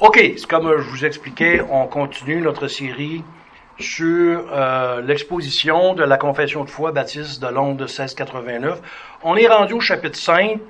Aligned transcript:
OK, 0.00 0.36
comme 0.48 0.78
je 0.78 0.88
vous 0.90 1.04
expliquais, 1.04 1.60
on 1.68 1.88
continue 1.88 2.40
notre 2.40 2.68
série 2.68 3.24
sur 3.80 4.44
euh, 4.52 5.02
l'exposition 5.02 5.94
de 5.94 6.04
la 6.04 6.16
confession 6.16 6.62
de 6.62 6.70
foi 6.70 6.92
baptiste 6.92 7.42
de 7.42 7.48
Londres 7.48 7.78
de 7.78 7.84
1689. 7.84 8.80
On 9.24 9.34
est 9.34 9.48
rendu 9.48 9.72
au 9.72 9.80
chapitre 9.80 10.16
5. 10.16 10.60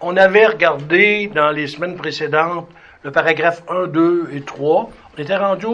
On 0.00 0.16
avait 0.16 0.46
regardé 0.46 1.30
dans 1.32 1.50
les 1.50 1.68
semaines 1.68 1.94
précédentes 1.94 2.68
le 3.04 3.12
paragraphe 3.12 3.62
1, 3.68 3.86
2 3.86 4.30
et 4.32 4.40
3. 4.40 4.90
On 5.16 5.22
était 5.22 5.36
rendu 5.36 5.66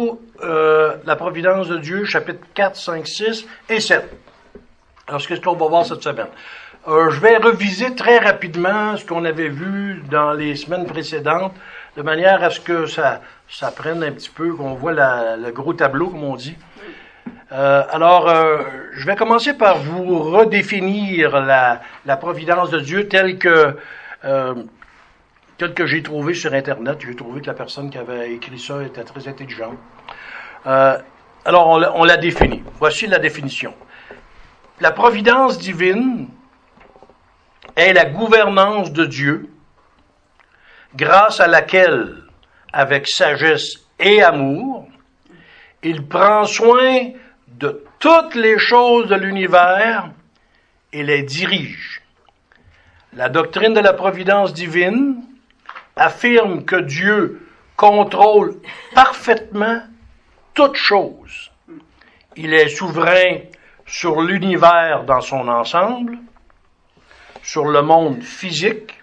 euh, 0.45 0.97
la 1.07 1.17
providence 1.17 1.69
de 1.69 1.79
Dieu, 1.79 2.05
chapitre 2.05 2.41
4, 2.53 2.77
5, 2.77 3.07
6 3.07 3.47
et 3.71 3.81
7. 3.81 4.05
Alors, 5.07 5.27
qu'est-ce 5.27 5.41
qu'on 5.41 5.55
va 5.55 5.67
voir 5.67 5.87
cette 5.87 6.03
semaine? 6.03 6.27
Euh, 6.87 7.11
je 7.11 7.21
vais 7.21 7.39
reviser 7.39 7.95
très 7.95 8.19
rapidement 8.19 8.97
ce 8.97 9.05
qu'on 9.05 9.25
avait 9.25 9.49
vu 9.49 10.03
dans 10.11 10.33
les 10.33 10.57
semaines 10.57 10.87
précédentes, 10.87 11.55
de 11.99 12.03
manière 12.05 12.45
à 12.45 12.51
ce 12.51 12.61
que 12.61 12.87
ça, 12.87 13.21
ça 13.49 13.73
prenne 13.73 14.05
un 14.05 14.13
petit 14.13 14.31
peu, 14.31 14.55
qu'on 14.55 14.75
voit 14.75 14.93
le 14.93 15.51
gros 15.51 15.73
tableau, 15.73 16.11
comme 16.11 16.23
on 16.23 16.37
dit. 16.37 16.57
Euh, 17.51 17.83
alors, 17.91 18.29
euh, 18.29 18.63
je 18.93 19.05
vais 19.05 19.17
commencer 19.17 19.55
par 19.55 19.79
vous 19.79 20.21
redéfinir 20.21 21.41
la, 21.41 22.17
providence 22.17 22.71
de 22.71 22.79
Dieu 22.79 23.09
telle 23.09 23.37
que, 23.37 23.77
euh, 24.25 24.55
j'ai 25.87 26.03
trouvé 26.05 26.35
sur 26.35 26.55
Internet. 26.55 26.99
J'ai 27.05 27.17
trouvé 27.17 27.41
que 27.41 27.49
la 27.49 27.55
personne 27.55 27.91
qui 27.91 27.99
avait 27.99 28.33
écrit 28.33 28.61
ça 28.61 28.81
était 28.85 29.03
très 29.03 29.27
intelligente. 29.27 29.77
Alors, 30.65 31.67
on, 31.67 31.83
on 31.83 32.05
la 32.05 32.17
définit. 32.17 32.63
Voici 32.79 33.09
la 33.09 33.19
définition. 33.19 33.75
La 34.81 34.93
providence 34.93 35.59
divine 35.59 36.29
est 37.75 37.93
la 37.93 38.05
gouvernance 38.05 38.93
de 38.93 39.05
Dieu, 39.05 39.51
grâce 40.95 41.41
à 41.41 41.47
laquelle, 41.47 42.17
avec 42.73 43.07
sagesse 43.09 43.79
et 43.99 44.23
amour, 44.23 44.89
il 45.83 46.07
prend 46.07 46.45
soin 46.45 47.11
de 47.47 47.85
toutes 47.99 48.35
les 48.35 48.59
choses 48.59 49.09
de 49.09 49.15
l'univers 49.15 50.11
et 50.93 51.03
les 51.03 51.23
dirige. 51.23 52.03
La 53.15 53.29
doctrine 53.29 53.75
de 53.75 53.81
la 53.81 53.93
providence 53.93 54.53
divine 54.53 55.23
affirme 55.97 56.65
que 56.65 56.77
Dieu 56.77 57.47
contrôle 57.77 58.57
parfaitement 58.95 59.81
toutes 60.55 60.77
choses. 60.77 61.51
Il 62.37 62.53
est 62.53 62.69
souverain 62.69 63.41
sur 63.87 64.21
l'univers 64.21 65.05
dans 65.05 65.21
son 65.21 65.49
ensemble, 65.49 66.19
sur 67.43 67.65
le 67.65 67.83
monde 67.83 68.23
physique, 68.23 68.98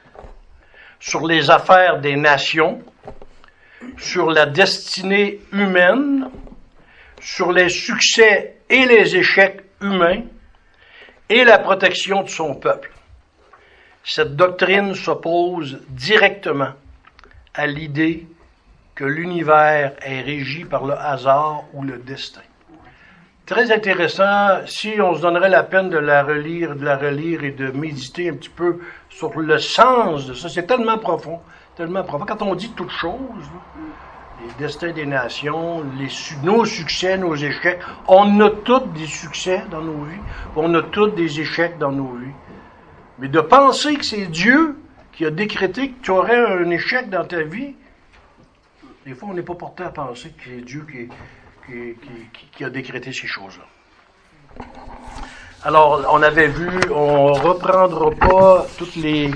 sur 1.05 1.27
les 1.27 1.51
affaires 1.51 1.99
des 1.99 2.15
nations, 2.15 2.81
sur 3.95 4.31
la 4.31 4.47
destinée 4.47 5.39
humaine, 5.51 6.31
sur 7.21 7.51
les 7.51 7.69
succès 7.69 8.57
et 8.67 8.85
les 8.85 9.15
échecs 9.15 9.63
humains 9.81 10.23
et 11.29 11.43
la 11.43 11.59
protection 11.59 12.23
de 12.23 12.29
son 12.29 12.55
peuple. 12.55 12.91
Cette 14.03 14.35
doctrine 14.35 14.95
s'oppose 14.95 15.79
directement 15.89 16.73
à 17.53 17.67
l'idée 17.67 18.25
que 18.95 19.03
l'univers 19.03 19.93
est 20.01 20.21
régi 20.21 20.65
par 20.65 20.85
le 20.85 20.95
hasard 20.95 21.65
ou 21.73 21.83
le 21.83 21.99
destin. 21.99 22.41
Très 23.45 23.71
intéressant, 23.71 24.65
si 24.65 24.99
on 24.99 25.13
se 25.13 25.21
donnerait 25.21 25.49
la 25.49 25.61
peine 25.61 25.91
de 25.91 25.99
la 25.99 26.23
relire, 26.23 26.75
de 26.75 26.83
la 26.83 26.97
relire 26.97 27.43
et 27.43 27.51
de 27.51 27.69
méditer 27.69 28.29
un 28.29 28.33
petit 28.33 28.49
peu 28.49 28.79
sur 29.07 29.39
le 29.39 29.59
sens 29.59 30.25
de 30.25 30.33
ça, 30.33 30.49
c'est 30.49 30.65
tellement 30.65 30.97
profond, 30.97 31.39
tellement 31.75 32.03
profond. 32.03 32.25
Quand 32.25 32.41
on 32.41 32.55
dit 32.55 32.71
toute 32.71 32.89
chose, 32.89 33.45
les 34.41 34.65
destins 34.65 34.91
des 34.93 35.05
nations, 35.05 35.83
les, 35.99 36.07
nos 36.41 36.65
succès, 36.65 37.19
nos 37.19 37.35
échecs, 37.35 37.81
on 38.07 38.39
a 38.41 38.49
tous 38.49 38.87
des 38.95 39.05
succès 39.05 39.63
dans 39.69 39.81
nos 39.81 40.05
vies, 40.05 40.21
on 40.55 40.73
a 40.73 40.81
tous 40.81 41.09
des 41.09 41.39
échecs 41.39 41.77
dans 41.77 41.91
nos 41.91 42.15
vies. 42.15 42.33
Mais 43.19 43.27
de 43.27 43.41
penser 43.41 43.95
que 43.95 44.05
c'est 44.05 44.25
Dieu 44.25 44.75
qui 45.13 45.23
a 45.23 45.29
décrété 45.29 45.91
que 45.91 46.01
tu 46.01 46.09
aurais 46.09 46.63
un 46.63 46.71
échec 46.71 47.11
dans 47.11 47.25
ta 47.25 47.43
vie, 47.43 47.75
des 49.05 49.13
fois, 49.13 49.29
on 49.29 49.35
n'est 49.35 49.43
pas 49.43 49.53
porté 49.53 49.83
à 49.83 49.89
penser 49.89 50.29
que 50.29 50.45
c'est 50.45 50.65
Dieu 50.65 50.83
qui, 50.91 51.09
qui, 51.65 52.63
a 52.63 52.69
décrété 52.69 53.11
ces 53.11 53.27
choses-là. 53.27 53.65
Alors, 55.63 56.07
on 56.11 56.21
avait 56.21 56.47
vu, 56.47 56.69
on 56.93 57.33
reprendra 57.33 58.11
pas 58.11 58.65
toutes 58.77 58.95
les, 58.95 59.31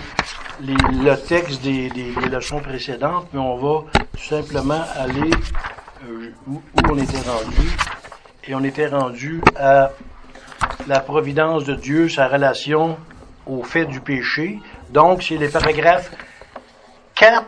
le 0.62 1.16
texte 1.16 1.62
des, 1.62 1.90
leçons 2.30 2.60
précédentes, 2.60 3.28
mais 3.34 3.40
on 3.40 3.58
va 3.58 3.86
tout 3.92 4.24
simplement 4.24 4.84
aller 4.96 5.32
euh, 6.08 6.32
où 6.48 6.62
on 6.88 6.98
était 6.98 7.30
rendu. 7.30 7.70
Et 8.48 8.56
on 8.56 8.64
était 8.64 8.88
rendu 8.88 9.42
à 9.56 9.92
la 10.88 11.00
providence 11.00 11.66
de 11.66 11.76
Dieu, 11.76 12.10
sa 12.10 12.28
relation 12.28 12.98
au 13.46 13.64
fait 13.64 13.86
du 13.86 14.00
péché. 14.00 14.60
Donc, 14.92 15.24
c'est 15.24 15.38
les 15.38 15.50
paragraphes 15.50 16.12
4, 17.16 17.46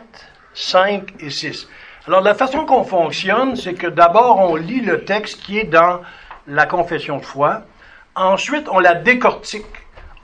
5 0.54 1.14
et 1.20 1.30
6. 1.30 1.68
Alors, 2.08 2.20
la 2.20 2.34
façon 2.34 2.66
qu'on 2.66 2.82
fonctionne, 2.82 3.54
c'est 3.54 3.74
que 3.74 3.86
d'abord, 3.86 4.40
on 4.40 4.56
lit 4.56 4.80
le 4.80 5.04
texte 5.04 5.40
qui 5.40 5.60
est 5.60 5.70
dans 5.70 6.00
la 6.48 6.66
confession 6.66 7.18
de 7.18 7.24
foi. 7.24 7.62
Ensuite, 8.16 8.66
on 8.68 8.80
la 8.80 8.94
décortique. 8.94 9.66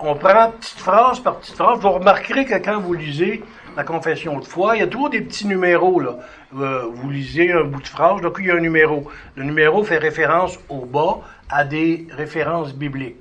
On 0.00 0.16
prend 0.16 0.50
petite 0.50 0.80
phrase 0.80 1.20
par 1.20 1.36
petite 1.36 1.54
phrase. 1.54 1.78
Vous 1.78 1.90
remarquerez 1.90 2.46
que 2.46 2.56
quand 2.56 2.80
vous 2.80 2.94
lisez 2.94 3.44
la 3.76 3.84
confession 3.84 4.40
de 4.40 4.44
foi, 4.44 4.74
il 4.74 4.80
y 4.80 4.82
a 4.82 4.88
toujours 4.88 5.10
des 5.10 5.20
petits 5.20 5.46
numéros. 5.46 6.00
Là. 6.00 6.16
Euh, 6.58 6.86
vous 6.92 7.10
lisez 7.10 7.52
un 7.52 7.62
bout 7.62 7.80
de 7.80 7.86
phrase, 7.86 8.20
donc 8.22 8.38
il 8.40 8.46
y 8.46 8.50
a 8.50 8.56
un 8.56 8.60
numéro. 8.60 9.08
Le 9.36 9.44
numéro 9.44 9.84
fait 9.84 9.98
référence 9.98 10.58
au 10.68 10.84
bas 10.84 11.20
à 11.48 11.64
des 11.64 12.08
références 12.10 12.74
bibliques. 12.74 13.20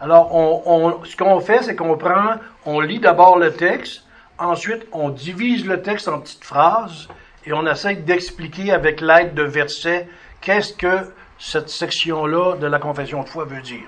Alors, 0.00 0.32
on, 0.32 1.02
ce 1.04 1.16
qu'on 1.16 1.40
fait, 1.40 1.64
c'est 1.64 1.74
qu'on 1.74 1.96
prend, 1.96 2.36
on 2.64 2.78
lit 2.78 3.00
d'abord 3.00 3.36
le 3.36 3.52
texte, 3.52 4.04
ensuite 4.38 4.86
on 4.92 5.10
divise 5.10 5.66
le 5.66 5.82
texte 5.82 6.06
en 6.06 6.20
petites 6.20 6.44
phrases, 6.44 7.08
et 7.46 7.52
on 7.52 7.66
essaie 7.66 7.96
d'expliquer 7.96 8.72
avec 8.72 9.00
l'aide 9.00 9.34
de 9.34 9.42
versets 9.42 10.08
qu'est-ce 10.40 10.74
que 10.74 11.12
cette 11.38 11.70
section-là 11.70 12.56
de 12.56 12.66
la 12.66 12.78
confession 12.78 13.22
de 13.22 13.28
foi 13.28 13.44
veut 13.44 13.62
dire. 13.62 13.86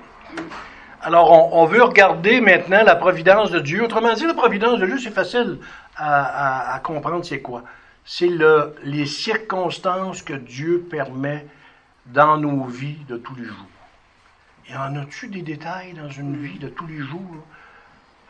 Alors, 1.03 1.53
on, 1.55 1.67
veut 1.67 1.83
regarder 1.83 2.41
maintenant 2.41 2.85
la 2.85 2.95
providence 2.95 3.51
de 3.51 3.59
Dieu. 3.59 3.83
Autrement 3.83 4.15
dit, 4.15 4.25
la 4.25 4.35
providence 4.35 4.79
de 4.79 4.87
Dieu, 4.87 4.99
c'est 4.99 5.11
facile 5.11 5.59
à, 5.97 6.81
comprendre 6.83 7.25
c'est 7.25 7.41
quoi. 7.41 7.65
C'est 8.05 8.29
le, 8.29 8.75
les 8.85 9.07
circonstances 9.07 10.23
que 10.23 10.33
Dieu 10.33 10.87
permet 10.89 11.47
dans 12.07 12.37
nos 12.37 12.65
vies 12.65 13.05
de 13.09 13.17
tous 13.17 13.35
les 13.35 13.45
jours. 13.45 13.67
Y 14.71 14.77
en 14.77 14.97
a-tu 14.97 15.29
des 15.29 15.43
détails 15.43 15.93
dans 15.93 16.09
une 16.09 16.37
vie 16.37 16.59
de 16.59 16.69
tous 16.69 16.87
les 16.87 16.99
jours? 16.99 17.45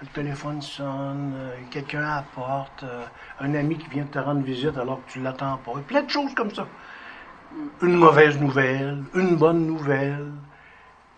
Le 0.03 0.09
téléphone 0.09 0.61
sonne, 0.61 1.33
euh, 1.37 1.57
quelqu'un 1.71 2.03
apporte, 2.03 2.83
euh, 2.83 3.05
un 3.41 3.55
ami 3.55 3.79
qui 3.79 3.89
vient 3.89 4.05
te 4.05 4.19
rendre 4.19 4.43
visite 4.43 4.77
alors 4.77 5.05
que 5.05 5.13
tu 5.13 5.21
ne 5.21 5.25
l'attends 5.25 5.59
pas. 5.59 5.73
Plein 5.87 6.03
de 6.03 6.11
choses 6.11 6.35
comme 6.35 6.53
ça. 6.53 6.67
Une 7.83 7.95
mauvaise 7.95 8.39
nouvelle, 8.41 9.05
une 9.15 9.37
bonne 9.37 9.65
nouvelle. 9.65 10.33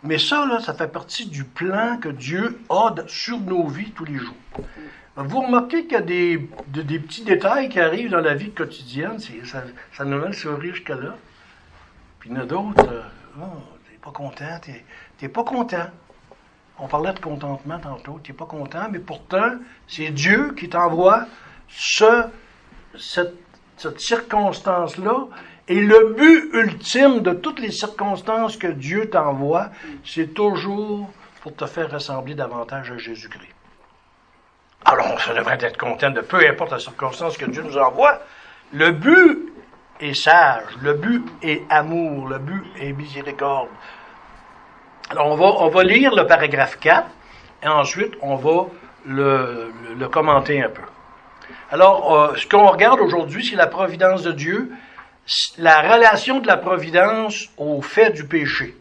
Mais 0.03 0.19
ça, 0.19 0.45
là, 0.45 0.61
ça 0.61 0.75
fait 0.75 0.89
partie 0.89 1.27
du 1.27 1.45
plan 1.45 1.97
que 1.97 2.11
Dieu 2.11 2.61
a 2.69 2.95
sur 3.07 3.41
nos 3.41 3.67
vies 3.69 3.93
tous 3.93 4.05
les 4.05 4.19
jours. 4.19 4.35
Vous 5.17 5.41
remarquez 5.41 5.85
qu'il 5.85 5.93
y 5.93 5.97
a 5.97 6.03
des, 6.03 6.51
de, 6.69 6.83
des 6.83 6.99
petits 6.99 7.25
détails 7.25 7.71
qui 7.71 7.81
arrivent 7.81 8.11
dans 8.11 8.21
la 8.21 8.35
vie 8.35 8.51
quotidienne, 8.51 9.19
ça, 9.45 10.05
nous 10.05 10.23
rend 10.23 10.33
sourire 10.33 10.75
jusqu'à 10.75 10.97
là. 10.97 11.17
Puis 12.19 12.29
il 12.31 12.37
y 12.37 12.39
en 12.39 12.43
a 12.43 12.47
d'autres, 12.47 12.87
euh, 12.87 13.03
oh, 13.41 13.63
t'es 13.89 13.97
pas 13.97 14.11
content, 14.11 14.61
t'es 15.17 15.29
pas 15.29 15.45
content. 15.45 15.87
On 16.79 16.89
parlait 16.89 17.13
de 17.13 17.21
contentement 17.21 17.79
tantôt. 17.79 18.21
Tu 18.23 18.33
n'es 18.33 18.37
pas 18.37 18.47
content, 18.47 18.89
mais 18.91 18.99
pourtant, 18.99 19.53
c'est 19.87 20.11
Dieu 20.11 20.55
qui 20.59 20.69
t'envoie 20.69 21.27
ce, 21.69 22.27
cette, 22.99 23.35
circonstance-là. 23.99 25.27
Et 25.69 25.81
le 25.81 26.15
but 26.15 26.51
ultime 26.53 27.21
de 27.21 27.33
toutes 27.33 27.61
les 27.61 27.71
circonstances 27.71 28.57
que 28.57 28.67
Dieu 28.67 29.09
t'envoie, 29.09 29.71
c'est 30.05 30.35
toujours 30.35 31.11
pour 31.43 31.55
te 31.55 31.67
faire 31.67 31.91
ressembler 31.91 32.35
davantage 32.35 32.91
à 32.91 32.99
Jésus-Christ. 32.99 33.55
Alors, 34.85 35.17
on 35.29 35.35
devrait 35.35 35.59
être 35.61 35.79
content 35.79 36.11
de 36.11 36.21
peu 36.21 36.47
importe 36.47 36.73
la 36.73 36.79
circonstance 36.79 37.39
que 37.39 37.47
Dieu 37.47 37.63
nous 37.63 37.79
envoie. 37.79 38.21
Le 38.73 38.91
but 38.93 39.53
est 40.01 40.15
sage, 40.15 40.65
le 40.83 40.95
but 40.95 41.25
est 41.43 41.63
amour, 41.71 42.29
le 42.29 42.39
but 42.39 42.65
est 42.79 42.93
miséricorde, 42.93 43.69
alors, 45.11 45.29
on 45.61 45.69
va, 45.69 45.85
lire 45.85 46.15
le 46.15 46.27
paragraphe 46.27 46.79
4 46.81 47.07
et 47.63 47.69
ensuite, 47.69 48.15
on 48.23 48.37
va 48.37 48.67
le, 49.07 49.71
commenter 50.11 50.63
un 50.63 50.71
peu. 50.71 50.83
Alors, 51.71 52.15
euh, 52.15 52.37
ce 52.37 52.47
qu'on 52.47 52.67
regarde 52.67 53.01
aujourd'hui, 53.01 53.45
c'est 53.45 53.57
la 53.57 53.67
providence 53.67 54.23
de 54.23 54.33
Dieu, 54.33 54.73
la 55.59 55.81
relation 55.83 56.41
de 56.41 56.47
la 56.47 56.57
providence 56.57 57.49
au 57.59 57.83
fait 57.83 58.11
du 58.11 58.25
péché. 58.25 58.77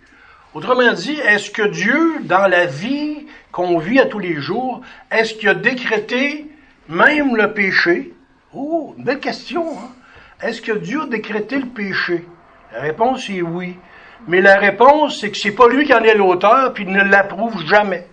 Autrement 0.54 0.94
dit, 0.94 1.20
est-ce 1.20 1.52
que 1.52 1.64
Dieu, 1.64 2.20
dans 2.22 2.48
la 2.48 2.68
vie 2.68 3.28
qu'on 3.52 3.78
vit 3.78 4.00
à 4.00 4.06
tous 4.06 4.20
les 4.20 4.36
jours, 4.36 4.82
est-ce 5.12 5.34
qu'il 5.34 5.50
a 5.50 5.56
décrété 5.56 6.48
même 6.88 7.36
le 7.36 7.54
péché? 7.54 8.14
Oh, 8.54 8.96
belle 8.98 9.20
question. 9.20 9.66
Hein? 9.78 9.90
est-ce 10.42 10.62
que 10.62 10.74
Dieu 10.74 11.02
a 11.02 11.08
décrété 11.08 11.58
le 11.58 11.68
péché? 11.68 12.26
La 12.74 12.82
réponse 12.82 13.30
est 13.30 13.42
oui. 13.42 13.78
Mais 14.28 14.42
la 14.42 14.58
réponse, 14.58 15.20
c'est 15.20 15.32
que 15.32 15.38
c'est 15.38 15.52
pas 15.52 15.68
lui 15.68 15.86
qui 15.86 15.94
en 15.94 16.04
est 16.04 16.16
l'auteur, 16.16 16.74
puis 16.74 16.84
il 16.86 16.92
ne 16.92 17.04
l'approuve 17.04 17.66
jamais. 17.66 18.08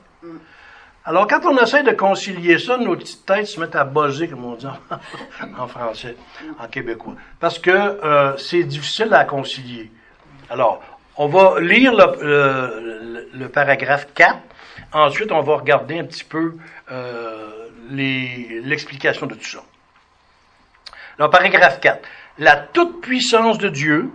Alors, 1.05 1.27
quand 1.27 1.45
on 1.47 1.57
essaie 1.57 1.83
de 1.83 1.93
concilier 1.93 2.59
ça, 2.59 2.77
nos 2.77 2.95
petites 2.97 3.25
têtes 3.25 3.47
se 3.47 3.59
mettent 3.59 3.75
à 3.75 3.85
buzzer, 3.85 4.29
comme 4.29 4.45
on 4.45 4.55
dit 4.55 4.67
en, 5.59 5.67
français, 5.69 6.17
en 6.59 6.67
québécois. 6.69 7.15
Parce 7.39 7.59
que 7.59 7.71
euh, 7.71 8.37
c'est 8.37 8.65
difficile 8.65 9.13
à 9.15 9.25
concilier. 9.25 9.91
Alors, 10.51 10.83
on 11.17 11.29
va 11.29 11.61
lire 11.61 11.93
le, 11.95 13.47
paragraphe 13.49 14.09
4. 14.15 14.39
Ensuite, 14.93 15.33
on 15.33 15.41
va 15.41 15.57
regarder 15.57 15.99
un 15.99 16.05
petit 16.05 16.25
peu 16.25 16.55
euh, 16.91 17.69
l'explication 17.91 19.27
de 19.27 19.35
tout 19.35 19.45
ça. 19.45 19.61
Alors, 21.19 21.31
paragraphe 21.31 21.81
4. 21.81 22.07
La 22.39 22.57
toute-puissance 22.57 23.59
de 23.59 23.69
Dieu, 23.69 24.11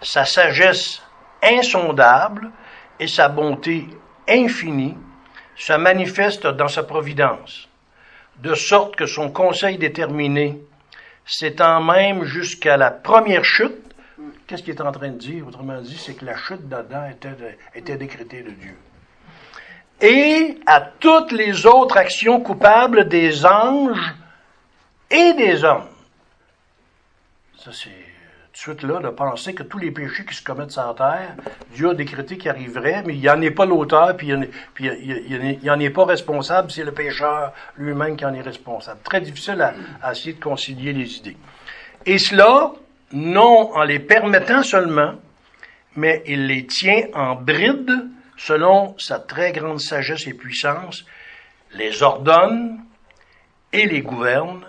sa 0.00 0.24
sagesse 0.24 1.01
insondable 1.42 2.50
et 2.98 3.08
sa 3.08 3.28
bonté 3.28 3.88
infinie 4.28 4.96
se 5.56 5.72
manifestent 5.72 6.46
dans 6.46 6.68
sa 6.68 6.82
providence, 6.82 7.68
de 8.38 8.54
sorte 8.54 8.96
que 8.96 9.06
son 9.06 9.30
conseil 9.30 9.78
déterminé 9.78 10.58
s'étend 11.24 11.82
même 11.82 12.24
jusqu'à 12.24 12.76
la 12.76 12.90
première 12.90 13.44
chute. 13.44 13.94
Qu'est-ce 14.46 14.62
qu'il 14.62 14.74
est 14.74 14.80
en 14.80 14.92
train 14.92 15.10
de 15.10 15.18
dire? 15.18 15.46
Autrement 15.46 15.80
dit, 15.80 15.96
c'est 15.96 16.14
que 16.14 16.24
la 16.24 16.36
chute 16.36 16.68
d'Adam 16.68 17.08
était, 17.74 17.96
décrétée 17.96 18.42
de 18.42 18.50
Dieu. 18.50 18.76
Et 20.00 20.58
à 20.66 20.80
toutes 20.80 21.32
les 21.32 21.64
autres 21.64 21.96
actions 21.96 22.40
coupables 22.40 23.08
des 23.08 23.46
anges 23.46 24.14
et 25.10 25.32
des 25.34 25.62
hommes. 25.62 25.88
Ça, 27.56 27.70
c'est 27.72 27.90
de 28.52 28.58
suite 28.58 28.82
là 28.82 29.00
de 29.00 29.08
penser 29.08 29.54
que 29.54 29.62
tous 29.62 29.78
les 29.78 29.90
péchés 29.90 30.24
qui 30.26 30.34
se 30.34 30.44
commettent 30.44 30.72
sur 30.72 30.86
la 30.86 30.94
terre, 30.94 31.36
Dieu 31.74 31.90
a 31.90 31.94
décrété 31.94 32.36
qu'ils 32.36 32.50
arriveraient, 32.50 33.02
mais 33.06 33.16
il 33.16 33.24
n'en 33.24 33.40
est 33.40 33.50
pas 33.50 33.64
l'auteur, 33.64 34.14
puis 34.16 34.28
il 34.28 35.58
n'en 35.62 35.80
est 35.80 35.90
pas 35.90 36.04
responsable, 36.04 36.70
c'est 36.70 36.84
le 36.84 36.92
pécheur 36.92 37.52
lui-même 37.78 38.16
qui 38.16 38.26
en 38.26 38.34
est 38.34 38.42
responsable. 38.42 39.00
Très 39.04 39.22
difficile 39.22 39.60
à, 39.62 39.74
à, 40.02 40.12
essayer 40.12 40.34
de 40.34 40.42
concilier 40.42 40.92
les 40.92 41.16
idées. 41.16 41.36
Et 42.04 42.18
cela, 42.18 42.72
non 43.12 43.74
en 43.74 43.84
les 43.84 44.00
permettant 44.00 44.62
seulement, 44.62 45.14
mais 45.96 46.22
il 46.26 46.46
les 46.46 46.66
tient 46.66 47.06
en 47.14 47.36
bride 47.36 48.10
selon 48.36 48.94
sa 48.98 49.18
très 49.18 49.52
grande 49.52 49.80
sagesse 49.80 50.26
et 50.26 50.34
puissance, 50.34 51.06
les 51.74 52.02
ordonne 52.02 52.80
et 53.72 53.86
les 53.86 54.02
gouverne 54.02 54.66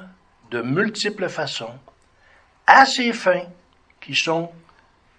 de 0.51 0.61
multiples 0.61 1.27
façons 1.27 1.73
à 2.65 2.85
ses 2.85 3.11
fins 3.11 3.47
qui 4.03 4.15
sont 4.15 4.51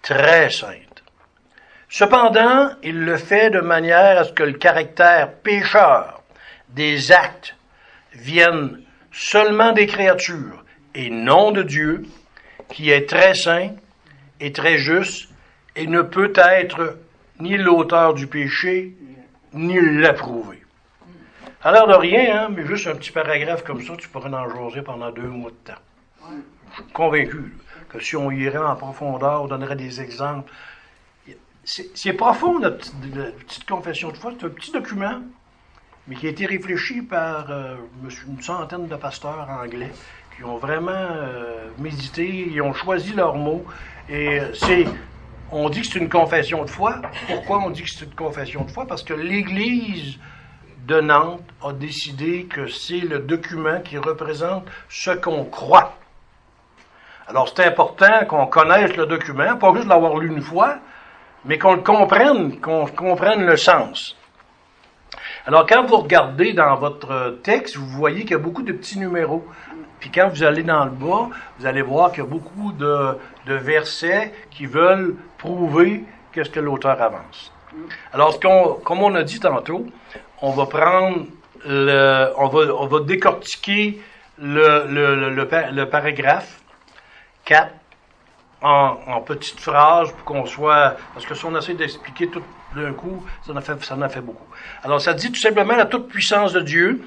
très 0.01 0.49
saintes. 0.49 1.03
Cependant, 1.89 2.71
il 2.83 3.05
le 3.05 3.17
fait 3.17 3.49
de 3.49 3.61
manière 3.61 4.19
à 4.19 4.23
ce 4.25 4.33
que 4.33 4.43
le 4.43 4.53
caractère 4.53 5.33
pécheur 5.33 6.21
des 6.69 7.11
actes 7.11 7.55
vienne 8.13 8.81
seulement 9.11 9.71
des 9.71 9.87
créatures 9.87 10.63
et 10.93 11.09
non 11.09 11.51
de 11.51 11.63
Dieu, 11.63 12.05
qui 12.69 12.91
est 12.91 13.07
très 13.07 13.33
saint 13.33 13.71
et 14.39 14.51
très 14.51 14.77
juste 14.77 15.29
et 15.75 15.87
ne 15.87 16.01
peut 16.01 16.33
être 16.35 16.97
ni 17.39 17.57
l'auteur 17.57 18.13
du 18.13 18.27
péché, 18.27 18.93
ni 19.53 19.79
l'approuver. 19.79 20.61
Alors 21.63 21.87
de 21.87 21.93
rien, 21.93 22.43
hein, 22.43 22.49
mais 22.55 22.65
juste 22.65 22.87
un 22.87 22.95
petit 22.95 23.11
paragraphe 23.11 23.63
comme 23.63 23.81
ça, 23.81 23.95
tu 23.97 24.07
pourrais 24.09 24.33
en 24.33 24.49
jaser 24.49 24.81
pendant 24.81 25.11
deux 25.11 25.23
mois 25.23 25.51
de 25.51 25.71
temps 25.71 25.81
convaincu 26.93 27.53
si 27.99 28.15
on 28.15 28.31
irait 28.31 28.57
en 28.57 28.75
profondeur, 28.75 29.43
on 29.43 29.47
donnerait 29.47 29.75
des 29.75 30.01
exemples. 30.01 30.51
C'est 31.63 32.13
profond, 32.13 32.59
notre 32.59 32.91
petite, 33.47 33.65
confession 33.67 34.11
de 34.11 34.17
foi. 34.17 34.33
C'est 34.39 34.45
un 34.45 34.49
petit 34.49 34.71
document, 34.71 35.21
mais 36.07 36.15
qui 36.15 36.27
a 36.27 36.29
été 36.29 36.45
réfléchi 36.45 37.01
par 37.01 37.49
euh, 37.49 37.75
une 38.27 38.41
centaine 38.41 38.87
de 38.87 38.95
pasteurs 38.95 39.47
anglais 39.49 39.91
qui 40.35 40.43
ont 40.43 40.57
vraiment 40.57 40.91
euh, 40.91 41.69
médité, 41.79 42.27
ils 42.51 42.61
ont 42.61 42.73
choisi 42.73 43.13
leurs 43.13 43.35
mots. 43.35 43.65
Et 44.09 44.39
euh, 44.39 44.53
c'est, 44.53 44.85
on 45.51 45.69
dit 45.69 45.81
que 45.81 45.87
c'est 45.87 45.99
une 45.99 46.09
confession 46.09 46.63
de 46.63 46.69
foi. 46.69 47.01
Pourquoi 47.27 47.59
on 47.59 47.69
dit 47.69 47.83
que 47.83 47.89
c'est 47.89 48.05
une 48.05 48.15
confession 48.15 48.63
de 48.63 48.71
foi? 48.71 48.85
Parce 48.85 49.03
que 49.03 49.13
l'Église 49.13 50.19
de 50.87 51.01
Nantes 51.01 51.41
a 51.63 51.73
décidé 51.73 52.45
que 52.45 52.67
c'est 52.67 52.99
le 52.99 53.19
document 53.19 53.79
qui 53.81 53.97
représente 53.97 54.65
ce 54.89 55.11
qu'on 55.11 55.45
croit. 55.45 55.94
Alors, 57.27 57.51
c'est 57.55 57.65
important 57.65 58.25
qu'on 58.27 58.45
connaisse 58.45 58.95
le 58.95 59.07
document, 59.07 59.55
pas 59.57 59.73
juste 59.73 59.87
l'avoir 59.87 60.17
lu 60.17 60.27
une 60.27 60.41
fois, 60.41 60.75
mais 61.43 61.57
qu'on 61.57 61.73
le 61.73 61.81
comprenne, 61.81 62.59
qu'on 62.59 62.85
comprenne 62.85 63.45
le 63.45 63.57
sens. 63.57 64.15
Alors, 65.47 65.65
quand 65.65 65.85
vous 65.85 65.97
regardez 65.97 66.53
dans 66.53 66.75
votre 66.75 67.39
texte, 67.41 67.77
vous 67.77 67.87
voyez 67.87 68.21
qu'il 68.21 68.31
y 68.31 68.35
a 68.35 68.39
beaucoup 68.39 68.61
de 68.61 68.71
petits 68.71 68.99
numéros. 68.99 69.43
Puis 69.99 70.11
quand 70.11 70.29
vous 70.29 70.43
allez 70.43 70.61
dans 70.61 70.85
le 70.85 70.91
bas, 70.91 71.29
vous 71.57 71.65
allez 71.65 71.81
voir 71.81 72.11
qu'il 72.11 72.23
y 72.23 72.27
a 72.27 72.29
beaucoup 72.29 72.71
de, 72.73 73.17
versets 73.47 74.31
qui 74.51 74.67
veulent 74.67 75.15
prouver 75.39 76.03
qu'est-ce 76.31 76.49
que 76.49 76.59
l'auteur 76.59 77.01
avance. 77.01 77.51
Alors, 78.13 78.39
comme 78.39 79.01
on 79.01 79.15
a 79.15 79.23
dit 79.23 79.39
tantôt, 79.39 79.85
on 80.41 80.51
va 80.51 80.67
prendre 80.67 81.25
le, 81.65 82.31
on 82.37 82.47
va, 82.47 82.75
on 82.75 82.85
va 82.85 82.99
décortiquer 82.99 83.99
le, 84.37 84.85
le 84.87 85.89
paragraphe 85.89 86.61
4 87.45 87.73
en, 88.61 89.21
petites 89.21 89.59
phrases 89.59 90.11
pour 90.11 90.23
qu'on 90.23 90.45
soit. 90.45 90.97
Parce 91.13 91.25
que 91.25 91.35
si 91.35 91.45
on 91.45 91.55
essaie 91.57 91.75
d'expliquer 91.75 92.27
tout 92.27 92.43
d'un 92.75 92.93
coup, 92.93 93.23
ça 93.45 93.53
en, 93.53 93.55
a 93.55 93.61
fait, 93.61 93.83
ça 93.83 93.95
en 93.95 94.01
a 94.01 94.09
fait 94.09 94.21
beaucoup. 94.21 94.47
Alors, 94.83 94.99
ça 94.99 95.13
dit 95.13 95.31
tout 95.31 95.39
simplement 95.39 95.75
la 95.75 95.85
toute 95.85 96.07
puissance 96.07 96.53
de 96.53 96.61
Dieu. 96.61 97.01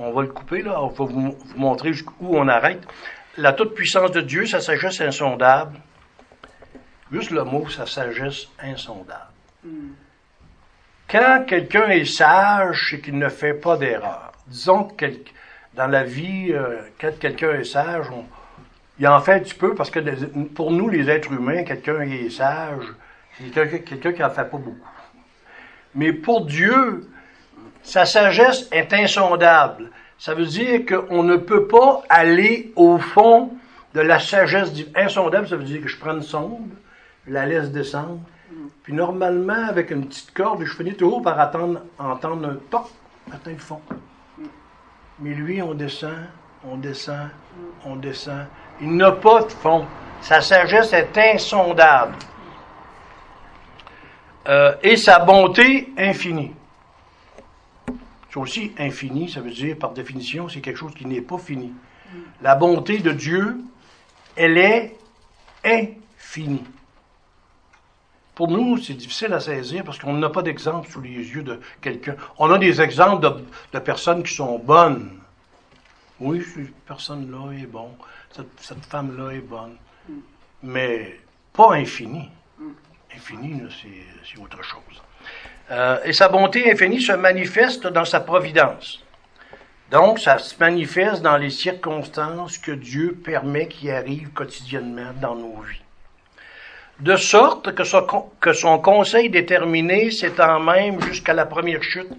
On 0.00 0.12
va 0.12 0.22
le 0.22 0.28
couper, 0.28 0.62
là. 0.62 0.80
On 0.82 0.88
va 0.88 1.04
vous, 1.04 1.36
montrer 1.56 1.92
où 2.20 2.38
on 2.38 2.48
arrête. 2.48 2.86
La 3.36 3.52
toute 3.52 3.74
puissance 3.74 4.10
de 4.12 4.20
Dieu, 4.20 4.46
sa 4.46 4.60
sagesse 4.60 5.00
insondable. 5.00 5.78
Juste 7.12 7.30
le 7.30 7.44
mot, 7.44 7.68
sa 7.68 7.86
sagesse 7.86 8.48
insondable. 8.60 9.32
Quand 11.08 11.44
quelqu'un 11.46 11.88
est 11.88 12.04
sage, 12.04 12.88
c'est 12.90 13.00
qu'il 13.00 13.18
ne 13.18 13.28
fait 13.28 13.54
pas 13.54 13.76
d'erreur. 13.76 14.32
Disons 14.46 14.84
que 14.84 15.06
dans 15.74 15.86
la 15.86 16.04
vie, 16.04 16.52
euh, 16.52 16.80
quand 17.00 17.18
quelqu'un 17.18 17.52
est 17.52 17.64
sage, 17.64 18.06
on, 18.10 18.24
il 18.98 19.06
en 19.06 19.20
fait 19.20 19.34
un 19.34 19.40
petit 19.40 19.54
peu 19.54 19.74
parce 19.74 19.90
que 19.90 20.00
pour 20.54 20.70
nous, 20.70 20.88
les 20.88 21.08
êtres 21.08 21.32
humains, 21.32 21.62
quelqu'un 21.64 22.06
qui 22.06 22.14
est 22.26 22.30
sage, 22.30 22.84
c'est 23.36 23.50
quelqu'un 23.50 24.12
qui 24.12 24.24
en 24.24 24.30
fait 24.30 24.50
pas 24.50 24.58
beaucoup. 24.58 24.76
Mais 25.94 26.12
pour 26.12 26.46
Dieu, 26.46 27.08
sa 27.82 28.04
sagesse 28.04 28.68
est 28.72 28.92
insondable. 28.92 29.90
Ça 30.18 30.34
veut 30.34 30.46
dire 30.46 30.84
qu'on 30.84 31.22
ne 31.22 31.36
peut 31.36 31.68
pas 31.68 32.02
aller 32.08 32.72
au 32.74 32.98
fond 32.98 33.52
de 33.94 34.00
la 34.00 34.18
sagesse 34.18 34.72
insondable. 34.96 35.48
Ça 35.48 35.56
veut 35.56 35.64
dire 35.64 35.80
que 35.80 35.88
je 35.88 35.96
prends 35.96 36.14
une 36.14 36.22
sonde, 36.22 36.68
je 37.26 37.32
la 37.32 37.46
laisse 37.46 37.70
descendre, 37.70 38.20
puis 38.82 38.92
normalement, 38.92 39.66
avec 39.68 39.90
une 39.90 40.06
petite 40.06 40.32
corde, 40.32 40.64
je 40.64 40.74
finis 40.74 40.94
toujours 40.94 41.22
par 41.22 41.38
attendre, 41.38 41.82
entendre 41.98 42.48
un 42.48 42.56
toc, 42.70 42.86
atteint 43.30 43.52
le 43.52 43.58
fond. 43.58 43.80
Mais 45.18 45.34
lui, 45.34 45.60
on 45.60 45.74
descend, 45.74 46.26
on 46.64 46.76
descend, 46.76 47.28
on 47.84 47.96
descend. 47.96 48.46
Il 48.80 48.94
n'a 48.96 49.12
pas 49.12 49.42
de 49.42 49.50
fond. 49.50 49.86
Sa 50.20 50.40
sagesse 50.40 50.92
est 50.92 51.16
insondable. 51.16 52.14
Euh, 54.48 54.74
et 54.82 54.96
sa 54.96 55.18
bonté 55.18 55.92
infinie. 55.96 56.52
C'est 58.30 58.38
aussi 58.38 58.72
infini, 58.78 59.28
ça 59.28 59.40
veut 59.40 59.50
dire, 59.50 59.76
par 59.76 59.92
définition, 59.92 60.48
c'est 60.48 60.60
quelque 60.60 60.76
chose 60.76 60.94
qui 60.94 61.06
n'est 61.06 61.20
pas 61.20 61.38
fini. 61.38 61.72
La 62.42 62.54
bonté 62.54 62.98
de 62.98 63.12
Dieu, 63.12 63.58
elle 64.36 64.58
est 64.58 64.96
infinie. 65.64 66.64
Pour 68.34 68.48
nous, 68.48 68.78
c'est 68.78 68.94
difficile 68.94 69.32
à 69.32 69.40
saisir 69.40 69.82
parce 69.82 69.98
qu'on 69.98 70.12
n'a 70.12 70.30
pas 70.30 70.42
d'exemple 70.42 70.88
sous 70.88 71.00
les 71.00 71.10
yeux 71.10 71.42
de 71.42 71.60
quelqu'un. 71.80 72.14
On 72.38 72.50
a 72.50 72.58
des 72.58 72.80
exemples 72.80 73.44
de, 73.72 73.78
personnes 73.80 74.22
qui 74.22 74.32
sont 74.32 74.58
bonnes. 74.58 75.18
Oui, 76.20 76.44
cette 76.54 76.74
personne-là 76.86 77.52
est 77.60 77.66
bon 77.66 77.90
cette, 78.32 78.84
femme-là 78.84 79.32
est 79.32 79.40
bonne. 79.40 79.76
Mais 80.62 81.20
pas 81.52 81.74
infinie. 81.74 82.30
Infinie, 83.14 83.62
c'est 83.70 84.40
autre 84.40 84.62
chose. 84.62 85.02
Euh, 85.70 85.98
et 86.04 86.12
sa 86.12 86.28
bonté 86.28 86.70
infinie 86.70 87.00
se 87.00 87.12
manifeste 87.12 87.86
dans 87.86 88.04
sa 88.04 88.20
providence. 88.20 89.02
Donc, 89.90 90.18
ça 90.18 90.38
se 90.38 90.54
manifeste 90.58 91.22
dans 91.22 91.36
les 91.36 91.50
circonstances 91.50 92.58
que 92.58 92.72
Dieu 92.72 93.18
permet 93.24 93.68
qui 93.68 93.90
arrivent 93.90 94.32
quotidiennement 94.32 95.12
dans 95.20 95.34
nos 95.34 95.60
vies. 95.62 95.80
De 97.00 97.16
sorte 97.16 97.74
que 97.74 97.84
son, 97.84 98.06
que 98.40 98.52
son 98.52 98.78
conseil 98.80 99.30
déterminé 99.30 100.10
s'étend 100.10 100.60
même 100.60 101.00
jusqu'à 101.02 101.32
la 101.32 101.46
première 101.46 101.82
chute. 101.82 102.10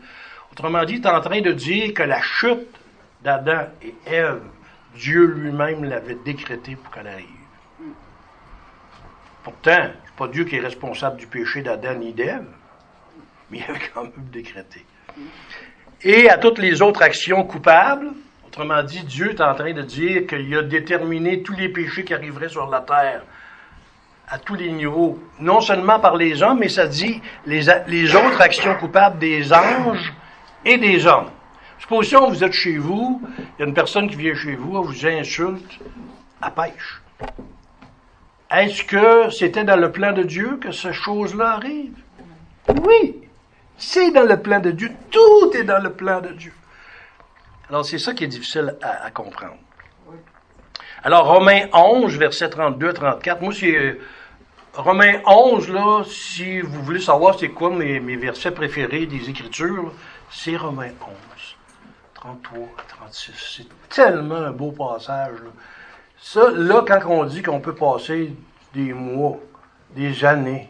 Autrement 0.52 0.84
dit, 0.86 0.96
est 0.96 1.06
en 1.06 1.22
train 1.22 1.42
de 1.42 1.52
dire 1.52 1.94
que 1.94 2.04
la 2.04 2.22
chute 2.22 2.68
d'Adam 3.22 3.68
et 3.84 3.94
Ève 4.08 4.42
Dieu 4.96 5.26
lui-même 5.26 5.84
l'avait 5.84 6.18
décrété 6.26 6.76
pour 6.76 6.92
qu'elle 6.92 7.08
arrive. 7.08 7.26
Pourtant, 9.44 9.90
c'est 10.06 10.16
pas 10.18 10.28
Dieu 10.28 10.44
qui 10.44 10.58
est 10.58 10.62
responsable 10.62 11.18
du 11.18 11.28
péché 11.28 11.62
d'Adam 11.62 11.96
ni 11.96 12.14
d'Ève, 12.14 12.46
mais 13.50 13.60
il 13.60 13.64
avait 13.64 13.80
quand 13.94 14.04
même 14.04 14.12
décrété. 14.32 14.86
Et 16.02 16.30
à 16.30 16.38
toutes 16.38 16.60
les 16.60 16.82
autres 16.82 17.02
actions 17.02 17.44
coupables, 17.44 18.12
autrement 18.46 18.84
dit, 18.84 19.04
Dieu 19.04 19.32
est 19.32 19.42
en 19.42 19.54
train 19.56 19.74
de 19.74 19.82
dire 19.82 20.28
qu'il 20.28 20.56
a 20.58 20.64
déterminé 20.64 21.42
tous 21.42 21.56
les 21.56 21.70
péchés 21.70 22.04
qui 22.04 22.14
arriveraient 22.14 22.50
sur 22.50 22.70
la 22.70 22.82
terre 22.82 23.24
à 24.28 24.38
tous 24.38 24.56
les 24.56 24.72
niveaux, 24.72 25.20
non 25.40 25.60
seulement 25.60 26.00
par 26.00 26.16
les 26.16 26.44
hommes, 26.44 26.60
mais 26.60 26.70
ça 26.70 26.88
dit 26.88 27.22
les, 27.48 27.62
les 27.88 28.16
autres 28.16 28.42
actions 28.42 28.76
coupables 28.76 29.18
des 29.18 29.52
anges 29.52 30.14
et 30.64 30.78
des 30.78 31.08
hommes. 31.08 31.32
Supposons 31.80 32.28
que 32.28 32.32
vous 32.32 32.44
êtes 32.44 32.54
chez 32.54 32.78
vous, 32.78 33.22
il 33.38 33.62
y 33.62 33.64
a 33.64 33.68
une 33.68 33.74
personne 33.74 34.10
qui 34.10 34.16
vient 34.16 34.36
chez 34.36 34.56
vous, 34.56 34.78
elle 34.78 34.86
vous 34.86 35.06
insulte 35.06 35.80
à 36.42 36.52
pêche. 36.52 37.02
Est-ce 38.52 38.84
que 38.84 39.30
c'était 39.30 39.64
dans 39.64 39.78
le 39.80 39.92
plan 39.92 40.12
de 40.12 40.24
Dieu 40.24 40.58
que 40.62 40.72
ces 40.72 40.94
choses-là 40.94 41.54
arrivent? 41.54 42.02
Oui, 42.84 43.22
c'est 43.78 44.12
dans 44.12 44.28
le 44.28 44.42
plan 44.42 44.60
de 44.60 44.72
Dieu. 44.72 44.92
Tout 45.12 45.52
est 45.54 45.64
dans 45.64 45.82
le 45.82 45.94
plan 45.94 46.20
de 46.22 46.30
Dieu. 46.30 46.54
Alors, 47.70 47.86
c'est 47.86 48.00
ça 48.00 48.14
qui 48.14 48.24
est 48.24 48.28
difficile 48.28 48.76
à, 48.82 49.06
à 49.06 49.12
comprendre. 49.12 49.58
Alors, 51.04 51.28
Romains 51.28 51.68
11, 51.72 52.18
versets 52.18 52.50
32 52.50 52.94
34. 52.94 53.42
Moi, 53.42 53.54
c'est 53.54 53.76
euh, 53.76 54.00
Romains 54.74 55.22
11, 55.26 55.70
là, 55.70 56.04
si 56.06 56.60
vous 56.62 56.84
voulez 56.84 57.00
savoir 57.00 57.40
c'est 57.40 57.50
quoi 57.50 57.70
mes, 57.70 58.00
mes, 58.00 58.18
versets 58.18 58.52
préférés 58.52 59.06
des 59.06 59.30
Écritures, 59.30 59.94
c'est 60.30 60.58
Romains 60.58 60.92
11, 61.02 61.12
33 62.22 62.68
36. 62.90 63.34
C'est 63.58 63.90
tellement 63.90 64.36
un 64.36 64.52
beau 64.52 64.72
passage. 64.72 65.40
Là. 65.40 65.52
Ça, 66.22 66.52
là, 66.52 66.84
quand 66.86 67.00
on 67.06 67.24
dit 67.24 67.42
qu'on 67.42 67.62
peut 67.62 67.76
passer 67.76 68.34
des 68.74 68.94
mois, 68.94 69.38
des 69.96 70.26
années, 70.26 70.70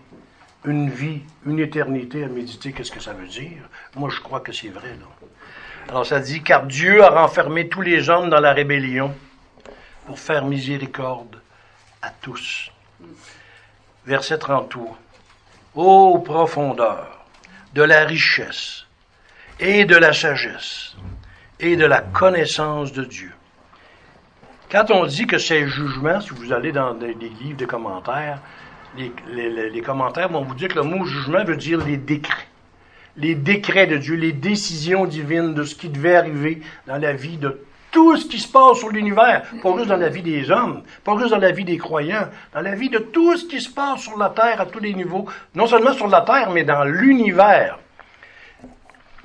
une 0.66 0.90
vie, 0.90 1.22
une 1.46 1.60
éternité 1.60 2.24
à 2.24 2.28
méditer, 2.28 2.72
qu'est-ce 2.72 2.92
que 2.92 3.00
ça 3.00 3.14
veut 3.14 3.28
dire? 3.28 3.64
Moi, 3.96 4.10
je 4.10 4.20
crois 4.20 4.42
que 4.42 4.52
c'est 4.52 4.70
vrai, 4.70 4.90
là. 4.90 5.08
Alors, 5.90 6.06
ça 6.06 6.20
dit, 6.20 6.44
car 6.44 6.68
Dieu 6.68 7.04
a 7.04 7.10
renfermé 7.10 7.68
tous 7.68 7.82
les 7.82 8.10
hommes 8.12 8.30
dans 8.30 8.40
la 8.40 8.54
rébellion 8.54 9.16
pour 10.06 10.20
faire 10.20 10.46
miséricorde 10.46 11.42
à 12.04 12.12
tous. 12.12 12.72
Verset 14.06 14.38
33. 14.38 14.98
Ô 15.76 16.20
profondeur 16.20 17.26
de 17.74 17.82
la 17.82 18.06
richesse 18.06 18.86
et 19.60 19.86
de 19.86 19.96
la 19.96 20.14
sagesse 20.14 20.96
et 21.60 21.76
de 21.76 21.86
la 21.86 22.02
connaissance 22.02 22.92
de 22.92 23.04
Dieu. 23.04 23.32
Quand 24.72 24.92
on 24.92 25.06
dit 25.06 25.26
que 25.26 25.38
ces 25.38 25.68
jugements, 25.68 26.22
si 26.22 26.30
vous 26.30 26.54
allez 26.54 26.72
dans 26.72 26.94
des, 26.94 27.14
livres 27.14 27.58
de 27.58 27.66
commentaires, 27.66 28.40
les, 28.98 29.70
les, 29.70 29.82
commentaires 29.82 30.30
vont 30.30 30.44
vous 30.44 30.56
dire 30.56 30.68
que 30.70 30.76
le 30.76 30.84
mot 30.84 31.06
jugement 31.06 31.44
veut 31.44 31.58
dire 31.58 31.84
les 31.84 31.98
décrets. 31.98 32.48
Les 33.18 33.36
décrets 33.36 33.88
de 33.88 33.98
Dieu, 33.98 34.16
les 34.16 34.32
décisions 34.32 35.06
divines 35.06 35.54
de 35.54 35.64
ce 35.64 35.76
qui 35.76 35.90
devait 35.90 36.16
arriver 36.16 36.62
dans 36.88 36.98
la 36.98 37.14
vie 37.14 37.38
de 37.38 37.60
tout 37.92 38.16
ce 38.18 38.26
qui 38.28 38.40
se 38.40 38.48
passe 38.48 38.78
sur 38.78 38.90
l'univers, 38.90 39.44
pas 39.64 39.76
juste 39.76 39.90
dans 39.90 39.98
la 39.98 40.10
vie 40.10 40.22
des 40.22 40.52
hommes, 40.52 40.84
pas 41.04 41.18
juste 41.18 41.32
dans 41.32 41.40
la 41.40 41.52
vie 41.52 41.66
des 41.66 41.78
croyants, 41.78 42.28
dans 42.54 42.62
la 42.62 42.76
vie 42.76 42.90
de 42.90 43.00
tout 43.00 43.36
ce 43.36 43.46
qui 43.46 43.60
se 43.60 43.70
passe 43.70 44.02
sur 44.02 44.18
la 44.18 44.30
terre 44.30 44.62
à 44.62 44.66
tous 44.66 44.80
les 44.80 44.94
niveaux, 44.94 45.26
non 45.56 45.66
seulement 45.66 45.94
sur 45.94 46.08
la 46.08 46.22
terre, 46.22 46.52
mais 46.52 46.64
dans 46.64 46.84
l'univers, 46.84 47.80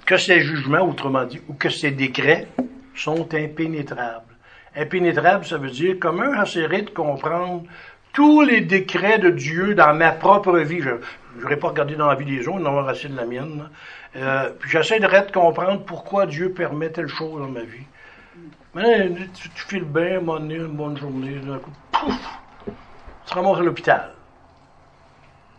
que 0.04 0.16
ces 0.16 0.40
jugements, 0.40 0.82
autrement 0.82 1.24
dit, 1.24 1.40
ou 1.48 1.54
que 1.54 1.68
ces 1.68 1.90
décrets 1.90 2.48
sont 2.94 3.32
impénétrables. 3.34 4.34
Impénétrables, 4.76 5.44
ça 5.44 5.56
veut 5.56 5.70
dire 5.70 5.96
comment 6.00 6.42
essayer 6.42 6.82
de 6.82 6.90
comprendre 6.90 7.64
tous 8.12 8.42
les 8.42 8.60
décrets 8.60 9.18
de 9.18 9.30
Dieu 9.30 9.74
dans 9.74 9.94
ma 9.94 10.12
propre 10.12 10.58
vie. 10.58 10.80
Je 10.80 10.90
n'aurais 11.40 11.56
pas 11.56 11.68
regardé 11.68 11.96
dans 11.96 12.06
la 12.06 12.14
vie 12.14 12.24
des 12.24 12.46
autres, 12.48 12.66
avoir 12.66 12.88
assez 12.88 13.08
de 13.08 13.16
la 13.16 13.24
mienne. 13.24 13.68
Euh, 14.16 14.50
puis 14.58 14.70
j'essaie 14.70 15.00
de 15.00 15.32
comprendre 15.32 15.84
pourquoi 15.84 16.26
Dieu 16.26 16.52
permet 16.52 16.90
telle 16.90 17.08
chose 17.08 17.40
dans 17.40 17.48
ma 17.48 17.62
vie. 17.62 17.86
Mais 18.74 19.10
tu, 19.34 19.48
tu 19.50 19.64
files 19.66 19.84
bien, 19.84 20.20
un 20.28 20.48
une 20.48 20.66
bonne 20.68 20.96
journée, 20.96 21.36
d'un 21.36 21.58
coup, 21.58 21.70
pouf, 21.92 22.14
tu 22.66 22.72
te 23.26 23.34
ramasses 23.34 23.58
à 23.58 23.62
l'hôpital. 23.62 24.10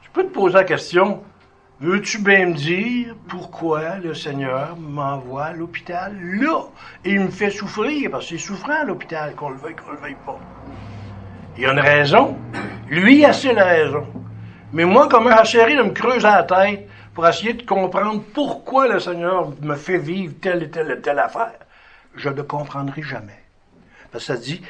Je 0.04 0.10
peux 0.12 0.24
te 0.24 0.34
poser 0.34 0.56
la 0.56 0.64
question, 0.66 1.24
veux-tu 1.80 2.20
bien 2.20 2.48
me 2.48 2.54
dire 2.54 3.16
pourquoi 3.28 3.98
le 3.98 4.14
Seigneur 4.14 4.76
m'envoie 4.78 5.46
à 5.46 5.54
l'hôpital 5.54 6.16
là? 6.22 6.66
Et 7.04 7.12
il 7.12 7.20
me 7.22 7.30
fait 7.30 7.50
souffrir, 7.50 8.12
parce 8.12 8.30
que 8.30 8.38
c'est 8.38 8.54
à 8.70 8.84
l'hôpital, 8.84 9.36
qu'on 9.36 9.50
le 9.50 9.58
veuille, 9.58 9.76
qu'on 9.76 9.92
le 9.92 9.98
veuille 9.98 10.18
pas. 10.26 10.40
Il 11.58 11.64
y 11.64 11.66
a 11.66 11.72
une 11.72 11.80
raison. 11.80 12.38
Lui, 12.90 13.24
a 13.26 13.32
la 13.54 13.66
raison. 13.66 14.06
Mais 14.74 14.86
moi, 14.86 15.08
comme 15.08 15.28
un 15.28 15.44
chéri 15.44 15.76
de 15.76 15.84
me 15.84 15.92
creuser 15.92 16.24
la 16.24 16.44
tête 16.44 16.88
pour 17.14 17.28
essayer 17.28 17.54
de 17.54 17.64
comprendre 17.64 18.22
pourquoi 18.34 18.88
le 18.88 19.00
Seigneur 19.00 19.54
me 19.62 19.76
fait 19.76 19.98
vivre 19.98 20.34
telle 20.42 20.64
et 20.64 20.70
telle 20.70 20.92
et 20.92 21.02
telle 21.02 21.20
affaire 21.20 21.54
je 22.16 22.30
ne 22.30 22.42
comprendrai 22.42 23.02
jamais. 23.02 23.44
Parce 24.12 24.26
que 24.26 24.34
ça 24.34 24.40
dit 24.40 24.62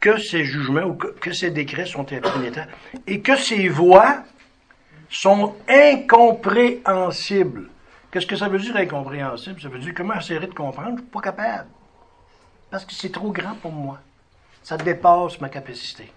que 0.00 0.18
ces 0.18 0.44
jugements 0.44 0.84
ou 0.84 0.94
que, 0.94 1.32
ces 1.32 1.50
décrets 1.50 1.86
sont 1.86 2.12
impénétrables 2.12 2.70
et 3.06 3.20
que 3.20 3.36
ces 3.36 3.68
voix 3.68 4.22
sont 5.08 5.54
incompréhensibles. 5.68 7.70
Qu'est-ce 8.10 8.26
que 8.26 8.36
ça 8.36 8.48
veut 8.48 8.58
dire 8.58 8.76
incompréhensible? 8.76 9.60
Ça 9.60 9.68
veut 9.68 9.78
dire 9.78 9.92
comment 9.94 10.14
essayer 10.14 10.40
de 10.40 10.46
comprendre? 10.46 10.88
Je 10.88 10.94
ne 10.94 10.98
suis 10.98 11.06
pas 11.06 11.20
capable. 11.20 11.68
Parce 12.70 12.84
que 12.84 12.92
c'est 12.92 13.12
trop 13.12 13.30
grand 13.30 13.54
pour 13.54 13.72
moi. 13.72 13.98
Ça 14.62 14.76
dépasse 14.76 15.40
ma 15.40 15.48
capacité. 15.48 16.12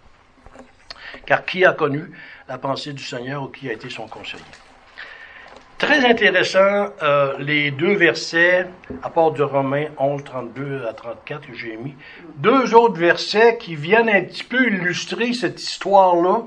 Car 1.26 1.46
qui 1.46 1.66
a 1.66 1.74
connu 1.74 2.12
la 2.48 2.58
pensée 2.58 2.94
du 2.94 3.04
Seigneur 3.04 3.44
ou 3.44 3.48
qui 3.48 3.70
a 3.70 3.74
été 3.74 3.90
son 3.90 4.08
conseiller? 4.08 4.44
Très 5.78 6.06
intéressant, 6.06 6.90
euh, 7.02 7.36
les 7.40 7.72
deux 7.72 7.96
versets, 7.96 8.68
à 9.02 9.10
part 9.10 9.32
de 9.32 9.42
Romains 9.42 9.88
11, 9.98 10.24
32 10.24 10.86
à 10.88 10.94
34 10.94 11.48
que 11.48 11.56
j'ai 11.56 11.76
mis, 11.76 11.96
deux 12.36 12.76
autres 12.76 13.00
versets 13.00 13.58
qui 13.58 13.76
viennent 13.76 14.10
un 14.10 14.22
petit 14.22 14.44
peu 14.44 14.68
illustrer 14.68 15.34
cette 15.34 15.60
histoire-là 15.60 16.44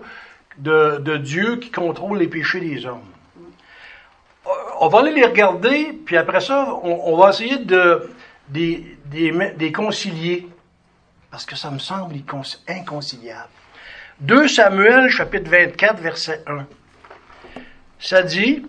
de, 0.58 1.16
Dieu 1.16 1.56
qui 1.56 1.70
contrôle 1.70 2.18
les 2.18 2.28
péchés 2.28 2.60
des 2.60 2.86
hommes. 2.86 3.00
Euh, 4.46 4.50
on 4.80 4.88
va 4.88 5.00
aller 5.00 5.12
les 5.12 5.24
regarder, 5.24 5.92
puis 6.04 6.16
après 6.16 6.40
ça, 6.40 6.68
on, 6.82 7.12
on 7.12 7.16
va 7.16 7.30
essayer 7.30 7.58
de 7.58 8.10
des, 8.48 8.98
des, 9.06 9.32
des 9.56 9.72
concilier, 9.72 10.46
parce 11.30 11.46
que 11.46 11.56
ça 11.56 11.70
me 11.70 11.78
semble 11.78 12.14
inconciliable. 12.68 13.48
2 14.20 14.46
Samuel, 14.48 15.08
chapitre 15.08 15.50
24, 15.50 15.98
verset 15.98 16.42
1. 16.46 16.66
Ça 17.98 18.22
dit, 18.22 18.66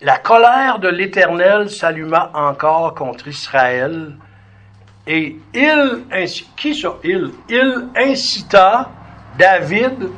la 0.00 0.18
colère 0.18 0.78
de 0.78 0.88
l'Éternel 0.88 1.70
s'alluma 1.70 2.30
encore 2.34 2.94
contre 2.94 3.28
Israël, 3.28 4.14
et 5.06 5.36
il, 5.54 6.04
qui 6.56 6.74
ça, 6.74 6.94
il, 7.02 7.32
il 7.48 7.88
incita 7.96 8.90
David 9.36 10.10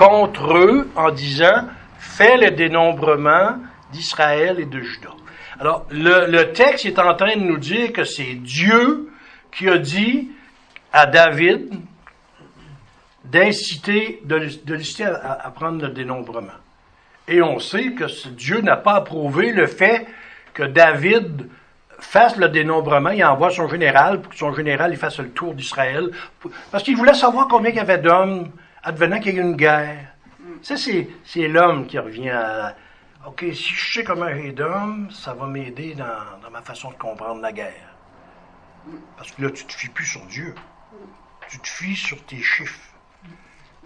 contre 0.00 0.56
eux 0.56 0.90
en 0.96 1.10
disant, 1.10 1.68
fais 1.98 2.38
le 2.38 2.52
dénombrement 2.52 3.58
d'Israël 3.92 4.58
et 4.58 4.64
de 4.64 4.80
Juda. 4.80 5.10
Alors, 5.60 5.86
le, 5.90 6.44
texte 6.52 6.86
est 6.86 6.98
en 6.98 7.14
train 7.14 7.36
de 7.36 7.42
nous 7.42 7.58
dire 7.58 7.92
que 7.92 8.04
c'est 8.04 8.32
Dieu 8.36 9.10
qui 9.52 9.68
a 9.68 9.76
dit 9.76 10.30
à 10.90 11.04
David 11.04 11.74
d'inciter, 13.26 14.22
de, 14.24 14.48
de 14.64 14.74
l'inciter 14.74 15.04
à, 15.04 15.38
à 15.44 15.50
prendre 15.50 15.82
le 15.82 15.90
dénombrement. 15.90 16.48
Et 17.28 17.42
on 17.42 17.58
sait 17.58 17.92
que 17.92 18.06
Dieu 18.30 18.62
n'a 18.62 18.78
pas 18.78 18.94
approuvé 18.94 19.52
le 19.52 19.66
fait 19.66 20.06
que 20.54 20.62
David 20.62 21.46
fasse 21.98 22.36
le 22.36 22.48
dénombrement, 22.48 23.10
il 23.10 23.22
envoie 23.22 23.50
son 23.50 23.68
général 23.68 24.22
pour 24.22 24.32
que 24.32 24.38
son 24.38 24.54
général 24.54 24.92
il 24.92 24.96
fasse 24.96 25.18
le 25.18 25.28
tour 25.28 25.52
d'Israël, 25.52 26.10
parce 26.70 26.82
qu'il 26.82 26.96
voulait 26.96 27.12
savoir 27.12 27.48
combien 27.48 27.70
il 27.70 27.76
y 27.76 27.80
avait 27.80 27.98
d'hommes 27.98 28.48
advenant 28.82 29.20
qu'il 29.20 29.34
y 29.34 29.38
ait 29.38 29.42
une 29.42 29.56
guerre. 29.56 30.14
Ça, 30.62 30.76
c'est, 30.76 31.48
l'homme 31.48 31.86
qui 31.86 31.98
revient 31.98 32.30
à... 32.30 32.76
OK, 33.26 33.44
si 33.52 33.74
je 33.74 33.92
sais 33.92 34.04
comment 34.04 34.28
j'ai 34.34 34.52
d'hommes, 34.52 35.10
ça 35.10 35.34
va 35.34 35.46
m'aider 35.46 35.94
dans, 35.94 36.50
ma 36.50 36.62
façon 36.62 36.90
de 36.90 36.96
comprendre 36.96 37.42
la 37.42 37.52
guerre. 37.52 37.94
Parce 39.16 39.30
que 39.32 39.42
là, 39.42 39.50
tu 39.50 39.64
te 39.64 39.72
fies 39.72 39.90
plus 39.90 40.06
sur 40.06 40.24
Dieu. 40.26 40.54
Tu 41.50 41.58
te 41.58 41.68
fies 41.68 41.96
sur 41.96 42.22
tes 42.24 42.40
chiffres. 42.40 42.80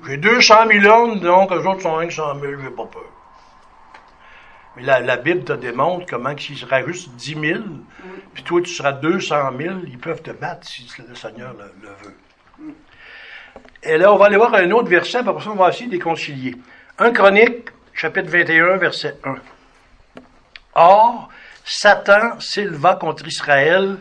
J'ai 0.06 0.16
200 0.16 0.54
000 0.68 0.86
hommes, 0.86 1.20
donc 1.20 1.50
eux 1.52 1.66
autres 1.66 1.82
sont 1.82 2.00
500 2.00 2.40
000, 2.40 2.60
j'ai 2.62 2.70
pas 2.70 2.86
peur. 2.86 3.02
Mais 4.76 4.82
la, 4.82 5.00
la, 5.00 5.16
Bible 5.16 5.44
te 5.44 5.52
démontre 5.52 6.06
comment 6.06 6.36
s'il 6.36 6.56
sera 6.56 6.84
juste 6.84 7.10
10 7.10 7.40
000, 7.40 7.62
puis 8.34 8.42
toi 8.42 8.60
tu 8.60 8.72
seras 8.72 8.92
200 8.92 9.56
000, 9.56 9.78
ils 9.86 9.98
peuvent 9.98 10.22
te 10.22 10.32
battre 10.32 10.66
si 10.66 10.88
le 11.08 11.14
Seigneur 11.14 11.54
le 11.54 11.88
veut. 12.02 12.16
Et 13.84 13.98
là, 13.98 14.12
on 14.12 14.16
va 14.16 14.26
aller 14.26 14.36
voir 14.36 14.54
un 14.54 14.70
autre 14.70 14.88
verset, 14.88 15.18
après 15.18 15.42
ça, 15.42 15.50
on 15.50 15.56
va 15.56 15.68
essayer 15.68 15.86
de 15.86 15.92
les 15.92 15.98
concilier. 15.98 16.56
1 16.98 17.12
Chronique, 17.12 17.68
chapitre 17.92 18.30
21, 18.30 18.78
verset 18.78 19.16
1. 19.24 19.36
Or, 20.74 21.28
Satan 21.64 22.40
s'éleva 22.40 22.96
contre 22.96 23.26
Israël 23.26 23.98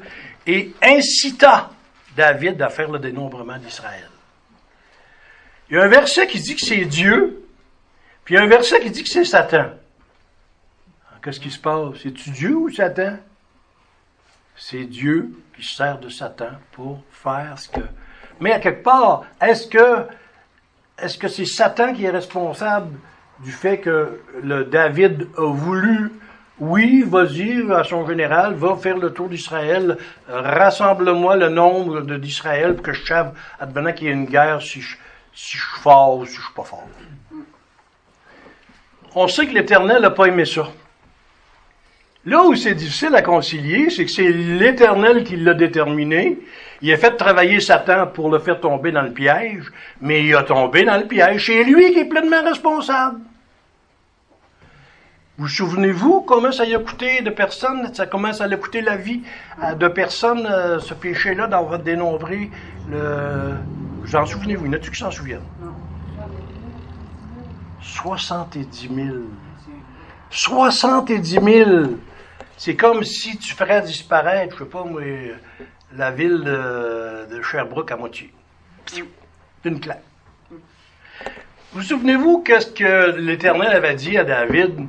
et 0.47 0.73
incita 0.81 1.69
David 2.15 2.61
à 2.61 2.69
faire 2.69 2.89
le 2.89 2.99
dénombrement 2.99 3.57
d'Israël. 3.57 4.09
Il 5.69 5.77
y 5.77 5.79
a 5.79 5.83
un 5.83 5.87
verset 5.87 6.27
qui 6.27 6.39
dit 6.39 6.55
que 6.55 6.65
c'est 6.65 6.85
Dieu, 6.85 7.43
puis 8.23 8.35
il 8.35 8.37
y 8.37 8.41
a 8.41 8.43
un 8.43 8.49
verset 8.49 8.79
qui 8.79 8.91
dit 8.91 9.03
que 9.03 9.09
c'est 9.09 9.25
Satan. 9.25 9.71
Qu'est-ce 11.23 11.39
qui 11.39 11.51
se 11.51 11.59
passe? 11.59 11.95
C'est-tu 12.01 12.29
Dieu 12.31 12.55
ou 12.55 12.69
Satan? 12.69 13.17
C'est 14.55 14.83
Dieu 14.83 15.31
qui 15.55 15.63
sert 15.63 15.97
de 15.99 16.09
Satan 16.09 16.51
pour 16.73 17.01
faire 17.11 17.57
ce 17.57 17.69
que. 17.69 17.81
Mais 18.39 18.51
à 18.51 18.59
quelque 18.59 18.83
part, 18.83 19.23
est-ce 19.41 19.67
que 19.67 20.05
est-ce 21.01 21.17
que 21.17 21.27
c'est 21.27 21.45
Satan 21.45 21.93
qui 21.93 22.05
est 22.05 22.09
responsable 22.09 22.97
du 23.39 23.51
fait 23.51 23.79
que 23.79 24.21
le 24.41 24.65
David 24.65 25.27
a 25.37 25.51
voulu 25.51 26.11
oui, 26.59 27.03
vas-y 27.05 27.69
à 27.71 27.83
son 27.83 28.07
général, 28.07 28.53
va 28.53 28.75
faire 28.75 28.97
le 28.97 29.11
tour 29.11 29.27
d'Israël, 29.27 29.97
rassemble-moi 30.29 31.35
le 31.35 31.49
nombre 31.49 32.01
d'Israël 32.01 32.75
pour 32.75 32.83
que 32.83 32.93
je 32.93 33.03
sache, 33.03 33.33
advenant 33.59 33.91
qu'il 33.91 34.07
y 34.07 34.09
ait 34.11 34.13
une 34.13 34.25
guerre, 34.25 34.61
si 34.61 34.79
je, 34.79 34.95
si 35.33 35.57
je 35.57 35.63
suis 35.63 35.81
fort 35.81 36.17
ou 36.17 36.25
si 36.25 36.35
je 36.35 36.41
suis 36.41 36.53
pas 36.53 36.63
fort. 36.63 36.87
On 39.15 39.27
sait 39.27 39.47
que 39.47 39.53
l'Éternel 39.53 40.01
n'a 40.01 40.11
pas 40.11 40.25
aimé 40.25 40.45
ça. 40.45 40.67
Là 42.25 42.45
où 42.45 42.55
c'est 42.55 42.73
difficile 42.73 43.13
à 43.15 43.21
concilier, 43.21 43.89
c'est 43.89 44.05
que 44.05 44.11
c'est 44.11 44.31
l'Éternel 44.31 45.25
qui 45.25 45.35
l'a 45.35 45.53
déterminé. 45.53 46.39
Il 46.81 46.91
a 46.93 46.97
fait 46.97 47.17
travailler 47.17 47.59
Satan 47.59 48.07
pour 48.07 48.29
le 48.29 48.39
faire 48.39 48.61
tomber 48.61 48.91
dans 48.93 49.01
le 49.01 49.11
piège, 49.11 49.71
mais 49.99 50.25
il 50.25 50.35
a 50.35 50.43
tombé 50.43 50.85
dans 50.85 50.97
le 50.97 51.05
piège. 51.05 51.45
C'est 51.47 51.63
lui 51.63 51.91
qui 51.91 51.99
est 51.99 52.05
pleinement 52.05 52.41
responsable. 52.41 53.19
Vous 55.37 55.47
souvenez-vous 55.47 56.21
comment 56.21 56.51
ça 56.51 56.63
a 56.63 56.79
coûté 56.79 57.21
de 57.21 57.29
personnes, 57.31 57.93
ça, 57.93 58.05
comment 58.05 58.31
ça 58.31 58.45
a 58.45 58.55
coûté 58.55 58.81
la 58.81 58.95
vie 58.95 59.21
euh, 59.63 59.73
de 59.73 59.87
personnes, 59.87 60.45
euh, 60.45 60.79
ce 60.79 60.93
péché-là, 60.93 61.47
d'avoir 61.47 61.79
dénombré 61.79 62.51
le... 62.89 63.55
Vous 64.03 64.15
en 64.15 64.25
souvenez-vous? 64.25 64.65
Il 64.65 64.71
y 64.71 64.75
en 64.75 64.77
a-tu 64.77 64.91
qui 64.91 64.99
s'en 64.99 65.09
souviennent? 65.09 65.41
70 67.81 68.89
000. 68.93 69.07
70 70.29 71.39
000! 71.41 71.97
C'est 72.57 72.75
comme 72.75 73.03
si 73.03 73.37
tu 73.37 73.53
ferais 73.53 73.81
disparaître, 73.81 74.55
je 74.57 74.63
sais 74.63 74.69
pas 74.69 74.83
moi, 74.83 75.01
la 75.95 76.11
ville 76.11 76.43
de, 76.43 77.41
Sherbrooke 77.41 77.91
à 77.91 77.97
moitié. 77.97 78.31
D'une 79.63 79.79
claque. 79.79 80.03
Vous 81.73 81.81
souvenez-vous 81.81 82.43
qu'est-ce 82.43 82.67
que 82.67 83.17
l'Éternel 83.17 83.69
avait 83.69 83.95
dit 83.95 84.17
à 84.17 84.23
David? 84.23 84.87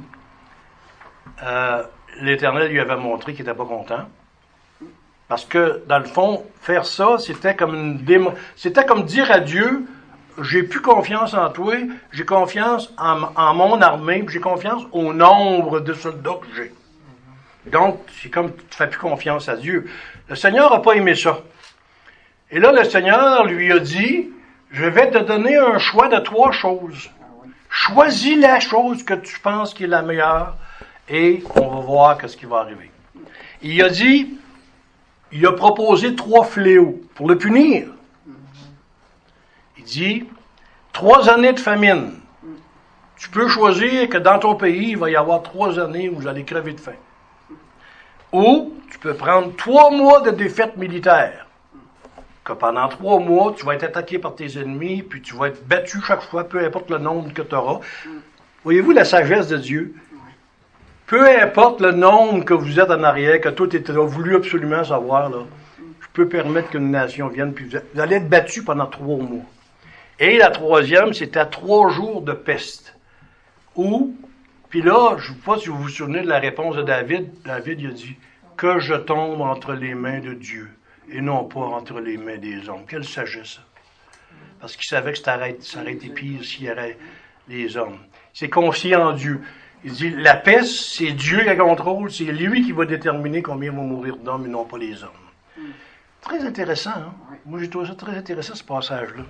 Euh, 1.43 1.83
L'Éternel 2.21 2.71
lui 2.71 2.81
avait 2.81 2.97
montré 2.97 3.35
qu'il 3.35 3.45
n'était 3.45 3.57
pas 3.57 3.65
content. 3.65 4.09
Parce 5.29 5.45
que, 5.45 5.83
dans 5.89 5.99
le 5.99 6.05
fond, 6.05 6.45
faire 6.61 6.85
ça, 6.85 7.17
c'était 7.19 7.57
comme 7.57 7.75
une 7.75 8.31
c'était 8.57 8.85
comme 8.85 9.05
dire 9.05 9.31
à 9.31 9.41
Dieu, 9.41 9.87
j'ai 10.43 10.63
plus 10.63 10.83
confiance 10.83 11.35
en 11.35 11.49
toi, 11.51 11.75
j'ai 12.13 12.25
confiance 12.25 12.93
en, 12.99 13.55
mon 13.55 13.81
armée, 13.81 14.25
j'ai 14.29 14.41
confiance 14.41 14.83
au 14.93 15.13
nombre 15.13 15.81
de 15.81 15.95
soldats 15.95 16.39
que 16.41 16.55
j'ai. 16.57 16.73
Donc, 17.67 18.01
c'est 18.21 18.31
comme 18.31 18.55
tu 18.55 18.63
ne 18.63 18.75
fais 18.75 18.89
plus 18.89 18.99
confiance 18.99 19.49
à 19.49 19.57
Dieu. 19.57 19.89
Le 20.29 20.37
Seigneur 20.37 20.71
n'a 20.71 20.81
pas 20.81 20.95
aimé 20.95 21.15
ça. 21.15 21.41
Et 22.51 22.59
là, 22.59 22.73
le 22.73 22.85
Seigneur 22.85 23.45
lui 23.47 23.73
a 23.73 23.79
dit, 23.79 24.31
je 24.71 24.85
vais 24.85 25.11
te 25.11 25.19
donner 25.19 25.57
un 25.57 25.79
choix 25.79 26.09
de 26.09 26.19
trois 26.19 26.53
choses. 26.53 27.11
Choisis 27.71 28.39
la 28.39 28.61
chose 28.61 29.03
que 29.03 29.15
tu 29.15 29.41
penses 29.41 29.75
qui 29.75 29.85
est 29.85 29.89
la 29.89 30.03
meilleure 30.03 30.57
et 31.09 31.43
on 31.57 31.69
va 31.69 31.81
voir 31.81 32.19
ce 32.27 32.37
qui 32.37 32.47
va 32.47 32.59
arriver. 32.59 32.91
Il 33.63 33.83
a 33.83 33.89
dit, 33.89 34.39
il 35.33 35.45
a 35.47 35.53
proposé 35.53 36.15
trois 36.15 36.45
fléaux 36.45 37.01
pour 37.15 37.29
le 37.29 37.39
punir. 37.39 37.89
Il 39.79 39.85
dit, 39.85 40.25
trois 40.93 41.29
années 41.29 41.53
de 41.53 41.61
famine. 41.61 42.13
Tu 43.17 43.29
peux 43.31 43.49
choisir 43.49 44.09
que 44.09 44.19
dans 44.19 44.39
ton 44.39 44.55
pays, 44.55 44.91
il 44.91 44.97
va 44.97 45.11
y 45.11 45.17
avoir 45.17 45.43
trois 45.43 45.79
années 45.79 46.09
où 46.09 46.17
vous 46.17 46.29
allez 46.29 46.45
crever 46.45 46.73
de 46.73 46.81
faim. 46.81 46.93
Ou 48.35 48.75
tu 48.91 48.99
peux 48.99 49.15
prendre 49.15 49.55
trois 49.55 49.93
mois 49.93 50.21
de 50.21 50.33
défaite 50.33 50.77
militaire. 50.77 51.47
Que 52.43 52.53
pendant 52.53 52.89
trois 52.89 53.21
mois, 53.21 53.55
tu 53.57 53.65
vas 53.65 53.77
être 53.77 53.85
attaqué 53.85 54.19
par 54.19 54.35
tes 54.35 54.59
ennemis, 54.59 55.05
puis 55.05 55.23
tu 55.23 55.37
vas 55.37 55.47
être 55.47 55.65
battu 55.65 56.01
chaque 56.05 56.23
fois, 56.23 56.43
peu 56.43 56.59
importe 56.59 56.91
le 56.91 56.99
nombre 56.99 57.33
que 57.33 57.43
tu 57.43 57.55
auras. 57.55 57.79
Voyez-vous 58.65 58.91
la 58.91 59.05
sagesse 59.05 59.47
de 59.47 59.57
Dieu? 59.57 59.95
Peu 61.07 61.29
importe 61.41 61.81
le 61.81 61.93
nombre 61.93 62.45
que 62.45 62.55
vous 62.55 62.81
êtes 62.81 62.91
en 62.91 63.05
arrière, 63.05 63.41
que 63.41 63.51
tout 63.51 63.75
était 63.77 63.93
voulu 63.93 64.35
absolument 64.35 64.83
savoir, 64.83 65.31
je 65.79 66.07
peux 66.13 66.29
permettre 66.29 66.71
qu'une 66.71 66.91
nation 66.91 67.29
vienne, 67.29 67.53
puis 67.55 67.67
vous 67.67 68.01
allez 68.01 68.17
être 68.17 68.29
battu 68.29 68.65
pendant 68.65 68.87
trois 68.87 69.17
mois. 69.17 69.45
Et 70.19 70.39
la 70.39 70.51
troisième, 70.51 71.15
c'était 71.15 71.47
trois 71.47 71.89
jours 71.91 72.21
de 72.21 72.33
peste. 72.33 72.97
Ou, 73.77 74.17
puis 74.75 74.83
là, 74.83 75.17
je 75.19 75.31
ne 75.31 75.37
sais 75.37 75.41
pas 75.45 75.57
si 75.57 75.69
vous 75.69 75.79
vous 75.79 75.89
souvenez 75.89 76.23
de 76.23 76.27
la 76.27 76.41
réponse 76.41 76.75
de 76.75 76.83
David. 76.83 77.31
David, 77.45 77.81
il 77.81 77.87
a 77.87 77.93
dit, 77.93 78.17
que 78.57 78.81
je 78.81 78.95
tombe 78.95 79.41
entre 79.41 79.73
les 79.73 79.95
mains 79.95 80.19
de 80.19 80.35
Dieu 80.35 80.69
et 81.09 81.21
non 81.21 81.45
pas 81.45 81.61
entre 81.61 82.01
les 82.01 82.17
mains 82.17 82.39
des 82.39 82.69
hommes. 82.69 82.85
Quelle 82.89 83.05
sagesse, 83.05 83.51
ça. 83.51 83.61
Parce 84.59 84.75
qu'il 84.75 84.87
savait 84.87 85.13
que 85.13 85.19
ça 85.21 85.37
aurait, 85.37 85.93
été 85.93 86.09
pire 86.09 86.45
s'il 86.45 86.65
y 86.65 86.69
avait 86.69 86.99
les 87.47 87.77
hommes. 87.77 88.01
C'est 88.33 88.49
confié 88.49 88.97
en 88.97 89.13
Dieu. 89.13 89.43
Il 89.85 89.93
dit, 89.93 90.11
la 90.11 90.35
peste, 90.35 90.75
c'est 90.97 91.13
Dieu 91.13 91.45
qui 91.49 91.57
contrôle, 91.57 92.11
c'est 92.11 92.25
lui 92.25 92.65
qui 92.65 92.73
va 92.73 92.85
déterminer 92.85 93.43
combien 93.43 93.71
vont 93.71 93.85
mourir 93.85 94.17
d'hommes 94.17 94.47
et 94.47 94.49
non 94.49 94.65
pas 94.65 94.79
les 94.79 95.05
hommes. 95.05 95.11
Très 96.21 96.45
intéressant, 96.45 96.91
hein? 96.91 97.15
Moi, 97.47 97.61
j'ai 97.61 97.71
trouvé 97.71 97.87
ça 97.87 97.95
très 97.95 98.17
intéressant, 98.17 98.57
ce 98.57 98.65
passage-là. 98.65 99.23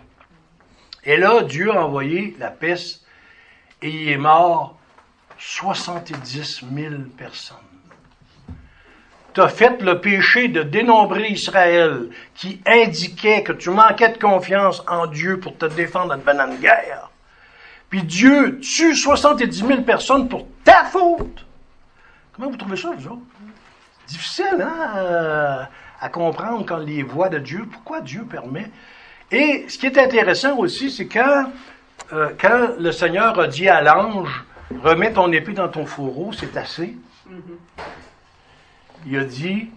Et 1.04 1.18
là, 1.18 1.42
Dieu 1.42 1.70
a 1.70 1.84
envoyé 1.84 2.34
la 2.38 2.50
peste 2.50 3.04
et 3.82 3.90
il 3.90 4.08
est 4.08 4.16
mort 4.16 4.78
70 5.38 6.64
000 6.74 6.94
personnes. 7.16 7.56
Tu 9.32 9.40
as 9.40 9.48
fait 9.48 9.82
le 9.82 10.00
péché 10.00 10.48
de 10.48 10.62
dénombrer 10.62 11.28
Israël 11.28 12.08
qui 12.34 12.60
indiquait 12.66 13.42
que 13.42 13.52
tu 13.52 13.70
manquais 13.70 14.10
de 14.10 14.18
confiance 14.18 14.82
en 14.86 15.06
Dieu 15.08 15.40
pour 15.40 15.56
te 15.56 15.66
défendre 15.66 16.16
de 16.16 16.52
une 16.52 16.60
guerre 16.60 17.10
puis 17.94 18.02
Dieu 18.02 18.58
tue 18.58 18.92
70 18.92 19.66
000 19.66 19.82
personnes 19.82 20.28
pour 20.28 20.48
ta 20.64 20.82
faute. 20.82 21.46
Comment 22.32 22.50
vous 22.50 22.56
trouvez 22.56 22.76
ça, 22.76 22.90
vous 22.90 23.06
autres? 23.06 23.22
Difficile, 24.08 24.60
hein, 24.60 25.68
à, 26.00 26.08
comprendre 26.08 26.66
quand 26.66 26.78
les 26.78 27.04
voix 27.04 27.28
de 27.28 27.38
Dieu, 27.38 27.68
pourquoi 27.70 28.00
Dieu 28.00 28.24
permet. 28.24 28.68
Et 29.30 29.66
ce 29.68 29.78
qui 29.78 29.86
est 29.86 29.96
intéressant 29.96 30.56
aussi, 30.58 30.90
c'est 30.90 31.06
quand, 31.06 31.52
euh, 32.12 32.30
quand 32.36 32.70
le 32.80 32.90
Seigneur 32.90 33.38
a 33.38 33.46
dit 33.46 33.68
à 33.68 33.80
l'ange, 33.80 34.44
remets 34.82 35.12
ton 35.12 35.30
épée 35.32 35.52
dans 35.52 35.68
ton 35.68 35.86
fourreau, 35.86 36.32
c'est 36.32 36.56
assez. 36.56 36.96
Il 39.06 39.18
a 39.18 39.24
dit, 39.24 39.70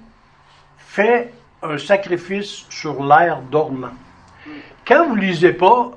fais 0.78 1.34
un 1.62 1.78
sacrifice 1.78 2.66
sur 2.70 3.04
l'air 3.04 3.42
dormant. 3.42 3.94
Quand 4.86 5.08
vous 5.08 5.16
lisez 5.16 5.54
pas 5.54 5.92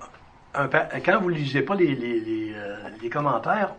quand 0.53 1.21
vous 1.21 1.31
ne 1.31 1.37
lisez 1.37 1.63
pas 1.63 1.75
les, 1.75 2.55
euh, 2.55 3.09
commentaires, 3.11 3.75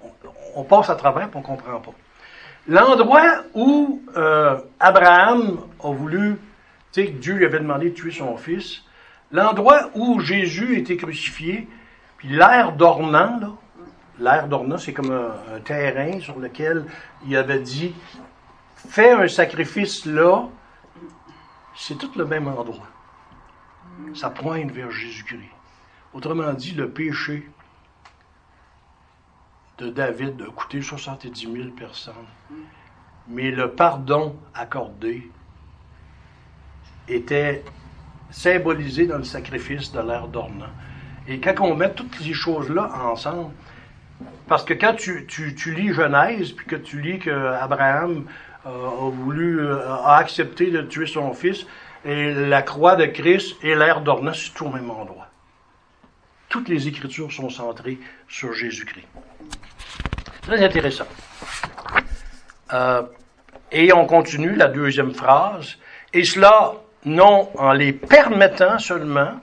on, 0.55 0.63
passe 0.63 0.89
à 0.89 0.95
travers 0.95 1.23
et 1.23 1.31
on 1.33 1.39
ne 1.39 1.43
comprend 1.43 1.79
pas. 1.79 1.91
L'endroit 2.67 3.43
où 3.53 4.01
euh, 4.15 4.57
Abraham 4.79 5.59
a 5.83 5.91
voulu, 5.91 6.37
tu 6.91 7.05
sais, 7.05 7.11
Dieu 7.11 7.35
lui 7.35 7.45
avait 7.45 7.59
demandé 7.59 7.89
de 7.89 7.95
tuer 7.95 8.11
son 8.11 8.37
fils, 8.37 8.83
l'endroit 9.31 9.89
où 9.95 10.19
Jésus 10.19 10.77
était 10.77 10.97
crucifié, 10.97 11.67
puis 12.17 12.29
l'air 12.29 12.73
dormant, 12.73 13.37
là, 13.39 13.49
l'air 14.21 14.47
dormant, 14.47 14.77
c'est 14.77 14.93
comme 14.93 15.11
un, 15.11 15.59
terrain 15.61 16.19
sur 16.19 16.39
lequel 16.39 16.85
il 17.25 17.35
avait 17.35 17.59
dit, 17.59 17.93
fais 18.75 19.11
un 19.11 19.27
sacrifice 19.27 20.05
là, 20.05 20.47
c'est 21.75 21.97
tout 21.97 22.11
le 22.15 22.25
même 22.25 22.47
endroit. 22.47 22.87
Ça 24.13 24.29
pointe 24.29 24.71
vers 24.71 24.91
Jésus-Christ. 24.91 25.49
Autrement 26.13 26.53
dit, 26.53 26.73
le 26.73 26.89
péché 26.89 27.49
de 29.77 29.89
David 29.89 30.41
a 30.41 30.51
coûté 30.51 30.81
70 30.81 31.51
000 31.51 31.69
personnes. 31.69 32.13
Mais 33.27 33.51
le 33.51 33.71
pardon 33.71 34.37
accordé 34.53 35.29
était 37.07 37.63
symbolisé 38.29 39.07
dans 39.07 39.17
le 39.17 39.23
sacrifice 39.23 39.91
de 39.91 39.99
l'air 40.01 40.27
dormant. 40.27 40.65
Et 41.27 41.39
quand 41.39 41.59
on 41.61 41.75
met 41.75 41.93
toutes 41.93 42.15
ces 42.15 42.33
choses-là 42.33 42.89
ensemble, 43.05 43.53
parce 44.47 44.63
que 44.63 44.73
quand 44.73 44.95
tu, 44.95 45.25
lis 45.67 45.93
Genèse, 45.93 46.51
puis 46.51 46.65
que 46.65 46.75
tu 46.75 47.01
lis 47.01 47.19
qu'Abraham 47.19 48.25
euh, 48.65 48.69
a 48.69 49.09
voulu, 49.09 49.59
euh, 49.59 49.87
a 49.87 50.17
accepté 50.17 50.71
de 50.71 50.81
tuer 50.81 51.07
son 51.07 51.33
fils, 51.33 51.65
et 52.03 52.33
la 52.33 52.61
croix 52.61 52.95
de 52.95 53.05
Christ 53.05 53.55
et 53.63 53.75
l'air 53.75 54.01
dormant, 54.01 54.33
c'est 54.33 54.53
tout 54.53 54.65
au 54.65 54.69
même 54.69 54.89
endroit 54.89 55.27
toutes 56.51 56.67
les 56.67 56.87
Écritures 56.87 57.31
sont 57.31 57.49
centrées 57.49 57.97
sur 58.27 58.53
Jésus-Christ. 58.53 59.07
Très 60.41 60.61
intéressant. 60.63 61.07
Euh, 62.73 63.03
et 63.71 63.93
on 63.93 64.05
continue 64.05 64.53
la 64.55 64.67
deuxième 64.67 65.13
phrase. 65.13 65.77
Et 66.13 66.25
cela 66.25 66.73
non 67.05 67.49
en 67.57 67.71
les 67.71 67.93
permettant 67.93 68.77
seulement, 68.79 69.39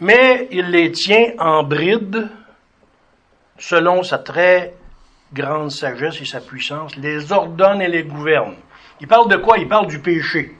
mais 0.00 0.48
il 0.50 0.70
les 0.70 0.90
tient 0.90 1.32
en 1.38 1.62
bride 1.62 2.28
selon 3.60 4.02
sa 4.02 4.18
très 4.18 4.74
grande 5.32 5.70
sagesse 5.70 6.20
et 6.20 6.24
sa 6.24 6.40
puissance, 6.40 6.96
les 6.96 7.30
ordonne 7.30 7.80
et 7.80 7.88
les 7.88 8.02
gouverne. 8.02 8.56
Il 9.00 9.06
parle 9.06 9.28
de 9.28 9.36
quoi? 9.36 9.58
Il 9.58 9.68
parle 9.68 9.86
du 9.86 10.00
péché. 10.00 10.56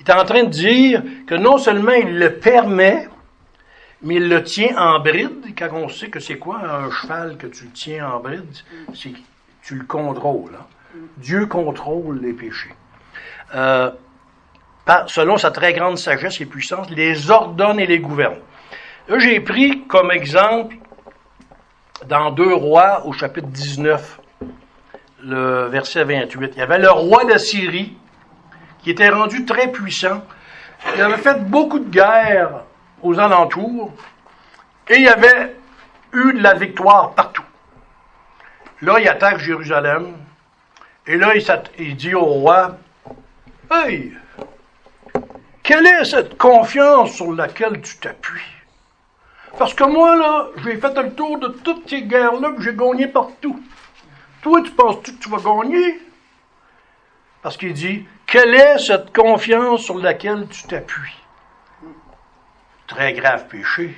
Il 0.00 0.08
est 0.08 0.12
en 0.12 0.24
train 0.24 0.44
de 0.44 0.48
dire 0.48 1.02
que 1.26 1.34
non 1.34 1.58
seulement 1.58 1.92
il 1.92 2.18
le 2.18 2.38
permet, 2.38 3.08
mais 4.02 4.16
il 4.16 4.28
le 4.28 4.42
tient 4.42 4.76
en 4.78 5.00
bride. 5.00 5.54
Quand 5.56 5.68
on 5.72 5.88
sait 5.88 6.08
que 6.08 6.20
c'est 6.20 6.38
quoi 6.38 6.58
un 6.58 6.90
cheval 6.90 7.36
que 7.36 7.46
tu 7.46 7.68
tiens 7.68 8.08
en 8.08 8.20
bride, 8.20 8.44
c'est 8.94 9.12
tu 9.62 9.74
le 9.74 9.84
contrôles. 9.84 10.56
Hein. 10.58 10.66
Dieu 11.16 11.46
contrôle 11.46 12.20
les 12.20 12.32
péchés. 12.32 12.74
Euh, 13.54 13.90
selon 15.06 15.38
sa 15.38 15.50
très 15.50 15.72
grande 15.72 15.98
sagesse 15.98 16.40
et 16.40 16.46
puissance, 16.46 16.90
les 16.90 17.30
ordonne 17.30 17.80
et 17.80 17.86
les 17.86 17.98
gouverne. 17.98 18.38
J'ai 19.18 19.40
pris 19.40 19.86
comme 19.86 20.10
exemple 20.10 20.76
dans 22.08 22.30
Deux 22.30 22.54
Rois 22.54 23.06
au 23.06 23.12
chapitre 23.12 23.48
19, 23.48 24.20
le 25.22 25.66
verset 25.66 26.04
28. 26.04 26.52
Il 26.54 26.58
y 26.58 26.62
avait 26.62 26.78
le 26.78 26.90
roi 26.90 27.24
de 27.24 27.38
Syrie 27.38 27.96
qui 28.82 28.90
était 28.90 29.08
rendu 29.08 29.44
très 29.44 29.68
puissant. 29.68 30.22
Il 30.94 31.02
avait 31.02 31.16
fait 31.16 31.42
beaucoup 31.44 31.78
de 31.78 31.88
guerres 31.88 32.64
aux 33.02 33.18
alentours 33.18 33.92
et 34.88 34.98
il 34.98 35.08
avait 35.08 35.56
eu 36.12 36.34
de 36.34 36.42
la 36.42 36.54
victoire 36.54 37.12
partout. 37.12 37.44
Là, 38.82 39.00
il 39.00 39.08
attaque 39.08 39.38
Jérusalem 39.38 40.14
et 41.06 41.16
là, 41.16 41.32
il, 41.78 41.96
dit 41.96 42.14
au 42.14 42.24
roi, 42.24 42.76
Hey, 43.70 44.12
quelle 45.62 45.86
est 45.86 46.04
cette 46.04 46.36
confiance 46.36 47.12
sur 47.12 47.32
laquelle 47.32 47.80
tu 47.80 47.96
t'appuies? 47.96 48.53
Parce 49.58 49.74
que 49.74 49.84
moi, 49.84 50.16
là, 50.16 50.48
j'ai 50.64 50.76
fait 50.76 51.02
le 51.02 51.14
tour 51.14 51.38
de 51.38 51.48
toutes 51.48 51.88
ces 51.88 52.02
guerres-là, 52.02 52.54
j'ai 52.58 52.74
gagné 52.74 53.06
partout. 53.06 53.62
Toi, 54.42 54.62
tu 54.62 54.72
penses-tu 54.72 55.14
que 55.14 55.22
tu 55.22 55.30
vas 55.30 55.38
gagner? 55.38 56.00
Parce 57.40 57.56
qu'il 57.56 57.72
dit, 57.72 58.04
quelle 58.26 58.54
est 58.54 58.78
cette 58.78 59.14
confiance 59.14 59.82
sur 59.82 59.98
laquelle 59.98 60.48
tu 60.48 60.64
t'appuies? 60.64 61.22
Très 62.86 63.12
grave 63.12 63.46
péché. 63.48 63.94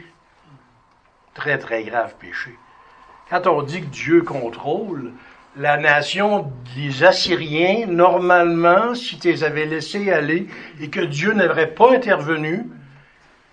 Très, 1.35 1.59
très 1.59 1.85
grave 1.85 2.15
péché. 2.19 2.55
Quand 3.31 3.47
on 3.47 3.63
dit 3.63 3.81
que 3.81 3.87
Dieu 3.87 4.23
contrôle, 4.23 5.13
la 5.57 5.79
nation 5.79 6.53
des 6.75 7.03
Assyriens, 7.03 7.87
normalement, 7.87 8.95
si 8.95 9.19
tu 9.19 9.29
les 9.29 9.43
avais 9.43 9.65
laissés 9.65 10.13
aller 10.13 10.49
et 10.81 10.91
que 10.91 11.01
Dieu 11.01 11.33
n'aurait 11.33 11.75
pas 11.75 11.93
intervenu, 11.93 12.67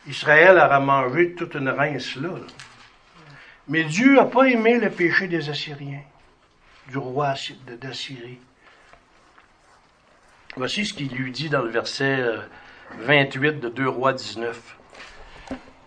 Israël 0.08 0.58
aurait 0.58 0.80
mangé 0.80 1.34
toute 1.34 1.56
une 1.56 1.70
rince 1.70 2.16
là. 2.16 2.30
Mais 3.68 3.84
Dieu 3.86 4.16
n'a 4.16 4.26
pas 4.26 4.44
aimé 4.44 4.78
le 4.78 4.90
péché 4.90 5.28
des 5.28 5.50
Assyriens, 5.50 6.04
du 6.90 6.98
roi 6.98 7.34
d'Assyrie. 7.80 8.40
Voici 10.58 10.86
ce 10.86 10.94
qu'il 10.94 11.10
lui 11.10 11.32
dit 11.32 11.50
dans 11.50 11.62
le 11.62 11.70
verset 11.70 12.24
28 13.00 13.48
euh, 13.48 13.52
de 13.54 13.70
2 13.70 13.88
Rois 13.88 14.14
19. 14.14 14.76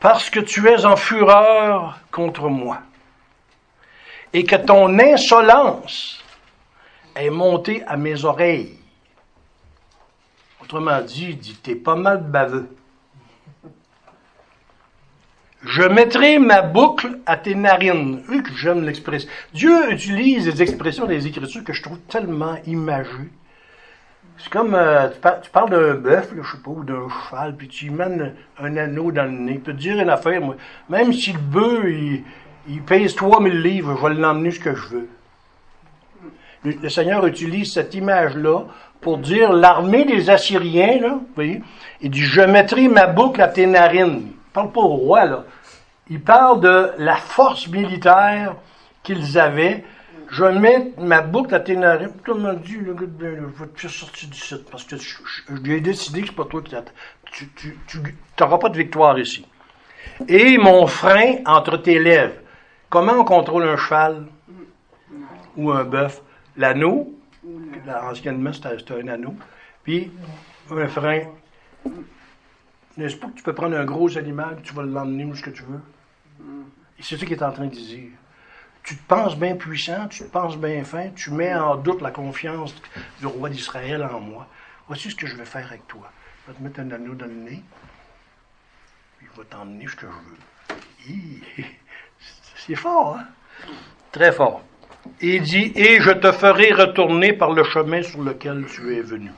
Parce 0.01 0.31
que 0.31 0.41
tu 0.41 0.67
es 0.69 0.85
en 0.85 0.97
fureur 0.97 2.01
contre 2.11 2.49
moi, 2.49 2.81
et 4.33 4.45
que 4.45 4.57
ton 4.57 4.99
insolence 4.99 6.25
est 7.15 7.31
montée 7.31 7.83
à 7.85 7.97
mes 7.97 8.25
oreilles. 8.25 8.79
Autrement 10.63 11.01
dit, 11.01 11.29
il 11.31 11.39
dit, 11.39 11.57
t'es 11.57 11.75
pas 11.75 11.95
mal 11.95 12.23
baveux. 12.23 12.69
Je 15.67 15.83
mettrai 15.83 16.39
ma 16.39 16.63
boucle 16.63 17.19
à 17.27 17.37
tes 17.37 17.57
narines. 17.57 18.23
Oui, 18.29 18.41
que 18.43 18.53
j'aime 18.55 18.85
l'expression. 18.85 19.29
Dieu 19.53 19.93
utilise 19.93 20.45
des 20.45 20.63
expressions 20.63 21.07
des 21.07 21.27
Écritures 21.27 21.65
que 21.65 21.73
je 21.73 21.83
trouve 21.83 21.99
tellement 22.09 22.57
imagées. 22.67 23.31
C'est 24.39 24.51
comme, 24.51 24.75
euh, 24.75 25.09
tu, 25.43 25.51
parles, 25.51 25.71
d'un 25.71 25.95
bœuf, 25.95 26.33
je 26.41 26.51
sais 26.51 26.63
pas, 26.63 26.71
ou 26.71 26.85
d'un 26.85 27.09
cheval, 27.09 27.57
puis 27.57 27.67
tu 27.67 27.87
y 27.87 27.91
mènes 27.91 28.35
un 28.61 28.77
anneau 28.77 29.11
dans 29.11 29.25
le 29.25 29.31
nez. 29.31 29.53
Il 29.55 29.61
peut 29.61 29.73
te 29.73 29.79
dire 29.79 29.99
une 29.99 30.11
affaire, 30.11 30.41
moi. 30.41 30.57
Même 30.89 31.13
si 31.13 31.33
le 31.33 31.39
bœuf, 31.39 31.85
il, 31.87 32.23
il 32.69 32.83
pèse 32.83 33.17
3000 33.17 33.61
livres, 33.61 33.97
je 33.97 34.07
vais 34.07 34.15
l'emmener 34.15 34.53
ce 34.53 34.61
que 34.61 34.75
je 34.75 34.87
veux. 34.87 35.09
Le, 36.65 36.89
Seigneur 36.89 37.27
utilise 37.27 37.73
cette 37.73 37.95
image-là 37.95 38.67
pour 39.01 39.19
dire 39.19 39.53
l'armée 39.53 40.05
des 40.05 40.31
Assyriens, 40.31 41.01
là, 41.01 41.09
vous 41.11 41.29
voyez, 41.35 41.63
il 42.01 42.11
dit, 42.11 42.23
je 42.23 42.43
mettrai 42.43 42.89
ma 42.89 43.07
boucle 43.07 43.41
à 43.41 43.49
tes 43.49 43.67
narines. 43.67 44.23
Il 44.27 44.53
parle 44.53 44.71
pas 44.71 44.81
au 44.81 44.97
roi, 44.97 45.25
là. 45.25 45.45
Il 46.09 46.21
parle 46.21 46.61
de 46.61 46.93
la 46.99 47.17
force 47.17 47.69
militaire 47.69 48.55
qu'ils 49.03 49.39
avaient 49.39 49.85
je 50.29 50.45
mettre 50.45 51.01
ma 51.01 51.21
boucle 51.23 51.55
à 51.55 51.61
narines. 51.75 52.13
Tout 52.25 52.35
dit, 52.65 52.77
le 52.77 52.95
gars, 52.95 53.07
je 53.21 53.27
vais 53.27 53.69
te 53.69 53.81
faire 53.81 53.91
sortir 53.91 54.29
du 54.29 54.39
site? 54.39 54.69
Parce 54.71 54.85
que 54.85 54.97
j'ai 55.65 55.81
décidé 55.81 56.23
que 56.23 56.29
c'est 56.29 56.35
pas 56.35 56.45
toi 56.45 56.63
qui 56.63 56.75
tu, 57.55 57.79
tu 57.87 57.99
n'auras 58.41 58.59
pas 58.59 58.69
de 58.69 58.77
victoire 58.77 59.19
ici. 59.19 59.47
Et 60.29 60.59
mon 60.59 60.87
frein 60.87 61.37
entre 61.45 61.77
tes 61.77 61.99
lèvres. 61.99 62.35
Comment 62.89 63.15
on 63.15 63.25
contrôle 63.25 63.65
un 63.65 63.77
cheval 63.77 64.27
ou 65.57 65.71
un 65.71 65.85
bœuf? 65.85 66.23
L'anneau, 66.57 67.13
anciennement 67.87 68.53
c'était 68.53 68.95
un 68.95 69.09
anneau, 69.09 69.35
puis 69.83 70.11
un 70.71 70.89
frein. 70.89 71.21
N'est-ce 72.97 73.17
pas 73.17 73.27
que 73.27 73.35
tu 73.35 73.43
peux 73.43 73.53
prendre 73.53 73.77
un 73.77 73.85
gros 73.85 74.17
animal, 74.17 74.59
tu 74.63 74.73
vas 74.73 74.83
l'emmener 74.85 75.25
où 75.25 75.35
ce 75.35 75.43
que 75.43 75.51
tu 75.51 75.63
veux? 75.65 75.81
Et 76.99 77.03
c'est 77.03 77.17
ce 77.17 77.25
qu'il 77.25 77.33
est 77.33 77.43
en 77.43 77.53
train 77.53 77.67
de 77.67 77.71
dire 77.71 78.11
tu 78.87 78.97
te 78.97 79.03
penses 79.09 79.37
bien 79.37 79.57
puissant, 79.57 80.07
tu 80.07 80.23
te 80.23 80.29
penses 80.29 80.57
bien 80.57 80.85
fin, 80.85 81.11
tu 81.11 81.33
mets 81.33 81.53
en 81.53 81.75
doute 81.75 82.01
la 82.03 82.13
confiance 82.13 82.73
du 83.19 83.27
roi 83.27 83.51
d'Israël 83.51 84.01
en 84.05 84.21
moi. 84.21 84.47
Voici 84.87 85.11
ce 85.11 85.17
que 85.17 85.27
je 85.27 85.35
vais 85.35 85.45
faire 85.45 85.67
avec 85.67 85.89
toi. 85.89 86.09
Je 86.47 86.53
vais 86.53 86.59
te 86.59 86.63
mettre 86.63 86.79
un 86.81 86.91
anneau 86.93 87.15
dans 87.15 87.27
le 87.27 87.35
nez, 87.35 87.65
puis 89.19 89.27
je 89.35 89.41
vais 89.41 89.47
t'emmener 89.49 89.89
ce 89.89 89.97
que 89.97 90.07
je 90.07 91.11
veux. 91.11 91.67
C'est 92.65 92.77
fort, 92.77 93.19
hein? 93.19 93.27
Très 94.13 94.31
fort. 94.31 94.63
il 95.21 95.43
dit, 95.43 95.73
et 95.75 96.01
je 96.01 96.13
te 96.13 96.31
ferai 96.31 96.73
retourner 96.73 97.33
par 97.33 97.53
le 97.53 97.65
chemin 97.65 98.03
sur 98.05 98.23
lequel 98.23 98.67
tu 98.67 98.97
es 98.97 99.01
venu. 99.01 99.33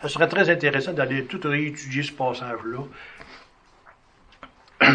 Ce 0.00 0.08
serait 0.08 0.28
très 0.28 0.48
intéressant 0.48 0.94
d'aller 0.94 1.26
tout 1.26 1.40
réétudier 1.44 2.02
ce 2.02 2.12
passage-là 2.12 2.80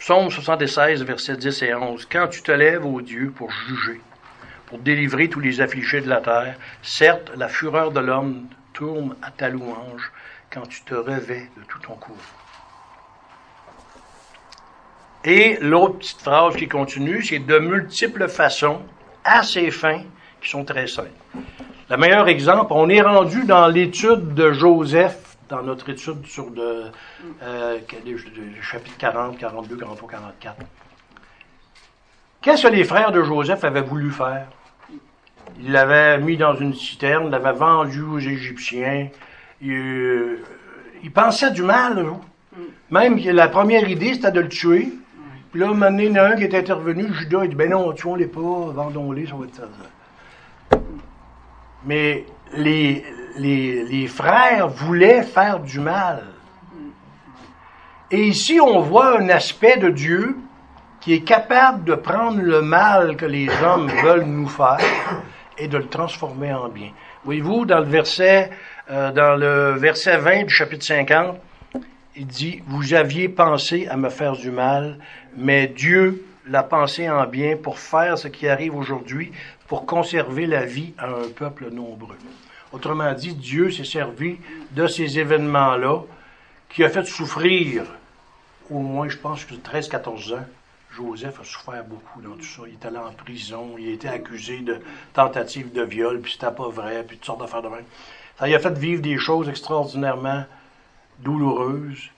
Psaume 0.00 0.30
76, 0.30 1.04
versets 1.04 1.36
10 1.36 1.62
et 1.62 1.74
11. 1.74 2.08
Quand 2.10 2.26
tu 2.28 2.40
te 2.40 2.50
lèves, 2.50 2.86
ô 2.86 3.02
Dieu, 3.02 3.30
pour 3.36 3.50
juger, 3.50 4.00
pour 4.64 4.78
délivrer 4.78 5.28
tous 5.28 5.40
les 5.40 5.60
affligés 5.60 6.00
de 6.00 6.08
la 6.08 6.22
terre, 6.22 6.56
certes, 6.82 7.30
la 7.36 7.48
fureur 7.48 7.90
de 7.90 8.00
l'homme 8.00 8.46
tourne 8.72 9.14
à 9.20 9.30
ta 9.30 9.50
louange 9.50 10.10
quand 10.50 10.66
tu 10.66 10.80
te 10.84 10.94
revais 10.94 11.50
de 11.54 11.62
tout 11.68 11.78
ton 11.80 11.96
cours. 11.96 12.16
Et 15.22 15.58
l'autre 15.60 15.98
petite 15.98 16.22
phrase 16.22 16.56
qui 16.56 16.66
continue, 16.66 17.22
c'est 17.22 17.40
de 17.40 17.58
multiples 17.58 18.26
façons, 18.28 18.80
assez 19.22 19.70
fins, 19.70 20.04
qui 20.40 20.48
sont 20.48 20.64
très 20.64 20.86
simples. 20.86 21.10
Le 21.90 21.96
meilleur 21.98 22.26
exemple, 22.26 22.72
on 22.72 22.88
est 22.88 23.02
rendu 23.02 23.44
dans 23.44 23.66
l'étude 23.66 24.32
de 24.32 24.50
Joseph 24.52 25.29
dans 25.50 25.62
notre 25.62 25.88
étude 25.90 26.24
sur 26.26 26.48
le, 26.50 26.86
euh, 27.42 27.78
chapitre 28.62 28.96
40, 28.98 29.36
42, 29.36 29.76
43, 29.76 30.08
44. 30.08 30.56
Qu'est-ce 32.40 32.62
que 32.62 32.68
les 32.68 32.84
frères 32.84 33.12
de 33.12 33.22
Joseph 33.22 33.64
avaient 33.64 33.82
voulu 33.82 34.10
faire? 34.10 34.46
Ils 35.60 35.72
l'avaient 35.72 36.18
mis 36.18 36.36
dans 36.36 36.54
une 36.54 36.74
citerne, 36.74 37.30
l'avaient 37.30 37.52
vendu 37.52 38.00
aux 38.02 38.18
Égyptiens. 38.18 39.08
Ils, 39.60 39.72
euh, 39.72 40.38
pensaient 41.12 41.50
du 41.50 41.62
mal. 41.62 42.06
Même 42.90 43.18
la 43.18 43.48
première 43.48 43.88
idée, 43.88 44.14
c'était 44.14 44.32
de 44.32 44.40
le 44.40 44.48
tuer. 44.48 44.92
Puis 45.50 45.60
là, 45.60 45.68
un 45.68 45.98
il 45.98 46.04
y 46.04 46.10
en 46.12 46.22
a 46.22 46.28
un 46.28 46.36
qui 46.36 46.44
est 46.44 46.54
intervenu, 46.54 47.12
Judas, 47.12 47.40
il 47.42 47.50
dit, 47.50 47.56
ben 47.56 47.70
non, 47.70 47.92
tuons-les 47.92 48.28
pas, 48.28 48.40
vendons-les, 48.40 49.26
ça 49.26 49.34
va 49.34 49.46
être 49.46 49.56
ça. 49.56 50.78
Mais 51.84 52.24
les, 52.52 53.04
les, 53.40 54.06
frères 54.06 54.68
voulaient 54.68 55.22
faire 55.22 55.60
du 55.60 55.80
mal. 55.80 56.24
Et 58.10 58.24
ici, 58.24 58.60
on 58.60 58.80
voit 58.80 59.18
un 59.18 59.28
aspect 59.28 59.76
de 59.76 59.88
Dieu 59.88 60.36
qui 61.00 61.14
est 61.14 61.20
capable 61.20 61.84
de 61.84 61.94
prendre 61.94 62.40
le 62.40 62.60
mal 62.60 63.16
que 63.16 63.26
les 63.26 63.48
hommes 63.64 63.88
veulent 64.02 64.24
nous 64.24 64.48
faire 64.48 64.78
et 65.56 65.68
de 65.68 65.78
le 65.78 65.86
transformer 65.86 66.52
en 66.52 66.68
bien. 66.68 66.90
Voyez-vous, 67.24 67.66
dans 67.66 67.78
le 67.78 67.84
verset, 67.84 68.50
euh, 68.90 69.12
dans 69.12 69.36
le 69.36 69.72
verset 69.78 70.16
20 70.16 70.44
du 70.44 70.54
chapitre 70.54 70.84
50, 70.84 71.36
il 72.16 72.26
dit, 72.26 72.62
vous 72.66 72.94
aviez 72.94 73.28
pensé 73.28 73.86
à 73.88 73.96
me 73.96 74.08
faire 74.08 74.32
du 74.32 74.50
mal, 74.50 74.98
mais 75.36 75.68
Dieu 75.68 76.24
l'a 76.46 76.62
pensé 76.62 77.08
en 77.08 77.26
bien 77.26 77.56
pour 77.56 77.78
faire 77.78 78.18
ce 78.18 78.28
qui 78.28 78.48
arrive 78.48 78.74
aujourd'hui, 78.74 79.30
pour 79.68 79.86
conserver 79.86 80.46
la 80.46 80.64
vie 80.64 80.92
à 80.98 81.06
un 81.06 81.28
peuple 81.34 81.70
nombreux. 81.70 82.16
Autrement 82.72 83.12
dit, 83.14 83.34
Dieu 83.34 83.70
s'est 83.70 83.84
servi 83.84 84.38
de 84.72 84.86
ces 84.86 85.18
événements-là 85.18 86.02
qui 86.68 86.84
a 86.84 86.88
fait 86.88 87.04
souffrir 87.04 87.84
au 88.70 88.78
moins, 88.78 89.08
je 89.08 89.16
pense 89.16 89.44
que 89.44 89.54
13-14 89.54 90.34
ans. 90.34 90.44
Joseph 90.92 91.40
a 91.40 91.44
souffert 91.44 91.84
beaucoup 91.84 92.20
dans 92.20 92.34
tout 92.36 92.44
ça. 92.44 92.62
Il 92.66 92.74
est 92.74 92.84
allé 92.84 92.98
en 92.98 93.12
prison, 93.12 93.76
il 93.78 93.88
a 93.88 93.92
été 93.92 94.08
accusé 94.08 94.60
de 94.60 94.78
tentative 95.12 95.72
de 95.72 95.82
viol, 95.82 96.20
puis 96.20 96.32
c'était 96.32 96.54
pas 96.54 96.68
vrai, 96.68 97.04
puis 97.06 97.16
toutes 97.16 97.26
sortes 97.26 97.40
d'affaires 97.40 97.62
de 97.62 97.68
même. 97.68 97.84
Ça 98.38 98.46
lui 98.46 98.54
a 98.54 98.58
fait 98.58 98.76
vivre 98.76 99.02
des 99.02 99.18
choses 99.18 99.48
extraordinairement 99.48 100.44
douloureuses. 101.20 102.10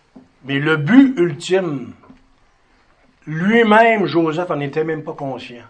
Mais 0.45 0.59
le 0.59 0.77
but 0.77 1.19
ultime, 1.19 1.93
lui-même, 3.27 4.07
Joseph, 4.07 4.51
en 4.51 4.61
était 4.61 4.85
même 4.85 5.05
pas 5.05 5.13
conscient. 5.13 5.65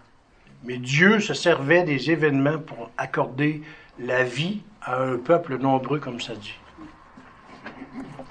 Mais 0.63 0.77
Dieu 0.77 1.19
se 1.19 1.33
servait 1.33 1.83
des 1.83 2.09
événements 2.09 2.59
pour 2.59 2.89
accorder 2.97 3.63
la 3.99 4.23
vie 4.23 4.61
à 4.85 5.01
un 5.01 5.17
peuple 5.17 5.57
nombreux, 5.57 5.99
comme 5.99 6.19
ça 6.19 6.35
dit. 6.35 6.53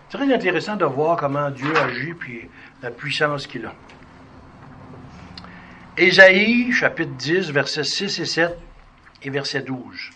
C'est 0.08 0.18
très 0.18 0.32
intéressant 0.32 0.76
de 0.76 0.84
voir 0.84 1.16
comment 1.16 1.50
Dieu 1.50 1.74
agit, 1.76 2.14
puis 2.14 2.48
la 2.82 2.90
puissance 2.90 3.46
qu'il 3.46 3.64
a. 3.66 3.72
Ésaïe, 5.96 6.72
chapitre 6.72 7.12
10, 7.12 7.50
versets 7.50 7.84
6 7.84 8.20
et 8.20 8.24
7 8.24 8.58
et 9.22 9.30
verset 9.30 9.62
12. 9.62 10.10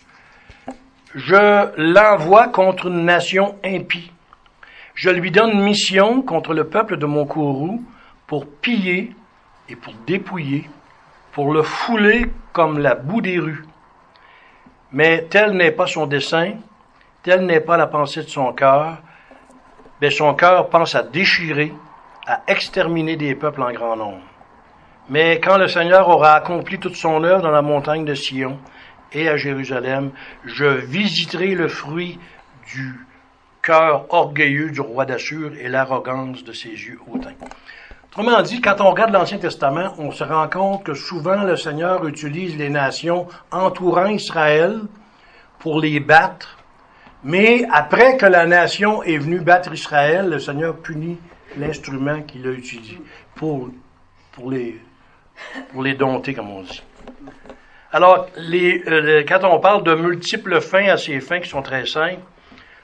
Je 1.15 1.93
l'envoie 1.93 2.49
contre 2.49 2.87
une 2.87 3.05
nation 3.05 3.55
impie. 3.63 4.11
Je 4.93 5.09
lui 5.09 5.31
donne 5.31 5.61
mission 5.61 6.21
contre 6.21 6.53
le 6.53 6.67
peuple 6.67 6.97
de 6.97 7.05
mon 7.05 7.25
courroux 7.25 7.83
pour 8.25 8.47
piller 8.47 9.15
et 9.69 9.75
pour 9.75 9.93
dépouiller, 10.05 10.69
pour 11.31 11.53
le 11.53 11.61
fouler 11.61 12.25
comme 12.53 12.79
la 12.79 12.95
boue 12.95 13.21
des 13.21 13.39
rues. 13.39 13.63
Mais 14.91 15.27
tel 15.29 15.51
n'est 15.51 15.71
pas 15.71 15.87
son 15.87 16.07
dessein, 16.07 16.53
telle 17.23 17.45
n'est 17.45 17.59
pas 17.59 17.77
la 17.77 17.87
pensée 17.87 18.23
de 18.23 18.29
son 18.29 18.53
cœur, 18.53 18.97
mais 20.01 20.11
son 20.11 20.33
cœur 20.33 20.69
pense 20.69 20.95
à 20.95 21.03
déchirer, 21.03 21.73
à 22.25 22.41
exterminer 22.47 23.15
des 23.15 23.35
peuples 23.35 23.61
en 23.61 23.71
grand 23.71 23.95
nombre. 23.95 24.21
Mais 25.09 25.39
quand 25.39 25.57
le 25.57 25.67
Seigneur 25.67 26.09
aura 26.09 26.33
accompli 26.33 26.79
toute 26.79 26.95
son 26.95 27.23
œuvre 27.23 27.41
dans 27.41 27.51
la 27.51 27.61
montagne 27.61 28.05
de 28.05 28.13
Sion 28.13 28.59
et 29.13 29.29
à 29.29 29.37
Jérusalem, 29.37 30.11
je 30.45 30.65
visiterai 30.65 31.55
le 31.55 31.67
fruit 31.67 32.19
du 32.73 33.07
cœur 33.61 34.05
orgueilleux 34.13 34.71
du 34.71 34.81
roi 34.81 35.05
d'Assur 35.05 35.51
et 35.59 35.69
l'arrogance 35.69 36.43
de 36.43 36.51
ses 36.51 36.69
yeux 36.69 36.99
hautains. 37.07 37.35
Autrement 38.17 38.41
dit, 38.41 38.61
quand 38.61 38.81
on 38.81 38.89
regarde 38.89 39.11
l'Ancien 39.11 39.37
Testament, 39.37 39.93
on 39.99 40.09
se 40.09 40.23
rend 40.23 40.49
compte 40.49 40.83
que 40.83 40.95
souvent 40.95 41.43
le 41.43 41.55
Seigneur 41.55 42.03
utilise 42.07 42.57
les 42.57 42.69
nations 42.69 43.27
entourant 43.51 44.07
Israël 44.07 44.79
pour 45.59 45.79
les 45.79 45.99
battre, 45.99 46.57
mais 47.23 47.67
après 47.71 48.17
que 48.17 48.25
la 48.25 48.47
nation 48.47 49.03
est 49.03 49.19
venue 49.19 49.39
battre 49.39 49.71
Israël, 49.71 50.29
le 50.29 50.39
Seigneur 50.39 50.77
punit 50.77 51.19
l'instrument 51.57 52.23
qu'il 52.23 52.47
a 52.47 52.49
utilisé 52.53 52.99
pour, 53.35 53.69
pour 54.31 54.49
les 54.49 54.81
pour 55.71 55.83
les 55.83 55.93
dompter, 55.93 56.33
comme 56.33 56.49
on 56.49 56.63
dit. 56.63 56.81
Alors, 57.91 58.25
euh, 58.35 59.23
quand 59.27 59.43
on 59.43 59.59
parle 59.59 59.83
de 59.83 59.93
multiples 59.93 60.59
fins 60.59 60.87
à 60.87 60.97
ces 60.97 61.19
fins 61.19 61.39
qui 61.39 61.49
sont 61.49 61.61
très 61.61 61.85
simples, 61.85 62.23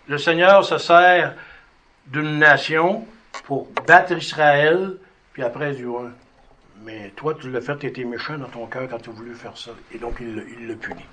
le 0.07 0.19
Seigneur 0.19 0.63
se 0.63 0.77
sert 0.77 1.33
d'une 2.05 2.37
nation 2.37 3.07
pour 3.45 3.67
battre 3.87 4.11
Israël, 4.11 4.97
puis 5.33 5.41
après, 5.43 5.71
il 5.71 5.77
dit, 5.77 5.83
mais 6.83 7.11
toi, 7.15 7.35
tu 7.39 7.49
l'as 7.49 7.61
fait, 7.61 7.77
tu 7.77 7.87
étais 7.87 8.03
méchant 8.03 8.37
dans 8.37 8.47
ton 8.47 8.67
cœur 8.67 8.87
quand 8.89 8.99
tu 8.99 9.09
as 9.09 9.13
voulu 9.13 9.33
faire 9.33 9.57
ça. 9.57 9.71
Et 9.91 9.97
donc, 9.97 10.17
il, 10.21 10.67
le 10.67 10.75
punit. 10.75 11.05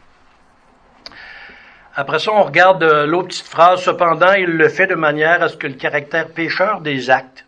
Après 1.94 2.18
ça, 2.18 2.32
on 2.32 2.42
regarde 2.42 2.82
euh, 2.82 3.06
l'autre 3.06 3.28
petite 3.28 3.46
phrase. 3.46 3.82
Cependant, 3.82 4.32
il 4.34 4.50
le 4.50 4.68
fait 4.68 4.86
de 4.86 4.94
manière 4.94 5.42
à 5.42 5.48
ce 5.48 5.56
que 5.56 5.66
le 5.66 5.74
caractère 5.74 6.28
pécheur 6.28 6.82
des 6.82 7.10
actes 7.10 7.46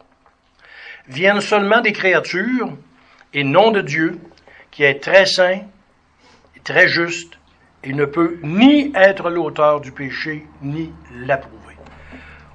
vienne 1.08 1.40
seulement 1.40 1.80
des 1.80 1.92
créatures 1.92 2.70
et 3.34 3.44
non 3.44 3.70
de 3.70 3.82
Dieu, 3.82 4.18
qui 4.70 4.82
est 4.84 5.02
très 5.02 5.26
saint, 5.26 5.60
et 6.56 6.60
très 6.64 6.88
juste, 6.88 7.38
et 7.84 7.92
ne 7.92 8.04
peut 8.04 8.38
ni 8.42 8.92
être 8.94 9.30
l'auteur 9.30 9.80
du 9.80 9.92
péché, 9.92 10.46
ni 10.62 10.92
l'approuver. 11.14 11.76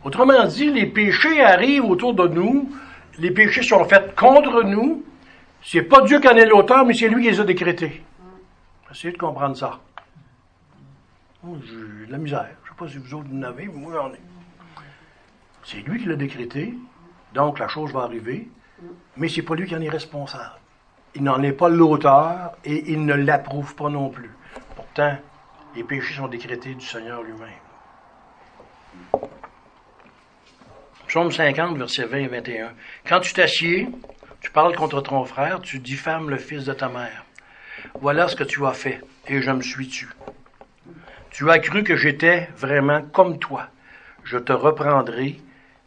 Autrement 0.03 0.45
dit, 0.45 0.71
les 0.71 0.85
péchés 0.85 1.43
arrivent 1.43 1.85
autour 1.85 2.13
de 2.13 2.27
nous, 2.27 2.69
les 3.19 3.31
péchés 3.31 3.63
sont 3.63 3.85
faits 3.85 4.15
contre 4.15 4.63
nous, 4.63 5.03
c'est 5.63 5.81
pas 5.81 6.01
Dieu 6.01 6.19
qui 6.19 6.27
en 6.27 6.35
est 6.35 6.45
l'auteur, 6.45 6.85
mais 6.85 6.93
c'est 6.93 7.09
lui 7.09 7.23
qui 7.23 7.31
les 7.31 7.39
a 7.39 7.43
décrétés. 7.43 8.03
Essayez 8.91 9.13
de 9.13 9.17
comprendre 9.17 9.57
ça. 9.57 9.79
Oh, 11.45 11.55
j'ai 11.63 12.07
de 12.07 12.11
la 12.11 12.17
misère. 12.17 12.47
Je 12.63 12.71
ne 12.71 12.73
sais 12.73 12.79
pas 12.79 12.87
si 12.87 12.97
vous 12.97 13.13
autres 13.13 13.29
en 13.33 13.43
avez, 13.43 13.67
mais 13.67 13.73
moi 13.73 13.93
j'en 13.93 14.13
ai. 14.13 14.19
C'est 15.63 15.79
lui 15.79 15.99
qui 15.99 16.05
l'a 16.07 16.15
décrété, 16.15 16.73
donc 17.33 17.59
la 17.59 17.67
chose 17.67 17.91
va 17.91 18.01
arriver, 18.01 18.47
mais 19.17 19.27
c'est 19.27 19.41
pas 19.41 19.55
lui 19.55 19.67
qui 19.67 19.75
en 19.75 19.81
est 19.81 19.89
responsable 19.89 20.57
il 21.17 21.23
n'en 21.23 21.41
est 21.41 21.51
pas 21.51 21.67
l'auteur 21.67 22.51
et 22.63 22.91
il 22.91 23.03
ne 23.03 23.15
l'approuve 23.15 23.73
pas 23.75 23.89
non 23.89 24.09
plus. 24.09 24.29
Pourtant, 24.75 25.17
les 25.75 25.83
péchés 25.83 26.13
sont 26.13 26.27
décrétés 26.27 26.75
du 26.75 26.85
Seigneur 26.85 27.23
lui-même. 27.23 27.49
Psaume 31.07 31.31
50, 31.31 31.77
versets 31.77 32.05
20 32.05 32.17
et 32.17 32.27
21. 32.27 32.71
Quand 33.07 33.21
tu 33.21 33.31
t'assieds, 33.31 33.87
tu 34.41 34.51
parles 34.51 34.75
contre 34.75 34.99
ton 34.99 35.23
frère, 35.23 35.61
tu 35.61 35.79
diffames 35.79 36.29
le 36.29 36.37
fils 36.37 36.65
de 36.65 36.73
ta 36.73 36.89
mère. 36.89 37.23
Voilà 38.01 38.27
ce 38.27 38.35
que 38.35 38.43
tu 38.43 38.65
as 38.65 38.73
fait, 38.73 39.01
et 39.27 39.41
je 39.41 39.51
me 39.51 39.61
suis 39.61 39.87
tu. 39.87 40.09
Tu 41.29 41.49
as 41.49 41.59
cru 41.59 41.83
que 41.83 41.95
j'étais 41.95 42.49
vraiment 42.57 43.01
comme 43.01 43.39
toi. 43.39 43.67
Je 44.25 44.37
te 44.37 44.51
reprendrai 44.51 45.39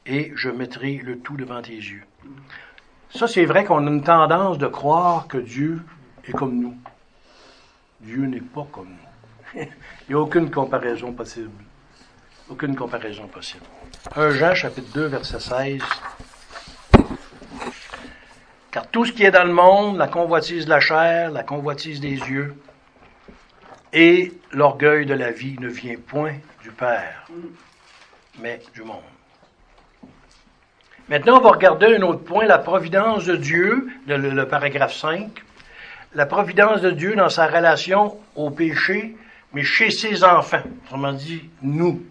et 0.07 0.33
je 0.37 0.49
mettrai 0.49 1.03
le 1.05 1.19
tout 1.19 1.37
devant 1.37 1.61
tes 1.61 1.75
yeux. 1.75 2.05
Ça, 3.11 3.29
c'est 3.29 3.45
vrai 3.45 3.65
qu'on 3.65 3.87
a 3.87 3.91
une 3.91 4.03
tendance 4.03 4.57
de 4.57 4.69
croire 4.69 5.29
que 5.29 5.37
Dieu 5.37 5.83
est 6.27 6.33
comme 6.33 6.59
nous. 6.59 6.77
Dieu 8.01 8.25
n'est 8.25 8.41
pas 8.41 8.67
comme 8.73 8.89
nous. 8.89 9.61
Il 10.09 10.11
n'y 10.11 10.15
a 10.15 10.19
aucune 10.19 10.51
comparaison 10.51 11.13
possible. 11.13 11.51
Aucune 12.49 12.75
comparaison 12.75 13.27
possible. 13.27 13.67
1 14.17 14.31
Jean, 14.31 14.55
chapitre 14.55 14.91
2, 14.95 15.07
verset 15.07 15.41
16. 15.41 15.83
Car 18.71 18.87
tout 18.89 19.05
ce 19.05 19.13
qui 19.13 19.25
est 19.25 19.31
dans 19.31 19.45
le 19.45 19.53
monde, 19.53 19.99
la 19.99 20.09
convoitise 20.09 20.65
de 20.65 20.71
la 20.71 20.81
chair, 20.81 21.31
la 21.31 21.43
convoitise 21.43 22.01
des 22.01 22.17
yeux 22.17 22.57
et 23.93 24.33
l'orgueil 24.53 25.07
de 25.07 25.15
la 25.15 25.31
vie 25.31 25.57
ne 25.61 25.69
vient 25.69 25.97
point 25.97 26.35
du 26.63 26.71
Père, 26.71 27.29
mais 28.41 28.61
du 28.73 28.83
monde. 28.83 29.03
Maintenant, 31.09 31.39
on 31.39 31.41
va 31.41 31.51
regarder 31.51 31.97
un 31.97 32.03
autre 32.03 32.23
point, 32.23 32.47
la 32.47 32.59
providence 32.59 33.27
de 33.27 33.37
Dieu, 33.37 33.89
le, 34.07 34.45
paragraphe 34.45 34.95
5. 34.95 35.43
La 36.15 36.27
providence 36.27 36.81
de 36.81 36.91
Dieu 36.91 37.17
dans 37.17 37.29
sa 37.29 37.47
relation 37.47 38.17
au 38.35 38.51
péché, 38.51 39.17
mais 39.53 39.63
chez 39.63 39.91
ses 39.91 40.25
enfants. 40.25 40.63
Autrement 40.85 41.13
dit, 41.13 41.51
nous. 41.63 42.03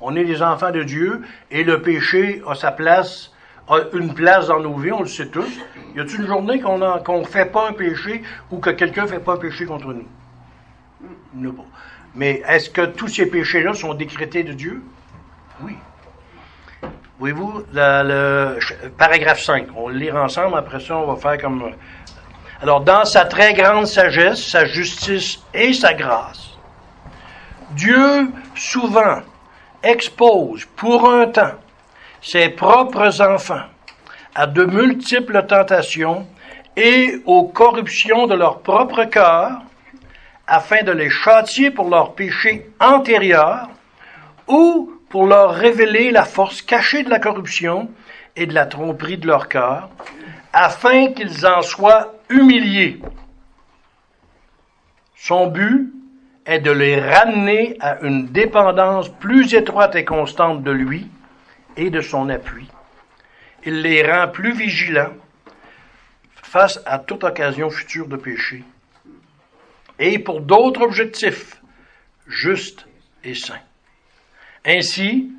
On 0.00 0.14
est 0.16 0.24
les 0.24 0.42
enfants 0.42 0.70
de 0.70 0.82
Dieu 0.82 1.22
et 1.50 1.64
le 1.64 1.82
péché 1.82 2.42
a 2.46 2.54
sa 2.54 2.72
place, 2.72 3.32
a 3.68 3.78
une 3.94 4.14
place 4.14 4.48
dans 4.48 4.60
nos 4.60 4.76
vies, 4.76 4.92
on 4.92 5.00
le 5.00 5.08
sait 5.08 5.28
tous. 5.28 5.58
Y 5.94 6.00
a-t-il 6.00 6.20
une 6.20 6.26
journée 6.26 6.60
qu'on 6.60 6.78
ne 6.78 7.24
fait 7.24 7.46
pas 7.46 7.68
un 7.68 7.72
péché 7.72 8.22
ou 8.50 8.58
que 8.58 8.70
quelqu'un 8.70 9.02
ne 9.02 9.08
fait 9.08 9.20
pas 9.20 9.34
un 9.34 9.38
péché 9.38 9.64
contre 9.64 9.92
nous? 9.92 10.06
Non. 11.34 11.54
Mais 12.14 12.42
est-ce 12.48 12.70
que 12.70 12.86
tous 12.86 13.08
ces 13.08 13.26
péchés-là 13.26 13.74
sont 13.74 13.94
décrétés 13.94 14.42
de 14.42 14.52
Dieu? 14.52 14.82
Oui. 15.60 15.76
Voyez-vous, 17.18 17.62
le, 17.72 18.58
paragraphe 18.98 19.42
5, 19.42 19.68
on 19.74 19.88
le 19.88 19.96
lire 19.96 20.16
ensemble, 20.16 20.58
après 20.58 20.80
ça, 20.80 20.96
on 20.96 21.12
va 21.12 21.16
faire 21.16 21.40
comme... 21.40 21.72
Alors, 22.60 22.82
dans 22.82 23.04
sa 23.04 23.24
très 23.24 23.54
grande 23.54 23.86
sagesse, 23.86 24.46
sa 24.46 24.64
justice 24.66 25.40
et 25.52 25.72
sa 25.72 25.94
grâce, 25.94 26.50
Dieu 27.72 28.28
souvent 28.54 29.20
expose 29.86 30.64
pour 30.76 31.08
un 31.08 31.28
temps 31.28 31.54
ses 32.20 32.48
propres 32.48 33.22
enfants 33.22 33.66
à 34.34 34.46
de 34.46 34.64
multiples 34.64 35.46
tentations 35.46 36.26
et 36.76 37.22
aux 37.24 37.44
corruptions 37.44 38.26
de 38.26 38.34
leur 38.34 38.60
propre 38.60 39.04
cœur, 39.04 39.62
afin 40.46 40.82
de 40.82 40.92
les 40.92 41.08
châtier 41.08 41.70
pour 41.70 41.88
leurs 41.88 42.14
péchés 42.14 42.70
antérieurs, 42.80 43.68
ou 44.46 44.92
pour 45.08 45.26
leur 45.26 45.54
révéler 45.54 46.10
la 46.10 46.24
force 46.24 46.60
cachée 46.62 47.02
de 47.02 47.10
la 47.10 47.18
corruption 47.18 47.88
et 48.34 48.46
de 48.46 48.54
la 48.54 48.66
tromperie 48.66 49.16
de 49.16 49.26
leur 49.26 49.48
cœur, 49.48 49.88
afin 50.52 51.12
qu'ils 51.12 51.46
en 51.46 51.62
soient 51.62 52.12
humiliés. 52.28 53.00
Son 55.14 55.46
but 55.46 55.92
est 56.46 56.60
de 56.60 56.70
les 56.70 57.00
ramener 57.00 57.76
à 57.80 58.00
une 58.02 58.26
dépendance 58.26 59.08
plus 59.08 59.52
étroite 59.54 59.96
et 59.96 60.04
constante 60.04 60.62
de 60.62 60.70
lui 60.70 61.08
et 61.76 61.90
de 61.90 62.00
son 62.00 62.28
appui. 62.28 62.68
Il 63.64 63.82
les 63.82 64.08
rend 64.08 64.28
plus 64.28 64.52
vigilants 64.52 65.14
face 66.42 66.80
à 66.86 67.00
toute 67.00 67.24
occasion 67.24 67.68
future 67.68 68.06
de 68.06 68.16
péché. 68.16 68.62
Et 69.98 70.18
pour 70.20 70.40
d'autres 70.40 70.82
objectifs, 70.82 71.60
justes 72.26 72.86
et 73.24 73.34
saint. 73.34 73.60
Ainsi, 74.64 75.32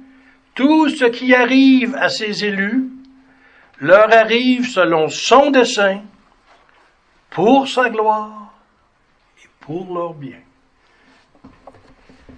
tout 0.56 0.89
ce 0.89 1.06
qui 1.06 1.34
arrive 1.34 1.96
à 1.96 2.10
ses 2.10 2.43
élus 2.43 2.89
leur 3.80 4.12
arrive 4.13 4.67
selon 4.67 5.08
son 5.08 5.52
dessein, 5.52 6.02
pour 7.30 7.67
sa 7.67 7.89
gloire 7.89 8.54
et 9.43 9.48
pour 9.60 9.93
leur 9.93 10.13
bien. 10.13 10.39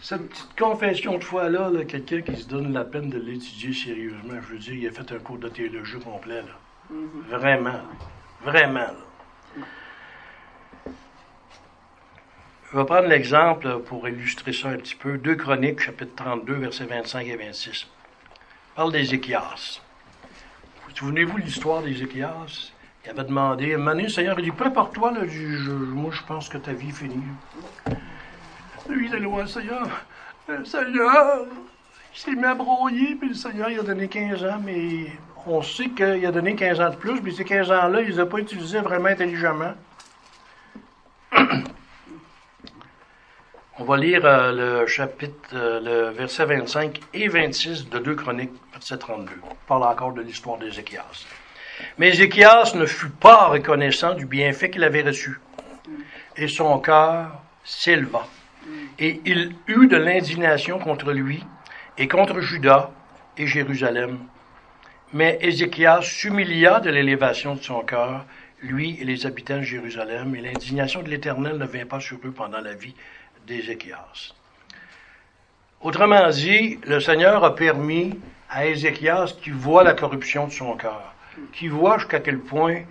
Cette 0.02 0.30
petite 0.30 0.58
confession 0.58 1.18
de 1.18 1.24
foi-là, 1.24 1.72
quelqu'un 1.86 2.22
qui 2.22 2.38
se 2.38 2.48
donne 2.48 2.72
la 2.72 2.86
peine 2.86 3.10
de 3.10 3.20
l'étudier 3.20 3.74
sérieusement, 3.74 4.40
je 4.42 4.54
veux 4.54 4.60
dire, 4.60 4.74
il 4.74 4.88
a 4.88 4.92
fait 4.92 5.12
un 5.12 5.20
cours 5.20 5.38
de 5.38 5.50
théologie 5.50 6.00
complet. 6.00 6.42
Là. 6.42 6.94
Mm-hmm. 6.94 7.38
Vraiment. 7.38 7.82
Vraiment. 8.42 8.94
Je 12.72 12.78
vais 12.78 12.86
prendre 12.86 13.08
l'exemple 13.08 13.80
pour 13.80 14.08
illustrer 14.08 14.54
ça 14.54 14.70
un 14.70 14.78
petit 14.78 14.96
peu. 14.96 15.18
Deux 15.18 15.36
Chroniques, 15.36 15.82
chapitre 15.82 16.16
32, 16.16 16.54
versets 16.54 16.86
25 16.86 17.28
et 17.28 17.36
26. 17.36 17.88
On 18.74 18.76
parle 18.76 18.92
d'Ézéchias. 18.94 19.82
Souvenez-vous 20.96 21.40
de 21.40 21.44
l'histoire 21.44 21.82
d'Ézéchias? 21.82 22.72
Il 23.06 23.10
avait 23.10 23.24
demandé, 23.24 23.76
moment 23.76 24.08
Seigneur, 24.08 24.38
il 24.40 24.46
dit, 24.46 24.52
prépare-toi, 24.52 25.14
moi 25.14 26.12
je 26.12 26.24
pense 26.24 26.48
que 26.48 26.58
ta 26.58 26.74
vie 26.74 26.90
est 26.90 26.92
finie. 26.92 27.24
Lui, 28.90 29.08
il 29.08 29.16
est 29.16 29.20
loin, 29.20 29.46
Seigneur. 29.46 29.88
Le 30.48 30.66
Seigneur, 30.66 31.46
il 32.14 32.20
s'est 32.20 32.32
mis 32.32 32.44
à 32.44 32.56
brouiller, 32.56 33.16
puis 33.16 33.30
le 33.30 33.36
Seigneur, 33.36 33.70
il 33.70 33.80
a 33.80 33.84
donné 33.84 34.08
15 34.08 34.44
ans, 34.44 34.60
mais 34.64 35.12
on 35.46 35.62
sait 35.62 35.90
qu'il 35.90 36.26
a 36.26 36.32
donné 36.32 36.56
15 36.56 36.82
ans 36.82 36.90
de 36.90 36.96
plus, 36.96 37.22
mais 37.22 37.32
ces 37.32 37.46
15 37.46 37.70
ans-là, 37.72 38.02
il 38.02 38.08
ne 38.08 38.14
les 38.14 38.20
a 38.20 38.26
pas 38.26 38.40
utilisés 38.40 38.80
vraiment 38.80 39.10
intelligemment. 39.10 39.76
On 43.78 43.84
va 43.86 43.96
lire 43.96 44.26
euh, 44.26 44.82
le 44.82 44.88
chapitre, 44.88 45.50
euh, 45.54 45.80
le 45.80 46.10
verset 46.10 46.46
25 46.46 47.00
et 47.14 47.30
26 47.30 47.90
de 47.90 48.00
2 48.00 48.16
Chroniques, 48.16 48.52
verset 48.74 48.98
32. 48.98 49.32
On 49.50 49.56
parle 49.68 49.84
encore 49.84 50.14
de 50.14 50.22
l'histoire 50.22 50.58
d'Ézéchias. 50.58 51.06
Mais 51.98 52.10
Ézéchias 52.10 52.74
ne 52.76 52.86
fut 52.86 53.10
pas 53.10 53.48
reconnaissant 53.48 54.16
du 54.16 54.26
bienfait 54.26 54.70
qu'il 54.70 54.84
avait 54.84 55.04
reçu. 55.04 55.40
Et 56.36 56.48
son 56.48 56.80
cœur 56.80 57.42
s'éleva. 57.64 58.28
Et 59.00 59.22
il 59.26 59.56
eut 59.68 59.88
de 59.88 59.98
l'indignation 59.98 60.78
contre 60.80 61.12
lui 61.12 61.44
et 61.98 62.08
contre 62.08 62.42
Judas 62.42 62.92
et 63.38 63.48
Jérusalem. 63.48 64.20
Mais 65.14 65.40
Ézéchias 65.42 66.02
s'humilia 66.02 66.80
de 66.80 66.90
l'élévation 66.90 67.56
de 67.56 67.62
son 67.62 67.82
cœur, 67.82 68.26
lui 68.62 68.98
et 69.00 69.06
les 69.06 69.26
habitants 69.26 69.58
de 69.58 69.64
Jérusalem, 69.64 70.36
et 70.36 70.42
l'indignation 70.42 71.02
de 71.02 71.10
l'Éternel 71.10 71.58
ne 71.58 71.66
vint 71.66 71.86
pas 71.86 72.00
sur 72.00 72.18
eux 72.26 72.32
pendant 72.32 72.60
la 72.60 72.74
vie 72.74 72.94
d'Ézéchias. 73.48 74.34
Autrement 75.82 76.30
dit, 76.30 76.78
le 76.86 77.00
Seigneur 77.00 77.44
a 77.44 77.56
permis 77.56 78.20
à 78.50 78.66
Ézéchias 78.66 79.36
qui 79.42 79.50
voit 79.50 79.84
la 79.84 79.94
corruption 79.94 80.48
de 80.48 80.52
son 80.52 80.76
cœur, 80.76 81.14
qui 81.54 81.70
voit 81.70 82.00
jusqu'à 82.00 82.20
quel 82.20 82.40
point 82.40 82.82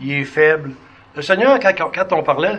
il 0.00 0.12
est 0.12 0.24
faible. 0.24 0.72
Le 1.14 1.22
Seigneur, 1.22 1.58
quand, 1.60 2.12
on 2.12 2.22
parlait, 2.22 2.58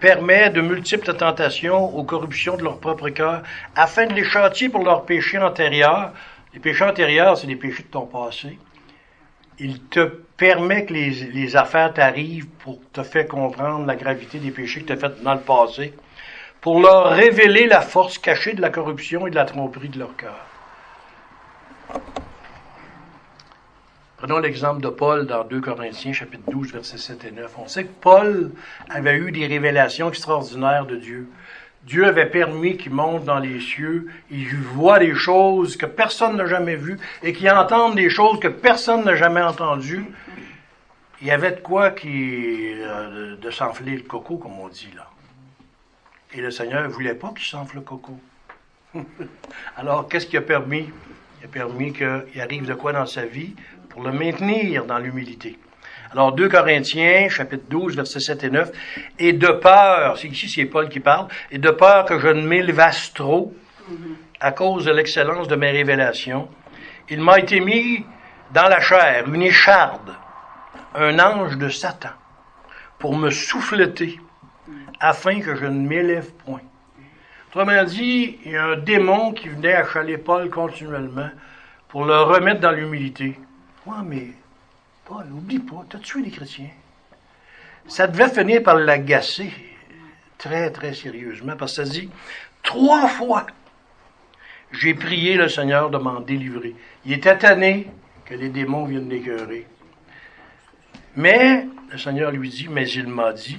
permet 0.00 0.50
de 0.50 0.60
multiples 0.60 1.14
tentations 1.14 1.96
aux 1.96 2.04
corruptions 2.04 2.56
de 2.56 2.64
leur 2.64 2.78
propre 2.78 3.08
cœur, 3.10 3.42
afin 3.74 4.06
de 4.06 4.14
les 4.14 4.24
châtier 4.24 4.68
pour 4.68 4.84
leurs 4.84 5.04
péchés 5.04 5.38
antérieurs. 5.38 6.12
Les 6.54 6.60
péchés 6.60 6.84
antérieurs, 6.84 7.36
c'est 7.36 7.46
les 7.46 7.56
péchés 7.56 7.82
de 7.82 7.88
ton 7.88 8.06
passé. 8.06 8.58
Il 9.58 9.82
te 9.84 10.00
permet 10.36 10.84
que 10.84 10.92
les, 10.92 11.10
les 11.32 11.56
affaires 11.56 11.92
t'arrivent 11.92 12.48
pour 12.58 12.78
te 12.92 13.02
faire 13.02 13.26
comprendre 13.26 13.86
la 13.86 13.96
gravité 13.96 14.38
des 14.38 14.50
péchés 14.50 14.82
que 14.82 14.86
tu 14.86 14.92
as 14.92 14.96
faits 14.96 15.22
dans 15.22 15.34
le 15.34 15.40
passé 15.40 15.94
pour 16.60 16.80
leur 16.80 17.10
révéler 17.10 17.66
la 17.66 17.80
force 17.80 18.18
cachée 18.18 18.52
de 18.52 18.60
la 18.60 18.70
corruption 18.70 19.26
et 19.26 19.30
de 19.30 19.36
la 19.36 19.44
tromperie 19.44 19.88
de 19.88 20.00
leur 20.00 20.16
cœur. 20.16 20.44
Prenons 24.16 24.38
l'exemple 24.38 24.80
de 24.80 24.88
Paul 24.88 25.26
dans 25.26 25.44
2 25.44 25.60
Corinthiens 25.60 26.14
chapitre 26.14 26.50
12 26.50 26.72
versets 26.72 26.96
7 26.96 27.24
et 27.26 27.30
9. 27.32 27.52
On 27.58 27.68
sait 27.68 27.84
que 27.84 27.92
Paul 28.00 28.50
avait 28.88 29.16
eu 29.18 29.30
des 29.30 29.46
révélations 29.46 30.08
extraordinaires 30.08 30.86
de 30.86 30.96
Dieu. 30.96 31.28
Dieu 31.84 32.06
avait 32.06 32.24
permis 32.30 32.78
qu'il 32.78 32.92
monte 32.92 33.24
dans 33.24 33.38
les 33.38 33.60
cieux, 33.60 34.10
il 34.30 34.56
voit 34.56 34.98
des 34.98 35.14
choses 35.14 35.76
que 35.76 35.84
personne 35.84 36.36
n'a 36.36 36.46
jamais 36.46 36.76
vues 36.76 36.98
et 37.22 37.34
qu'il 37.34 37.50
entende 37.50 37.94
des 37.94 38.08
choses 38.08 38.40
que 38.40 38.48
personne 38.48 39.04
n'a 39.04 39.16
jamais 39.16 39.42
entendues. 39.42 40.06
Il 41.20 41.26
y 41.26 41.30
avait 41.30 41.52
de 41.52 41.60
quoi 41.60 41.94
euh, 42.04 43.36
de 43.36 43.50
s'enfler 43.50 43.96
le 43.96 44.02
coco, 44.02 44.38
comme 44.38 44.58
on 44.58 44.68
dit 44.68 44.90
là. 44.96 45.10
Et 46.32 46.40
le 46.40 46.50
Seigneur 46.50 46.82
ne 46.82 46.88
voulait 46.88 47.14
pas 47.14 47.32
qu'il 47.36 47.46
s'enfle 47.46 47.76
le 47.76 47.82
coco. 47.82 48.18
Alors, 49.76 50.08
qu'est-ce 50.08 50.26
qui 50.26 50.38
a 50.38 50.42
permis? 50.42 50.90
Il 51.40 51.44
a 51.44 51.48
permis 51.48 51.92
qu'il 51.92 52.40
arrive 52.40 52.66
de 52.66 52.74
quoi 52.74 52.92
dans 52.92 53.06
sa 53.06 53.26
vie? 53.26 53.54
Pour 53.96 54.04
le 54.04 54.12
maintenir 54.12 54.84
dans 54.84 54.98
l'humilité. 54.98 55.58
Alors, 56.12 56.32
2 56.32 56.50
Corinthiens, 56.50 57.30
chapitre 57.30 57.64
12, 57.70 57.96
versets 57.96 58.20
7 58.20 58.44
et 58.44 58.50
9. 58.50 58.72
Et 59.18 59.32
de 59.32 59.48
peur, 59.48 60.22
ici, 60.22 60.50
c'est 60.50 60.66
Paul 60.66 60.90
qui 60.90 61.00
parle, 61.00 61.28
et 61.50 61.56
de 61.56 61.70
peur 61.70 62.04
que 62.04 62.18
je 62.18 62.28
ne 62.28 62.46
m'élevasse 62.46 63.14
trop 63.14 63.54
à 64.38 64.52
cause 64.52 64.84
de 64.84 64.92
l'excellence 64.92 65.48
de 65.48 65.56
mes 65.56 65.70
révélations, 65.70 66.46
il 67.08 67.22
m'a 67.22 67.38
été 67.38 67.58
mis 67.58 68.04
dans 68.52 68.68
la 68.68 68.80
chair 68.80 69.24
une 69.32 69.42
écharde, 69.42 70.12
un 70.94 71.18
ange 71.18 71.56
de 71.56 71.70
Satan, 71.70 72.10
pour 72.98 73.16
me 73.16 73.30
souffleter 73.30 74.20
afin 75.00 75.40
que 75.40 75.56
je 75.56 75.64
ne 75.64 75.88
m'élève 75.88 76.32
point. 76.44 76.60
Autrement 77.48 77.84
dit, 77.84 78.40
il 78.44 78.52
y 78.52 78.56
a 78.56 78.64
un 78.64 78.76
démon 78.76 79.32
qui 79.32 79.48
venait 79.48 79.72
achaler 79.72 80.18
Paul 80.18 80.50
continuellement 80.50 81.30
pour 81.88 82.04
le 82.04 82.20
remettre 82.20 82.60
dans 82.60 82.72
l'humilité. 82.72 83.38
Mais 84.04 84.32
Paul, 85.04 85.26
oublie 85.32 85.58
pas, 85.58 85.84
tu 85.88 85.96
as 85.96 86.00
tué 86.00 86.22
des 86.22 86.30
chrétiens? 86.30 86.70
Ça 87.86 88.06
devait 88.06 88.28
finir 88.28 88.62
par 88.62 88.76
l'agacer 88.76 89.52
très, 90.38 90.70
très 90.70 90.92
sérieusement, 90.92 91.56
parce 91.56 91.76
que 91.76 91.84
ça 91.84 91.90
dit, 91.90 92.10
trois 92.62 93.06
fois, 93.08 93.46
j'ai 94.72 94.94
prié 94.94 95.36
le 95.36 95.48
Seigneur 95.48 95.90
de 95.90 95.98
m'en 95.98 96.20
délivrer. 96.20 96.74
Il 97.04 97.12
était 97.12 97.38
tanné 97.38 97.86
que 98.24 98.34
les 98.34 98.48
démons 98.48 98.84
viennent 98.84 99.08
l'écœurer. 99.08 99.66
Mais 101.14 101.66
le 101.90 101.98
Seigneur 101.98 102.32
lui 102.32 102.48
dit, 102.48 102.68
mais 102.68 102.90
il 102.90 103.06
m'a 103.06 103.32
dit, 103.32 103.58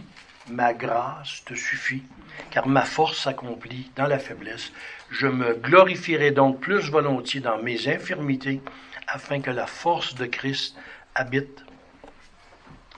ma 0.50 0.74
grâce 0.74 1.44
te 1.46 1.54
suffit, 1.54 2.04
car 2.52 2.68
ma 2.68 2.84
force 2.84 3.24
s'accomplit 3.24 3.90
dans 3.96 4.08
la 4.08 4.20
faiblesse. 4.20 4.72
Je 5.10 5.28
me 5.28 5.54
glorifierai 5.54 6.32
donc 6.32 6.60
plus 6.60 6.90
volontiers 6.90 7.40
dans 7.40 7.58
mes 7.58 7.88
infirmités, 7.88 8.62
afin 9.08 9.42
que 9.42 9.52
la 9.52 9.66
force 9.66 10.16
de 10.16 10.26
Christ 10.26 10.76
habite 11.16 11.64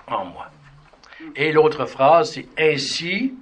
en 0.08 0.26
moi. 0.26 0.48
Et 1.36 1.52
l'autre 1.52 1.86
phrase, 1.86 2.34
c'est 2.34 2.48
ainsi, 2.58 3.34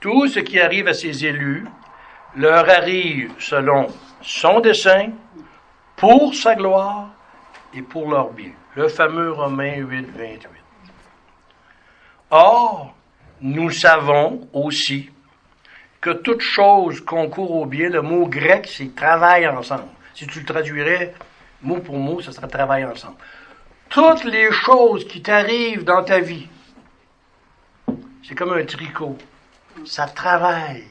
tout 0.00 0.28
ce 0.28 0.40
qui 0.40 0.60
arrive 0.60 0.88
à 0.88 0.94
ses 0.94 1.24
élus 1.24 1.66
leur 2.36 2.68
arrive 2.68 3.32
selon 3.38 3.86
son 4.20 4.60
dessein, 4.60 5.12
pour 5.96 6.34
sa 6.34 6.54
gloire 6.54 7.08
et 7.74 7.82
pour 7.82 8.10
leur 8.10 8.30
bien. 8.32 8.52
Le 8.74 8.88
fameux 8.88 9.32
Romain 9.32 9.76
8, 9.76 10.10
28. 10.14 10.40
Or, 12.30 12.94
nous 13.40 13.70
savons 13.70 14.48
aussi 14.52 15.10
que 16.00 16.10
toute 16.10 16.42
chose 16.42 17.00
concourt 17.00 17.52
au 17.52 17.66
bien. 17.66 17.88
Le 17.88 18.02
mot 18.02 18.26
grec, 18.26 18.68
c'est 18.70 18.94
travail 18.94 19.46
ensemble. 19.48 19.88
Si 20.14 20.26
tu 20.26 20.40
le 20.40 20.44
traduirais 20.44 21.14
mot 21.66 21.80
pour 21.80 21.96
mot, 21.98 22.20
ce 22.20 22.32
serait 22.32 22.48
travail 22.48 22.84
ensemble. 22.84 23.16
Toutes 23.88 24.24
les 24.24 24.50
choses 24.52 25.06
qui 25.06 25.22
t'arrivent 25.22 25.84
dans 25.84 26.02
ta 26.04 26.20
vie, 26.20 26.48
c'est 28.22 28.34
comme 28.34 28.52
un 28.52 28.64
tricot. 28.64 29.16
Ça 29.84 30.06
travaille. 30.06 30.84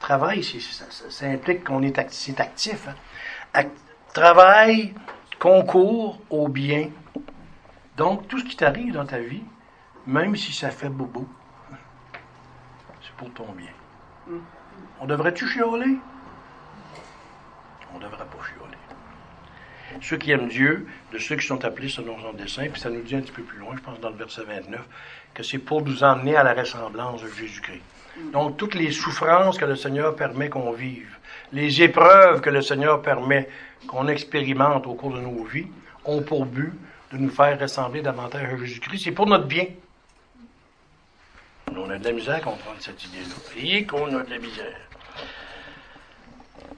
Travail, 0.00 0.42
ça, 0.42 1.26
implique 1.26 1.64
qu'on 1.64 1.82
est 1.82 1.98
actif. 1.98 2.38
actif 2.38 2.88
hein. 3.54 3.64
Travail 4.12 4.94
concourt 5.38 6.20
au 6.30 6.48
bien. 6.48 6.90
Donc, 7.96 8.28
tout 8.28 8.38
ce 8.38 8.44
qui 8.44 8.56
t'arrive 8.56 8.92
dans 8.92 9.06
ta 9.06 9.18
vie, 9.18 9.44
même 10.06 10.36
si 10.36 10.52
ça 10.52 10.70
fait 10.70 10.88
bobo, 10.88 11.26
pour 13.16 13.32
ton 13.32 13.52
bien. 13.52 13.70
Mm. 14.26 14.38
On 15.00 15.06
devrait-tu 15.06 15.46
chioler? 15.46 15.98
On 17.92 17.98
ne 17.98 18.04
devrait 18.04 18.26
pas 18.26 18.44
chioler. 18.44 18.73
Ceux 20.00 20.16
qui 20.16 20.30
aiment 20.30 20.48
Dieu, 20.48 20.86
de 21.12 21.18
ceux 21.18 21.36
qui 21.36 21.46
sont 21.46 21.64
appelés 21.64 21.88
selon 21.88 22.18
son 22.20 22.32
dessein, 22.32 22.68
puis 22.68 22.80
ça 22.80 22.90
nous 22.90 23.02
dit 23.02 23.14
un 23.14 23.20
petit 23.20 23.32
peu 23.32 23.42
plus 23.42 23.58
loin, 23.58 23.74
je 23.76 23.82
pense 23.82 24.00
dans 24.00 24.10
le 24.10 24.16
verset 24.16 24.42
29, 24.42 24.80
que 25.32 25.42
c'est 25.42 25.58
pour 25.58 25.82
nous 25.82 26.02
emmener 26.02 26.36
à 26.36 26.42
la 26.42 26.54
ressemblance 26.54 27.22
de 27.22 27.28
Jésus-Christ. 27.28 27.82
Mm. 28.16 28.30
Donc, 28.30 28.56
toutes 28.56 28.74
les 28.74 28.92
souffrances 28.92 29.58
que 29.58 29.64
le 29.64 29.76
Seigneur 29.76 30.14
permet 30.16 30.48
qu'on 30.48 30.72
vive, 30.72 31.16
les 31.52 31.82
épreuves 31.82 32.40
que 32.40 32.50
le 32.50 32.62
Seigneur 32.62 33.02
permet 33.02 33.48
qu'on 33.86 34.08
expérimente 34.08 34.86
au 34.86 34.94
cours 34.94 35.12
de 35.12 35.20
nos 35.20 35.44
vies, 35.44 35.66
ont 36.04 36.22
pour 36.22 36.46
but 36.46 36.72
de 37.12 37.18
nous 37.18 37.30
faire 37.30 37.58
ressembler 37.58 38.02
davantage 38.02 38.52
à 38.52 38.56
Jésus-Christ. 38.56 39.04
C'est 39.04 39.12
pour 39.12 39.26
notre 39.26 39.46
bien. 39.46 39.66
On 41.76 41.90
a 41.90 41.98
de 41.98 42.04
la 42.04 42.12
misère 42.12 42.36
à 42.36 42.40
comprendre 42.40 42.76
cette 42.78 43.02
idée-là. 43.04 43.34
Et 43.56 43.84
qu'on 43.84 44.06
a 44.16 44.22
de 44.22 44.30
la 44.30 44.38
misère. 44.38 44.80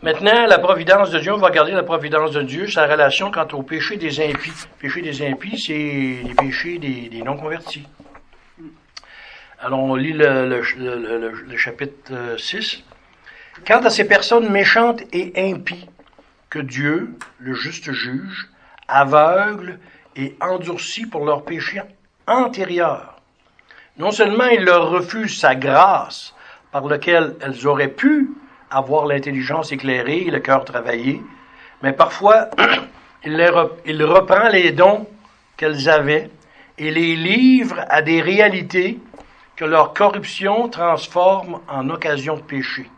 Maintenant, 0.02 0.46
la 0.46 0.58
providence 0.58 1.10
de 1.10 1.18
Dieu, 1.18 1.32
on 1.32 1.38
va 1.38 1.48
regarder 1.48 1.72
la 1.72 1.82
providence 1.82 2.32
de 2.32 2.42
Dieu, 2.42 2.68
sa 2.68 2.86
relation 2.86 3.30
quant 3.30 3.48
au 3.52 3.62
péché 3.62 3.96
des 3.96 4.20
impies. 4.20 4.50
Le 4.50 4.78
péché 4.78 5.02
des 5.02 5.26
impies, 5.26 5.58
c'est 5.58 5.72
les 5.72 6.34
péchés 6.34 6.78
des, 6.78 7.22
non-convertis. 7.22 7.86
Alors, 9.58 9.80
on 9.80 9.94
lit 9.94 10.12
le, 10.12 10.62
chapitre 11.56 12.36
6. 12.38 12.84
Euh, 12.84 13.62
quant 13.66 13.80
à 13.80 13.90
ces 13.90 14.04
personnes 14.04 14.50
méchantes 14.50 15.02
et 15.12 15.32
impies, 15.50 15.88
que 16.50 16.58
Dieu, 16.58 17.16
le 17.38 17.54
juste 17.54 17.90
juge, 17.90 18.48
aveugle 18.86 19.78
et 20.14 20.36
endurcit 20.40 21.06
pour 21.06 21.24
leurs 21.24 21.44
péchés 21.44 21.82
antérieurs. 22.26 23.20
Non 23.98 24.10
seulement 24.10 24.46
il 24.46 24.64
leur 24.64 24.90
refuse 24.90 25.40
sa 25.40 25.54
grâce, 25.54 26.34
par 26.70 26.86
lequel 26.86 27.34
elles 27.40 27.66
auraient 27.66 27.88
pu 27.88 28.30
avoir 28.70 29.06
l'intelligence 29.06 29.72
éclairée 29.72 30.22
et 30.26 30.30
le 30.30 30.40
cœur 30.40 30.64
travaillé, 30.64 31.22
mais 31.82 31.92
parfois 31.92 32.48
il, 33.24 34.04
reprend 34.04 34.48
les 34.48 34.72
dons 34.72 35.06
qu'elles 35.56 35.88
avaient 35.88 36.30
et 36.78 36.90
les 36.90 37.16
livre 37.16 37.84
à 37.88 38.02
des 38.02 38.20
réalités 38.20 38.98
que 39.56 39.64
leur 39.64 39.94
corruption 39.94 40.68
transforme 40.68 41.60
en 41.68 41.88
occasion 41.88 42.36
de 42.36 42.42
péché. 42.42 42.90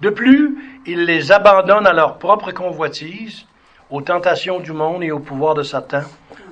De 0.00 0.10
plus, 0.10 0.82
il 0.86 1.04
les 1.04 1.32
abandonne 1.32 1.86
à 1.86 1.92
leur 1.92 2.18
propre 2.18 2.52
convoitise, 2.52 3.46
aux 3.90 4.00
tentations 4.00 4.60
du 4.60 4.72
monde 4.72 5.04
et 5.04 5.12
au 5.12 5.20
pouvoir 5.20 5.54
de 5.54 5.62
Satan, 5.62 6.02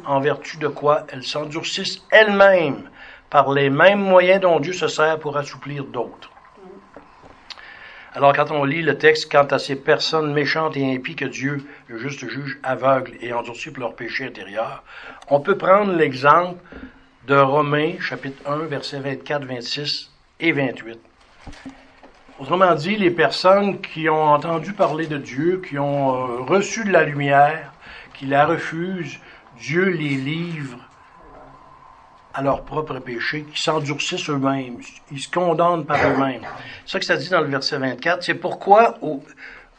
en 0.04 0.20
vertu 0.20 0.58
de 0.58 0.68
quoi 0.68 1.06
elles 1.08 1.24
s'endurcissent 1.24 2.02
elles-mêmes 2.10 2.88
par 3.30 3.50
les 3.52 3.70
mêmes 3.70 4.00
moyens 4.00 4.42
dont 4.42 4.60
Dieu 4.60 4.74
se 4.74 4.88
sert 4.88 5.18
pour 5.18 5.36
assouplir 5.36 5.84
d'autres. 5.84 6.31
Alors 8.14 8.34
quand 8.34 8.50
on 8.50 8.64
lit 8.64 8.82
le 8.82 8.98
texte, 8.98 9.32
quant 9.32 9.46
à 9.46 9.58
ces 9.58 9.74
personnes 9.74 10.34
méchantes 10.34 10.76
et 10.76 10.94
impies 10.94 11.16
que 11.16 11.24
Dieu, 11.24 11.64
le 11.88 11.96
juste 11.96 12.28
juge, 12.28 12.58
aveugle 12.62 13.14
et 13.22 13.32
endurci 13.32 13.70
pour 13.70 13.80
leur 13.80 13.94
péché 13.94 14.26
intérieur, 14.26 14.84
on 15.28 15.40
peut 15.40 15.56
prendre 15.56 15.94
l'exemple 15.94 16.58
de 17.26 17.36
Romains 17.36 17.94
chapitre 18.00 18.42
1, 18.46 18.66
versets 18.66 19.00
24, 19.00 19.46
26 19.46 20.10
et 20.40 20.52
28. 20.52 21.00
Autrement 22.38 22.74
dit, 22.74 22.96
les 22.96 23.10
personnes 23.10 23.80
qui 23.80 24.10
ont 24.10 24.34
entendu 24.34 24.74
parler 24.74 25.06
de 25.06 25.16
Dieu, 25.16 25.62
qui 25.66 25.78
ont 25.78 26.14
euh, 26.14 26.42
reçu 26.42 26.84
de 26.84 26.92
la 26.92 27.04
lumière, 27.04 27.72
qui 28.12 28.26
la 28.26 28.44
refusent, 28.44 29.20
Dieu 29.58 29.84
les 29.84 30.16
livre 30.16 30.78
à 32.34 32.42
leur 32.42 32.62
propre 32.62 32.98
péché, 32.98 33.44
qui 33.52 33.60
s'endurcissent 33.60 34.30
eux-mêmes, 34.30 34.78
ils 35.10 35.20
se 35.20 35.30
condamnent 35.30 35.84
par 35.84 35.98
eux-mêmes. 35.98 36.42
C'est 36.86 36.92
ça 36.92 36.98
que 36.98 37.04
ça 37.04 37.16
dit 37.16 37.28
dans 37.28 37.40
le 37.40 37.48
verset 37.48 37.78
24. 37.78 38.22
C'est 38.22 38.34
pourquoi, 38.34 38.98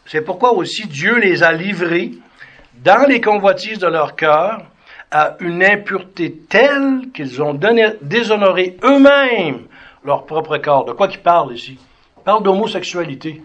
c'est 0.05 0.21
pourquoi 0.21 0.53
aussi 0.53 0.87
Dieu 0.87 1.17
les 1.17 1.43
a 1.43 1.51
livrés 1.51 2.11
dans 2.83 3.07
les 3.07 3.21
convoitises 3.21 3.79
de 3.79 3.87
leur 3.87 4.15
cœur 4.15 4.61
à 5.11 5.35
une 5.39 5.63
impureté 5.63 6.41
telle 6.49 7.11
qu'ils 7.13 7.41
ont 7.41 7.59
déshonoré 8.01 8.77
eux-mêmes 8.83 9.67
leur 10.03 10.25
propre 10.25 10.57
corps. 10.57 10.85
De 10.85 10.91
quoi 10.91 11.07
qu'il 11.07 11.21
parle 11.21 11.53
ici? 11.53 11.77
Il 12.17 12.23
parle 12.23 12.43
d'homosexualité. 12.43 13.43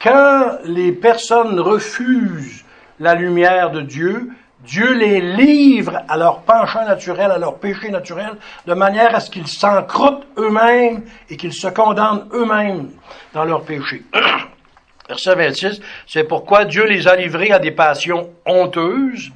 Quand 0.00 0.58
les 0.64 0.92
personnes 0.92 1.58
refusent 1.58 2.64
la 3.00 3.14
lumière 3.14 3.70
de 3.70 3.80
Dieu, 3.80 4.30
Dieu 4.68 4.92
les 4.92 5.22
livre 5.22 6.02
à 6.08 6.18
leur 6.18 6.42
penchant 6.42 6.84
naturel, 6.84 7.30
à 7.30 7.38
leur 7.38 7.58
péché 7.58 7.88
naturel, 7.88 8.32
de 8.66 8.74
manière 8.74 9.14
à 9.14 9.20
ce 9.20 9.30
qu'ils 9.30 9.46
s'encroutent 9.46 10.26
eux-mêmes 10.36 11.04
et 11.30 11.38
qu'ils 11.38 11.54
se 11.54 11.68
condamnent 11.68 12.28
eux-mêmes 12.34 12.90
dans 13.32 13.46
leur 13.46 13.64
péché. 13.64 14.02
Verset 15.08 15.34
26, 15.36 15.80
c'est 16.06 16.24
pourquoi 16.24 16.66
Dieu 16.66 16.84
les 16.84 17.08
a 17.08 17.16
livrés 17.16 17.50
à 17.50 17.58
des 17.58 17.70
passions 17.70 18.28
honteuses, 18.44 19.30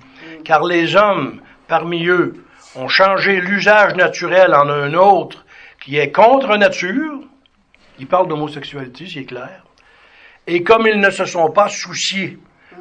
car 0.45 0.65
les 0.65 0.97
hommes 0.97 1.41
parmi 1.67 2.07
eux 2.09 2.45
ont 2.77 2.89
changé 2.89 3.41
l'usage 3.41 3.95
naturel 3.95 4.55
en 4.55 4.69
un 4.69 4.93
autre 4.93 5.47
qui 5.83 5.97
est 5.97 6.13
contre 6.13 6.59
nature. 6.59 7.21
Il 7.99 8.07
parle 8.07 8.29
d'homosexualité, 8.29 9.07
c'est 9.11 9.25
clair. 9.25 9.65
Et 10.47 10.63
comme 10.63 10.87
ils 10.87 11.01
ne 11.01 11.11
se 11.11 11.25
sont 11.25 11.51
pas 11.51 11.71
souciés 11.71 12.39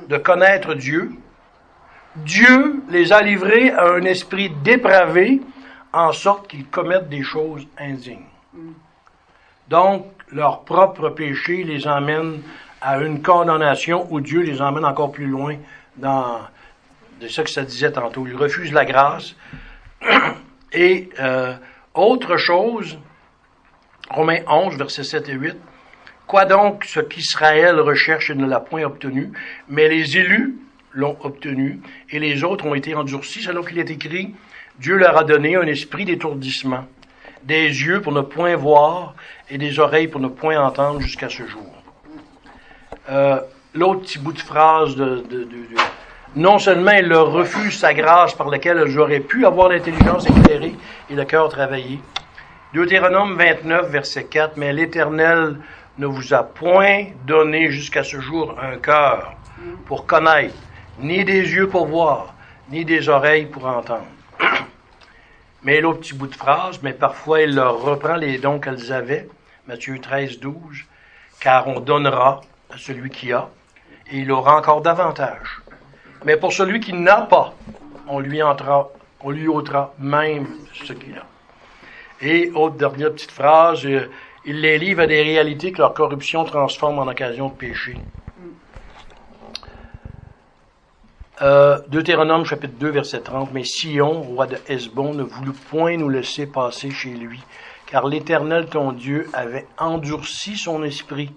de 0.10 0.18
connaître 0.18 0.74
Dieu, 0.74 1.12
Dieu 2.16 2.84
les 2.90 3.14
a 3.14 3.22
livrés 3.22 3.72
à 3.72 3.92
un 3.94 4.04
esprit 4.04 4.50
dépravé, 4.64 5.42
en 5.94 6.12
sorte 6.12 6.48
qu'ils 6.48 6.68
commettent 6.68 7.10
des 7.10 7.24
choses 7.24 7.68
indignes. 7.78 8.26
Donc, 9.68 10.06
leur 10.32 10.64
propre 10.64 11.10
péché 11.10 11.64
les 11.64 11.88
emmène 11.88 12.42
à 12.82 13.00
une 13.00 13.22
condamnation 13.22 14.08
où 14.10 14.20
Dieu 14.22 14.42
les 14.42 14.62
emmène 14.62 14.86
encore 14.86 15.12
plus 15.12 15.28
loin 15.28 15.56
dans 15.98 16.40
c'est 17.22 17.30
ça 17.30 17.44
que 17.44 17.52
ça 17.52 17.62
disait 17.62 17.92
tantôt. 17.92 18.26
Ils 18.26 18.36
refusent 18.36 18.74
la 18.74 18.84
grâce. 18.84 19.36
Et 20.74 21.10
euh, 21.20 21.54
autre 21.94 22.38
chose, 22.38 22.98
Romains 24.10 24.40
11, 24.48 24.78
versets 24.78 25.04
7 25.04 25.30
et 25.30 25.34
8. 25.34 25.58
Quoi 26.26 26.46
donc 26.46 26.86
ce 26.86 27.00
qu'Israël 27.00 27.80
recherche 27.80 28.30
et 28.30 28.36
ne 28.36 28.48
l'a 28.48 28.62
point 28.62 28.84
obtenu, 28.84 29.32
mais 29.68 29.88
les 29.90 30.18
élus 30.18 30.56
l'ont 30.94 31.18
obtenu, 31.24 31.82
et 32.10 32.20
les 32.20 32.44
autres 32.44 32.66
ont 32.66 32.76
été 32.76 32.96
endurcis, 32.96 33.42
selon 33.42 33.64
qu'il 33.64 33.80
est 33.80 33.90
écrit, 33.90 34.34
Dieu 34.80 34.96
leur 34.96 35.18
a 35.18 35.24
donné 35.24 35.56
un 35.56 35.68
esprit 35.68 36.06
d'étourdissement, 36.06 36.86
des 37.44 37.66
yeux 37.66 38.02
pour 38.02 38.12
ne 38.12 38.22
point 38.22 38.56
voir 38.56 39.16
et 39.50 39.58
des 39.58 39.80
oreilles 39.80 40.08
pour 40.08 40.22
ne 40.22 40.28
point 40.28 40.60
entendre 40.60 41.02
jusqu'à 41.02 41.30
ce 41.30 41.46
jour. 41.46 41.72
Euh, 43.10 43.40
l'autre 43.74 44.02
petit 44.02 44.20
bout 44.20 44.34
de 44.34 44.40
phrase 44.40 44.96
de, 44.96 45.24
non 46.36 46.60
seulement 46.60 46.92
il 46.92 47.08
leur 47.08 47.32
refuse 47.32 47.78
sa 47.78 47.94
grâce 47.94 48.34
par 48.34 48.50
laquelle 48.50 48.86
j'aurais 48.88 49.20
pu 49.20 49.46
avoir 49.46 49.70
l'intelligence 49.70 50.30
éclairée 50.30 50.76
et 51.10 51.16
le 51.16 51.26
cœur 51.26 51.50
travaillé. 51.50 52.00
Deutéronome 52.74 53.36
29, 53.36 53.90
verset 53.90 54.26
4, 54.26 54.56
mais 54.56 54.72
l'Éternel 54.72 55.58
ne 55.98 56.06
vous 56.06 56.34
a 56.34 56.44
point 56.44 57.08
donné 57.28 57.70
jusqu'à 57.70 58.04
ce 58.04 58.20
jour 58.22 58.56
un 58.62 58.78
cœur 58.78 59.34
pour 59.86 60.06
connaître, 60.06 60.56
ni 61.00 61.24
des 61.26 61.42
yeux 61.54 61.68
pour 61.68 61.88
voir, 61.88 62.34
ni 62.70 62.86
des 62.86 63.10
oreilles 63.10 63.46
pour 63.46 63.66
entendre. 63.66 64.06
Mais 65.64 65.82
l'autre 65.82 66.00
petit 66.00 66.14
bout 66.14 66.28
de 66.28 66.36
phrase, 66.36 66.80
mais 66.82 66.94
parfois 66.94 67.42
il 67.42 67.54
leur 67.54 67.82
reprend 67.82 68.16
les 68.16 68.40
dons 68.40 68.60
qu'elles 68.60 68.92
avaient. 68.92 69.30
Matthieu 69.68 70.00
13, 70.00 70.40
12. 70.40 70.58
Car 71.40 71.68
on 71.68 71.80
donnera 71.80 72.42
à 72.72 72.78
celui 72.78 73.12
qui 73.12 73.32
a, 73.32 73.48
et 74.12 74.18
il 74.20 74.32
aura 74.32 74.58
encore 74.58 74.82
davantage. 74.82 75.62
Mais 76.26 76.36
pour 76.36 76.52
celui 76.52 76.80
qui 76.80 76.94
n'a 76.94 77.22
pas, 77.22 77.54
on 78.08 78.20
lui, 78.20 78.42
entra, 78.42 78.90
on 79.22 79.30
lui 79.30 79.48
ôtera 79.48 79.94
même 80.00 80.48
ce 80.74 80.94
qu'il 80.94 81.16
a. 81.18 81.26
Et 82.22 82.52
autre 82.54 82.76
dernière 82.76 83.12
petite 83.12 83.32
phrase, 83.32 83.86
euh, 83.86 84.10
il 84.46 84.62
les 84.62 84.78
livre 84.78 85.02
à 85.02 85.08
des 85.08 85.22
réalités 85.22 85.72
que 85.72 85.80
leur 85.80 85.94
corruption 85.94 86.44
transforme 86.44 87.00
en 87.00 87.08
occasion 87.08 87.50
de 87.50 87.54
péché. 87.54 87.98
Euh, 91.42 91.80
Deutéronome 91.88 92.46
chapitre 92.46 92.76
2 92.80 92.90
verset 92.92 93.22
30, 93.22 93.52
mais 93.52 93.64
Sion, 93.64 94.22
roi 94.22 94.46
de 94.46 94.58
Hesbon, 94.68 95.16
ne 95.16 95.24
voulut 95.24 95.54
point 95.54 95.98
nous 95.98 96.10
laisser 96.10 96.46
passer 96.46 96.92
chez 96.92 97.10
lui, 97.10 97.40
car 97.88 98.06
l'Éternel 98.06 98.68
ton 98.68 98.92
Dieu 98.92 99.28
avait 99.34 99.66
endurci 99.80 100.56
son 100.56 100.84
esprit 100.84 101.32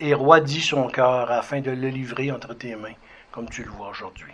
et 0.00 0.14
roidi 0.14 0.62
son 0.62 0.86
cœur 0.86 1.30
afin 1.30 1.60
de 1.60 1.70
le 1.70 1.88
livrer 1.88 2.32
entre 2.32 2.54
tes 2.54 2.74
mains, 2.74 2.94
comme 3.32 3.50
tu 3.50 3.64
le 3.64 3.70
vois 3.70 3.90
aujourd'hui. 3.90 4.32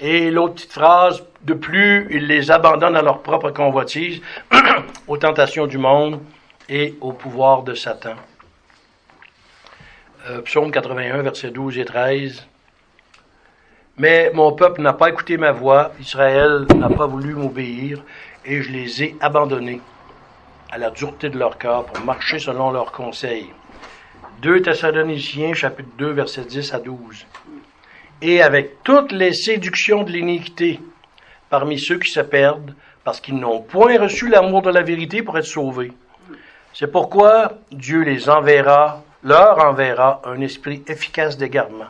Et 0.00 0.32
l'autre 0.32 0.54
petite 0.54 0.72
phrase, 0.72 1.24
de 1.42 1.54
plus, 1.54 2.08
il 2.10 2.26
les 2.26 2.50
abandonne 2.50 2.96
à 2.96 3.02
leur 3.02 3.22
propre 3.22 3.50
convoitise, 3.50 4.20
aux 5.06 5.16
tentations 5.16 5.68
du 5.68 5.78
monde 5.78 6.20
et 6.68 6.96
au 7.00 7.12
pouvoir 7.12 7.62
de 7.62 7.74
Satan. 7.74 8.16
Euh, 10.28 10.40
psaume 10.40 10.72
81, 10.72 11.22
versets 11.22 11.52
12 11.52 11.78
et 11.78 11.84
13. 11.84 12.48
Mais 13.96 14.32
mon 14.34 14.50
peuple 14.50 14.82
n'a 14.82 14.92
pas 14.92 15.08
écouté 15.08 15.36
ma 15.36 15.52
voix, 15.52 15.92
Israël 16.00 16.66
n'a 16.74 16.88
pas 16.88 17.06
voulu 17.06 17.34
m'obéir, 17.34 18.02
et 18.44 18.60
je 18.60 18.72
les 18.72 19.04
ai 19.04 19.16
abandonnés 19.20 19.80
à 20.72 20.78
la 20.78 20.90
dureté 20.90 21.28
de 21.28 21.38
leur 21.38 21.58
cœur 21.58 21.84
pour 21.84 22.04
marcher 22.04 22.40
selon 22.40 22.72
leurs 22.72 22.90
conseils. 22.90 23.50
2 24.42 24.62
Thessaloniciens, 24.62 25.54
chapitre 25.54 25.90
2, 25.96 26.10
versets 26.10 26.44
10 26.44 26.74
à 26.74 26.80
12. 26.80 27.24
Et 28.20 28.42
avec 28.42 28.82
toutes 28.82 29.12
les 29.12 29.32
séductions 29.32 30.02
de 30.02 30.10
l'iniquité 30.10 30.80
parmi 31.48 31.78
ceux 31.78 32.00
qui 32.00 32.10
se 32.10 32.18
perdent, 32.18 32.74
parce 33.04 33.20
qu'ils 33.20 33.38
n'ont 33.38 33.60
point 33.60 33.96
reçu 34.00 34.28
l'amour 34.28 34.62
de 34.62 34.70
la 34.70 34.82
vérité 34.82 35.22
pour 35.22 35.38
être 35.38 35.44
sauvés. 35.44 35.92
C'est 36.72 36.90
pourquoi 36.90 37.52
Dieu 37.70 38.00
les 38.00 38.28
enverra, 38.28 39.04
leur 39.22 39.64
enverra 39.64 40.20
un 40.24 40.40
esprit 40.40 40.82
efficace 40.88 41.36
d'égarement 41.36 41.86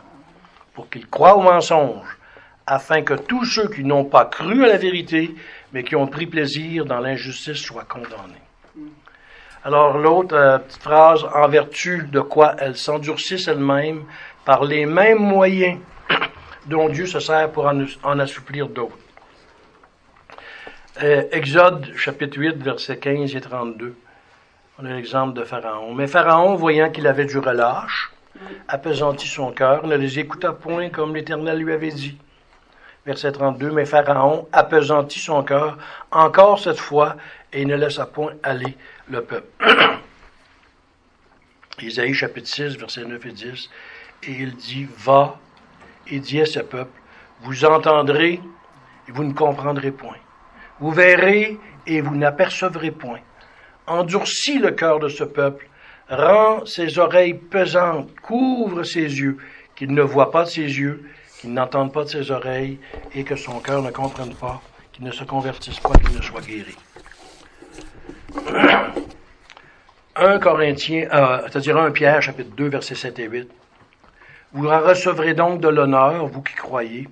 pour 0.75 0.89
qu'ils 0.89 1.07
croient 1.07 1.37
au 1.37 1.41
mensonge, 1.41 2.05
afin 2.67 3.01
que 3.01 3.13
tous 3.13 3.45
ceux 3.45 3.69
qui 3.69 3.83
n'ont 3.83 4.05
pas 4.05 4.25
cru 4.25 4.63
à 4.63 4.67
la 4.67 4.77
vérité, 4.77 5.33
mais 5.71 5.83
qui 5.83 5.95
ont 5.95 6.07
pris 6.07 6.27
plaisir 6.27 6.85
dans 6.85 6.99
l'injustice 6.99 7.57
soient 7.57 7.85
condamnés. 7.85 8.43
Alors 9.63 9.97
l'autre 9.97 10.35
euh, 10.35 10.59
petite 10.59 10.83
phrase, 10.83 11.25
en 11.33 11.47
vertu 11.47 12.07
de 12.11 12.19
quoi 12.19 12.55
elles 12.59 12.75
s'endurcissent 12.75 13.47
elles-mêmes 13.47 14.03
par 14.45 14.63
les 14.63 14.85
mêmes 14.85 15.19
moyens 15.19 15.79
dont 16.67 16.89
Dieu 16.89 17.07
se 17.07 17.19
sert 17.19 17.51
pour 17.51 17.65
en, 17.65 17.83
en 18.03 18.19
assouplir 18.19 18.67
d'autres. 18.67 18.97
Euh, 21.01 21.23
Exode 21.31 21.93
chapitre 21.95 22.37
8, 22.37 22.57
versets 22.57 22.99
15 22.99 23.35
et 23.35 23.41
32. 23.41 23.95
On 24.77 24.85
a 24.85 24.89
l'exemple 24.93 25.33
de 25.33 25.43
Pharaon. 25.43 25.93
Mais 25.93 26.07
Pharaon, 26.07 26.55
voyant 26.55 26.89
qu'il 26.91 27.07
avait 27.07 27.25
du 27.25 27.39
relâche, 27.39 28.11
appesantit 28.67 29.27
son 29.27 29.51
cœur, 29.51 29.85
ne 29.87 29.95
les 29.95 30.19
écouta 30.19 30.51
point 30.53 30.89
comme 30.89 31.15
l'Éternel 31.15 31.57
lui 31.59 31.73
avait 31.73 31.91
dit. 31.91 32.17
Verset 33.05 33.31
32, 33.33 33.71
mais 33.71 33.85
Pharaon 33.85 34.47
appesantit 34.51 35.19
son 35.19 35.43
cœur 35.43 35.77
encore 36.11 36.59
cette 36.59 36.79
fois 36.79 37.15
et 37.53 37.65
ne 37.65 37.75
laissa 37.75 38.05
point 38.05 38.33
aller 38.43 38.75
le 39.09 39.23
peuple. 39.23 39.47
Isaïe 41.81 42.13
chapitre 42.13 42.47
6, 42.47 42.77
versets 42.77 43.05
9 43.05 43.25
et 43.25 43.31
10, 43.31 43.69
et 44.23 44.31
il 44.31 44.55
dit, 44.55 44.87
va 44.97 45.37
et 46.07 46.19
dis 46.19 46.41
à 46.41 46.45
ce 46.45 46.59
peuple, 46.59 46.99
vous 47.41 47.65
entendrez 47.65 48.41
et 49.07 49.11
vous 49.11 49.23
ne 49.23 49.33
comprendrez 49.33 49.91
point. 49.91 50.17
Vous 50.79 50.91
verrez 50.91 51.59
et 51.85 52.01
vous 52.01 52.15
n'apercevrez 52.15 52.91
point 52.91 53.19
endurcis 53.87 54.59
le 54.59 54.71
cœur 54.71 54.99
de 54.99 55.09
ce 55.09 55.23
peuple, 55.23 55.67
rend 56.09 56.65
ses 56.65 56.99
oreilles 56.99 57.33
pesantes, 57.33 58.09
couvre 58.21 58.83
ses 58.83 59.01
yeux, 59.01 59.37
qu'il 59.75 59.93
ne 59.93 60.01
voit 60.01 60.31
pas 60.31 60.43
de 60.43 60.49
ses 60.49 60.61
yeux, 60.61 61.09
qu'il 61.39 61.53
n'entende 61.53 61.91
pas 61.91 62.03
de 62.03 62.09
ses 62.09 62.31
oreilles, 62.31 62.79
et 63.13 63.23
que 63.23 63.35
son 63.35 63.59
cœur 63.59 63.81
ne 63.81 63.91
comprenne 63.91 64.33
pas, 64.35 64.61
qu'il 64.91 65.05
ne 65.05 65.11
se 65.11 65.23
convertisse 65.23 65.79
pas, 65.79 65.93
qu'il 65.97 66.15
ne 66.15 66.21
soit 66.21 66.41
guéri. 66.41 66.75
1 70.17 70.39
Corinthiens, 70.39 71.09
euh, 71.13 71.41
c'est-à-dire 71.43 71.77
1 71.77 71.91
Pierre, 71.91 72.21
chapitre 72.21 72.55
2, 72.55 72.69
versets 72.69 72.95
7 72.95 73.19
et 73.19 73.27
8. 73.27 73.49
Vous 74.53 74.69
recevrez 74.69 75.33
donc 75.33 75.59
de 75.59 75.67
l'honneur, 75.67 76.27
vous 76.27 76.41
qui 76.41 76.53
croyez, 76.53 77.09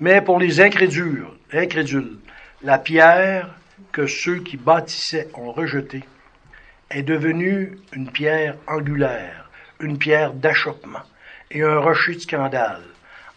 mais 0.00 0.22
pour 0.22 0.38
les 0.38 0.60
incrédules, 0.60 1.26
incrédules, 1.52 2.18
la 2.62 2.78
pierre 2.78 3.50
que 3.92 4.06
ceux 4.06 4.38
qui 4.38 4.56
bâtissaient 4.56 5.28
ont 5.34 5.52
rejeté 5.52 6.04
est 6.90 7.02
devenue 7.02 7.78
une 7.92 8.10
pierre 8.10 8.56
angulaire, 8.66 9.50
une 9.80 9.98
pierre 9.98 10.32
d'achoppement 10.32 11.02
et 11.50 11.62
un 11.62 11.78
rocher 11.78 12.14
de 12.14 12.20
scandale. 12.20 12.82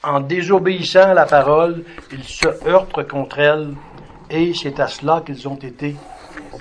En 0.03 0.19
désobéissant 0.21 1.09
à 1.09 1.13
la 1.13 1.25
parole, 1.25 1.83
ils 2.11 2.23
se 2.23 2.47
heurtent 2.67 3.07
contre 3.07 3.39
elle 3.39 3.73
et 4.29 4.53
c'est 4.53 4.79
à 4.79 4.87
cela 4.87 5.21
qu'ils 5.25 5.47
ont 5.47 5.57
été 5.57 5.95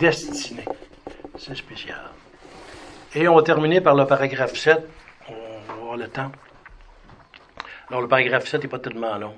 destinés. 0.01 0.65
C'est 1.39 1.57
spécial. 1.57 2.01
Et 3.15 3.29
on 3.29 3.37
va 3.37 3.43
terminer 3.43 3.81
par 3.81 3.95
le 3.95 4.07
paragraphe 4.07 4.57
7. 4.57 4.87
On 5.29 5.33
va 5.33 5.75
voir 5.81 5.97
le 5.97 6.09
temps. 6.09 6.33
Alors, 7.89 8.03
le 8.03 8.09
paragraphe 8.09 8.47
7 8.47 8.63
n'est 8.63 8.69
pas 8.69 8.79
tellement 8.79 9.17
long. 9.17 9.35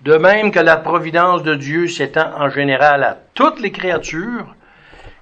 De 0.00 0.16
même 0.16 0.50
que 0.50 0.58
la 0.58 0.76
providence 0.76 1.42
de 1.42 1.54
Dieu 1.54 1.88
s'étend 1.88 2.32
en 2.36 2.48
général 2.48 3.04
à 3.04 3.16
toutes 3.34 3.60
les 3.60 3.70
créatures, 3.70 4.54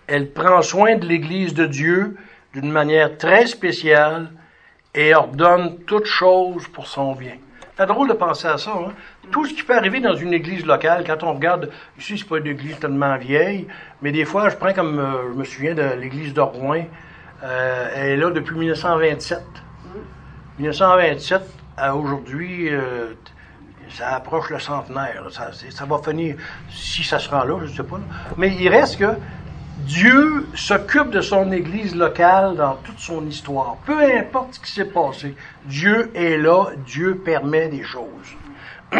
elle 0.07 0.30
prend 0.30 0.62
soin 0.62 0.96
de 0.96 1.07
l'Église 1.07 1.55
de 1.55 1.66
Dieu 1.66 2.16
d'une 2.52 2.70
manière 2.70 3.16
très 3.16 3.46
spéciale 3.46 4.30
et 4.94 5.14
ordonne 5.14 5.78
toutes 5.86 6.07
choses 6.07 6.68
pour 6.68 6.86
son 6.86 7.14
bien. 7.14 7.36
C'est 7.76 7.86
drôle 7.86 8.09
de 8.09 8.14
penser 8.14 8.46
à 8.46 8.57
ça. 8.57 8.70
Hein? 8.70 8.92
Tout 9.32 9.46
ce 9.46 9.55
qui 9.55 9.64
peut 9.64 9.76
arriver 9.76 9.98
dans 10.00 10.14
une 10.14 10.32
église 10.32 10.64
locale, 10.64 11.02
quand 11.05 11.24
on 11.24 11.34
regarde, 11.34 11.70
ici 11.98 12.16
c'est 12.16 12.28
pas 12.28 12.38
une 12.38 12.46
église 12.46 12.78
tellement 12.78 13.16
vieille, 13.16 13.66
mais 14.00 14.12
des 14.12 14.24
fois 14.24 14.48
je 14.48 14.57
prends 14.57 14.72
comme, 14.72 14.98
euh, 15.00 15.32
je 15.32 15.38
me 15.38 15.44
souviens 15.44 15.74
de 15.74 15.82
l'église 16.00 16.32
de 16.32 16.40
Rouen, 16.40 16.84
euh, 17.42 17.88
elle 17.96 18.11
est 18.11 18.16
là 18.16 18.30
depuis 18.30 18.57
1927. 18.57 19.42
1927 20.59 21.42
à 21.76 21.96
aujourd'hui, 21.96 22.68
euh, 22.70 23.14
ça 23.90 24.14
approche 24.14 24.50
le 24.50 24.61
centenaire. 24.61 25.24
Ça, 25.30 25.50
ça, 25.52 25.84
va 25.84 25.98
finir, 25.98 26.36
si 26.70 27.02
ça 27.02 27.18
se 27.18 27.28
rend 27.28 27.42
là, 27.42 27.59
je 27.61 27.70
ne 27.72 27.76
sais 27.76 27.82
pas. 27.82 27.98
Mais 28.36 28.55
il 28.55 28.68
reste 28.68 28.98
que 28.98 29.16
Dieu 29.85 30.47
s'occupe 30.55 31.11
de 31.11 31.20
son 31.20 31.53
Église 31.53 31.95
locale 31.95 32.57
dans 32.57 32.76
toute 32.76 32.99
son 32.99 33.26
histoire. 33.26 33.76
Peu 33.85 34.01
importe 34.16 34.55
ce 34.55 34.61
qui 34.61 34.72
s'est 34.72 34.87
passé, 34.87 35.35
Dieu 35.66 36.11
est 36.14 36.39
là, 36.39 36.68
Dieu 36.87 37.16
permet 37.18 37.68
des 37.68 37.82
choses. 37.82 38.35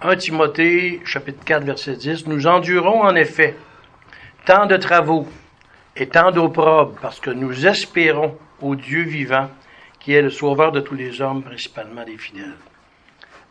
1 0.00 0.16
Timothée, 0.16 1.02
chapitre 1.04 1.44
4, 1.44 1.64
verset 1.64 1.96
10, 1.96 2.28
Nous 2.28 2.46
endurons 2.46 3.02
en 3.02 3.16
effet 3.16 3.56
tant 4.44 4.66
de 4.66 4.76
travaux 4.76 5.26
et 5.96 6.06
tant 6.06 6.30
d'opprobes 6.30 6.96
parce 7.02 7.18
que 7.18 7.30
nous 7.30 7.66
espérons 7.66 8.38
au 8.62 8.76
Dieu 8.76 9.02
vivant 9.02 9.50
qui 9.98 10.12
est 10.12 10.22
le 10.22 10.30
sauveur 10.30 10.70
de 10.70 10.78
tous 10.78 10.94
les 10.94 11.20
hommes, 11.20 11.42
principalement 11.42 12.04
des 12.04 12.16
fidèles. 12.16 12.54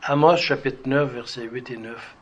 Amos 0.04 0.38
chapitre 0.38 0.88
9, 0.88 1.12
versets 1.12 1.50
8 1.52 1.72
et 1.72 1.78
9. 1.78 2.15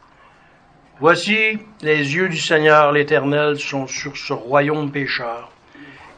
Voici, 1.00 1.58
les 1.82 2.16
yeux 2.16 2.30
du 2.30 2.38
Seigneur 2.38 2.92
l'Éternel 2.92 3.58
sont 3.58 3.88
sur 3.88 4.16
ce 4.16 4.32
royaume 4.32 4.92
pécheur, 4.92 5.52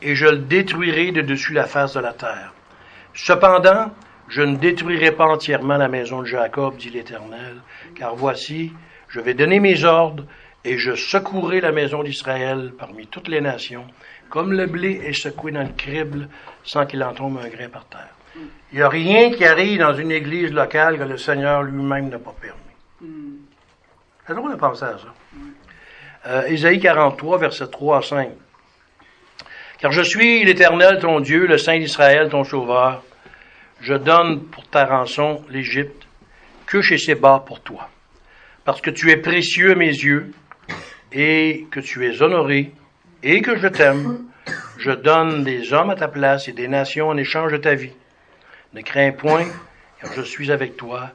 et 0.01 0.15
je 0.15 0.26
le 0.26 0.38
détruirai 0.38 1.13
de 1.13 1.21
dessus 1.21 1.53
la 1.53 1.65
face 1.65 1.93
de 1.93 2.01
la 2.01 2.11
terre. 2.11 2.53
Cependant, 3.13 3.91
je 4.28 4.41
ne 4.41 4.57
détruirai 4.57 5.11
pas 5.11 5.28
entièrement 5.28 5.78
la 5.78 5.88
maison 5.88 6.21
de 6.21 6.28
Jacob, 6.28 6.76
dit 6.76 6.89
l'Éternel, 6.89 7.61
car 7.95 8.15
voici, 8.15 8.73
je 9.07 9.21
vais 9.21 9.34
donner 9.34 9.61
mes 9.61 9.86
ordres, 9.86 10.26
et 10.65 10.78
je 10.78 10.93
secouerai 10.93 11.61
la 11.61 11.71
maison 11.71 12.03
d'Israël 12.03 12.73
parmi 12.78 13.07
toutes 13.07 13.30
les 13.30 13.41
nations, 13.41 13.86
comme 14.30 14.51
le 14.51 14.65
blé 14.65 15.01
est 15.05 15.13
secoué 15.13 15.53
dans 15.53 15.63
le 15.63 15.73
crible 15.78 16.28
sans 16.65 16.86
qu'il 16.86 17.01
en 17.01 17.13
tombe 17.13 17.39
un 17.41 17.47
grain 17.47 17.69
par 17.69 17.86
terre. 17.86 18.13
Il 18.73 18.80
n'y 18.80 18.82
a 18.82 18.89
rien 18.89 19.32
qui 19.32 19.45
arrive 19.45 19.80
dans 19.80 19.93
une 19.95 20.11
église 20.11 20.51
locale 20.51 20.97
que 20.97 21.03
le 21.03 21.17
Seigneur 21.17 21.63
lui-même 21.63 22.09
n'a 22.09 22.19
pas 22.19 22.36
permis. 22.41 22.59
C'est 24.28 24.34
drôle 24.34 24.51
de 24.51 24.57
penser 24.57 24.86
à 24.86 24.97
ça. 24.97 25.13
Euh, 26.28 26.47
Ésaïe 26.47 26.80
43, 26.80 27.38
versets 27.38 27.67
3 27.67 27.97
à 27.97 28.01
5. 28.01 28.30
Car 29.78 29.91
je 29.91 30.01
suis 30.01 30.43
l'Éternel, 30.43 30.97
ton 30.99 31.19
Dieu, 31.19 31.45
le 31.45 31.59
Saint 31.59 31.78
d'Israël, 31.78 32.30
ton 32.30 32.43
Sauveur. 32.43 33.03
Je 33.82 33.93
donne 33.93 34.43
pour 34.45 34.67
ta 34.67 34.86
rançon 34.86 35.43
l'Égypte, 35.49 36.07
que 36.65 36.82
chez 36.82 36.97
Séba 36.97 37.43
pour 37.45 37.61
toi. 37.61 37.89
Parce 38.63 38.82
que 38.82 38.89
tu 38.89 39.11
es 39.11 39.17
précieux 39.17 39.73
à 39.73 39.76
mes 39.76 39.86
yeux, 39.86 40.32
et 41.11 41.67
que 41.69 41.80
tu 41.80 42.07
es 42.07 42.21
honoré, 42.23 42.71
et 43.21 43.41
que 43.41 43.57
je 43.57 43.67
t'aime, 43.67 44.26
je 44.80 44.91
donne 44.91 45.43
des 45.43 45.71
hommes 45.71 45.91
à 45.91 45.95
ta 45.95 46.07
place 46.07 46.47
et 46.47 46.51
des 46.53 46.67
nations 46.67 47.09
en 47.09 47.17
échange 47.17 47.51
de 47.51 47.57
ta 47.57 47.76
vie. 47.76 47.93
Ne 48.73 48.82
crains 48.82 49.11
point, 49.11 49.45
car 50.01 50.11
je 50.13 50.21
suis 50.21 50.51
avec 50.51 50.78
toi. 50.78 51.11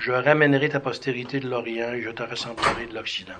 Je 0.00 0.12
ramènerai 0.12 0.70
ta 0.70 0.80
postérité 0.80 1.40
de 1.40 1.48
l'Orient 1.48 1.92
et 1.92 2.00
je 2.00 2.08
te 2.08 2.22
rassemblerai 2.22 2.86
de 2.86 2.94
l'Occident. 2.94 3.34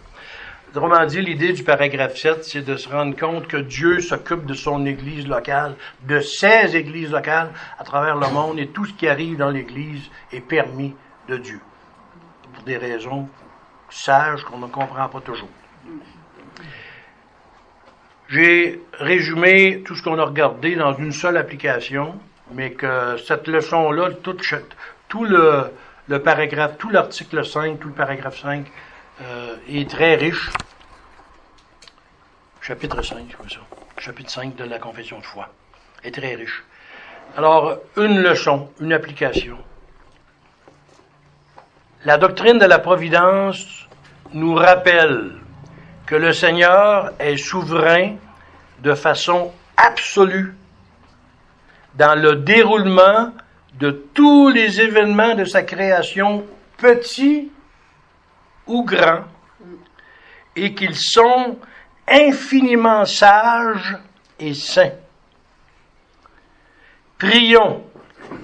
Autrement 0.68 1.06
dit, 1.06 1.22
l'idée 1.22 1.54
du 1.54 1.64
paragraphe 1.64 2.18
7, 2.18 2.44
c'est 2.44 2.60
de 2.60 2.76
se 2.76 2.86
rendre 2.86 3.16
compte 3.16 3.48
que 3.48 3.56
Dieu 3.56 4.00
s'occupe 4.00 4.44
de 4.44 4.52
son 4.52 4.84
Église 4.84 5.26
locale, 5.26 5.74
de 6.02 6.20
ses 6.20 6.76
églises 6.76 7.10
locales 7.10 7.50
à 7.78 7.84
travers 7.84 8.16
le 8.16 8.28
monde, 8.28 8.58
et 8.58 8.66
tout 8.66 8.84
ce 8.84 8.92
qui 8.92 9.08
arrive 9.08 9.38
dans 9.38 9.48
l'Église 9.48 10.02
est 10.32 10.42
permis 10.42 10.94
de 11.28 11.38
Dieu, 11.38 11.60
pour 12.52 12.62
des 12.64 12.76
raisons 12.76 13.26
sages 13.88 14.44
qu'on 14.44 14.58
ne 14.58 14.66
comprend 14.66 15.08
pas 15.08 15.20
toujours. 15.20 15.48
J'ai 18.28 18.82
résumé 18.92 19.82
tout 19.82 19.96
ce 19.96 20.02
qu'on 20.02 20.18
a 20.18 20.24
regardé 20.24 20.76
dans 20.76 20.94
une 20.94 21.12
seule 21.12 21.38
application, 21.38 22.20
mais 22.52 22.72
que 22.72 23.16
cette 23.16 23.48
leçon-là, 23.48 24.10
tout 25.08 25.24
le, 25.24 25.64
le, 26.10 26.20
paragraphe, 26.20 26.76
tout 26.76 26.90
l'article 26.90 27.44
5, 27.44 27.78
tout 27.78 27.88
le 27.88 27.94
paragraphe 27.94 28.40
5 28.40 28.66
euh, 29.22 29.56
est 29.68 29.88
très 29.88 30.16
riche. 30.16 30.50
Chapitre 32.60 33.00
5, 33.00 33.36
ça. 33.48 33.60
Chapitre 33.96 34.30
5 34.30 34.56
de 34.56 34.64
la 34.64 34.78
confession 34.78 35.18
de 35.20 35.24
foi 35.24 35.48
est 36.02 36.12
très 36.12 36.34
riche. 36.34 36.64
Alors, 37.36 37.78
une 37.96 38.20
leçon, 38.20 38.70
une 38.80 38.92
application. 38.92 39.56
La 42.04 42.18
doctrine 42.18 42.58
de 42.58 42.66
la 42.66 42.80
providence 42.80 43.86
nous 44.32 44.54
rappelle 44.54 45.36
que 46.06 46.16
le 46.16 46.32
Seigneur 46.32 47.12
est 47.20 47.36
souverain 47.36 48.16
de 48.80 48.94
façon 48.94 49.52
absolue 49.76 50.56
dans 51.94 52.20
le 52.20 52.36
déroulement 52.36 53.32
de 53.74 53.90
tous 53.90 54.48
les 54.48 54.80
événements 54.80 55.34
de 55.34 55.44
sa 55.44 55.62
création, 55.62 56.44
petits 56.76 57.50
ou 58.66 58.84
grands, 58.84 59.24
et 60.56 60.74
qu'ils 60.74 60.96
sont 60.96 61.58
infiniment 62.08 63.04
sages 63.04 63.96
et 64.38 64.54
saints. 64.54 64.92
Prions 67.18 67.84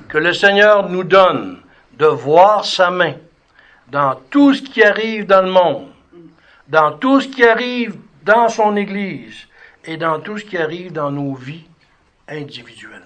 que 0.09 0.19
le 0.19 0.33
Seigneur 0.33 0.89
nous 0.89 1.05
donne 1.05 1.61
de 1.95 2.07
voir 2.07 2.65
sa 2.65 2.91
main 2.91 3.15
dans 3.89 4.15
tout 4.31 4.55
ce 4.55 4.63
qui 4.63 4.83
arrive 4.83 5.27
dans 5.27 5.43
le 5.43 5.51
monde 5.51 5.91
dans 6.69 6.93
tout 6.99 7.21
ce 7.21 7.29
qui 7.29 7.45
arrive 7.45 7.97
dans 8.25 8.49
son 8.49 8.77
Église 8.77 9.47
et 9.85 9.97
dans 9.97 10.21
tout 10.21 10.39
ce 10.39 10.45
qui 10.45 10.57
arrive 10.57 10.93
dans 10.93 11.11
nos 11.11 11.35
vies 11.35 11.65
individuellement. 12.29 13.06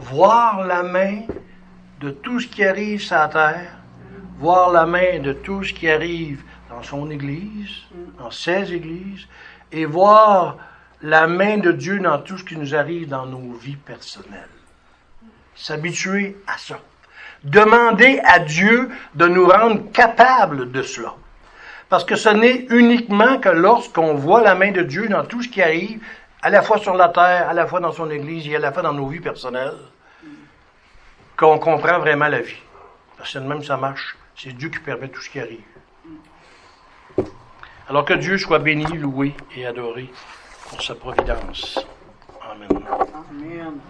Voir 0.00 0.66
la 0.66 0.82
main 0.82 1.22
de 2.00 2.10
tout 2.10 2.40
ce 2.40 2.46
qui 2.46 2.64
arrive 2.64 3.00
sur 3.00 3.16
la 3.16 3.28
terre, 3.28 3.76
voir 4.38 4.70
la 4.70 4.86
main 4.86 5.18
de 5.20 5.32
tout 5.32 5.64
ce 5.64 5.72
qui 5.72 5.88
arrive 5.88 6.42
dans 6.68 6.82
son 6.82 7.10
Église, 7.10 7.82
dans 8.18 8.30
ses 8.30 8.72
églises, 8.72 9.26
et 9.72 9.84
voir 9.84 10.56
la 11.02 11.26
main 11.26 11.58
de 11.58 11.72
Dieu 11.72 11.98
dans 12.00 12.18
tout 12.18 12.38
ce 12.38 12.44
qui 12.44 12.56
nous 12.56 12.74
arrive 12.74 13.08
dans 13.08 13.26
nos 13.26 13.52
vies 13.52 13.76
personnelles. 13.76 14.48
S'habituer 15.54 16.36
à 16.46 16.58
ça. 16.58 16.80
Demander 17.44 18.20
à 18.24 18.38
Dieu 18.38 18.90
de 19.14 19.26
nous 19.26 19.46
rendre 19.46 19.92
capables 19.92 20.72
de 20.72 20.82
cela. 20.82 21.14
Parce 21.88 22.04
que 22.04 22.16
ce 22.16 22.30
n'est 22.30 22.66
uniquement 22.70 23.38
que 23.38 23.50
lorsqu'on 23.50 24.14
voit 24.14 24.42
la 24.42 24.54
main 24.54 24.72
de 24.72 24.82
Dieu 24.82 25.08
dans 25.08 25.24
tout 25.24 25.42
ce 25.42 25.48
qui 25.48 25.62
arrive, 25.62 26.00
à 26.44 26.50
la 26.50 26.60
fois 26.60 26.76
sur 26.76 26.92
la 26.94 27.08
terre, 27.08 27.48
à 27.48 27.54
la 27.54 27.66
fois 27.66 27.80
dans 27.80 27.92
son 27.92 28.10
Église 28.10 28.46
et 28.46 28.56
à 28.56 28.58
la 28.58 28.70
fois 28.70 28.82
dans 28.82 28.92
nos 28.92 29.06
vies 29.06 29.18
personnelles, 29.20 29.78
qu'on 31.38 31.58
comprend 31.58 31.98
vraiment 31.98 32.28
la 32.28 32.42
vie. 32.42 32.60
Parce 33.16 33.32
que 33.32 33.38
même 33.38 33.64
ça 33.64 33.78
marche. 33.78 34.14
C'est 34.36 34.52
Dieu 34.52 34.68
qui 34.68 34.78
permet 34.80 35.08
tout 35.08 35.22
ce 35.22 35.30
qui 35.30 35.40
arrive. 35.40 35.64
Alors 37.88 38.04
que 38.04 38.12
Dieu 38.12 38.36
soit 38.36 38.58
béni, 38.58 38.84
loué 38.84 39.34
et 39.56 39.64
adoré 39.64 40.10
pour 40.68 40.82
sa 40.82 40.94
providence. 40.94 41.86
Amen. 42.42 42.84
Amen. 43.30 43.80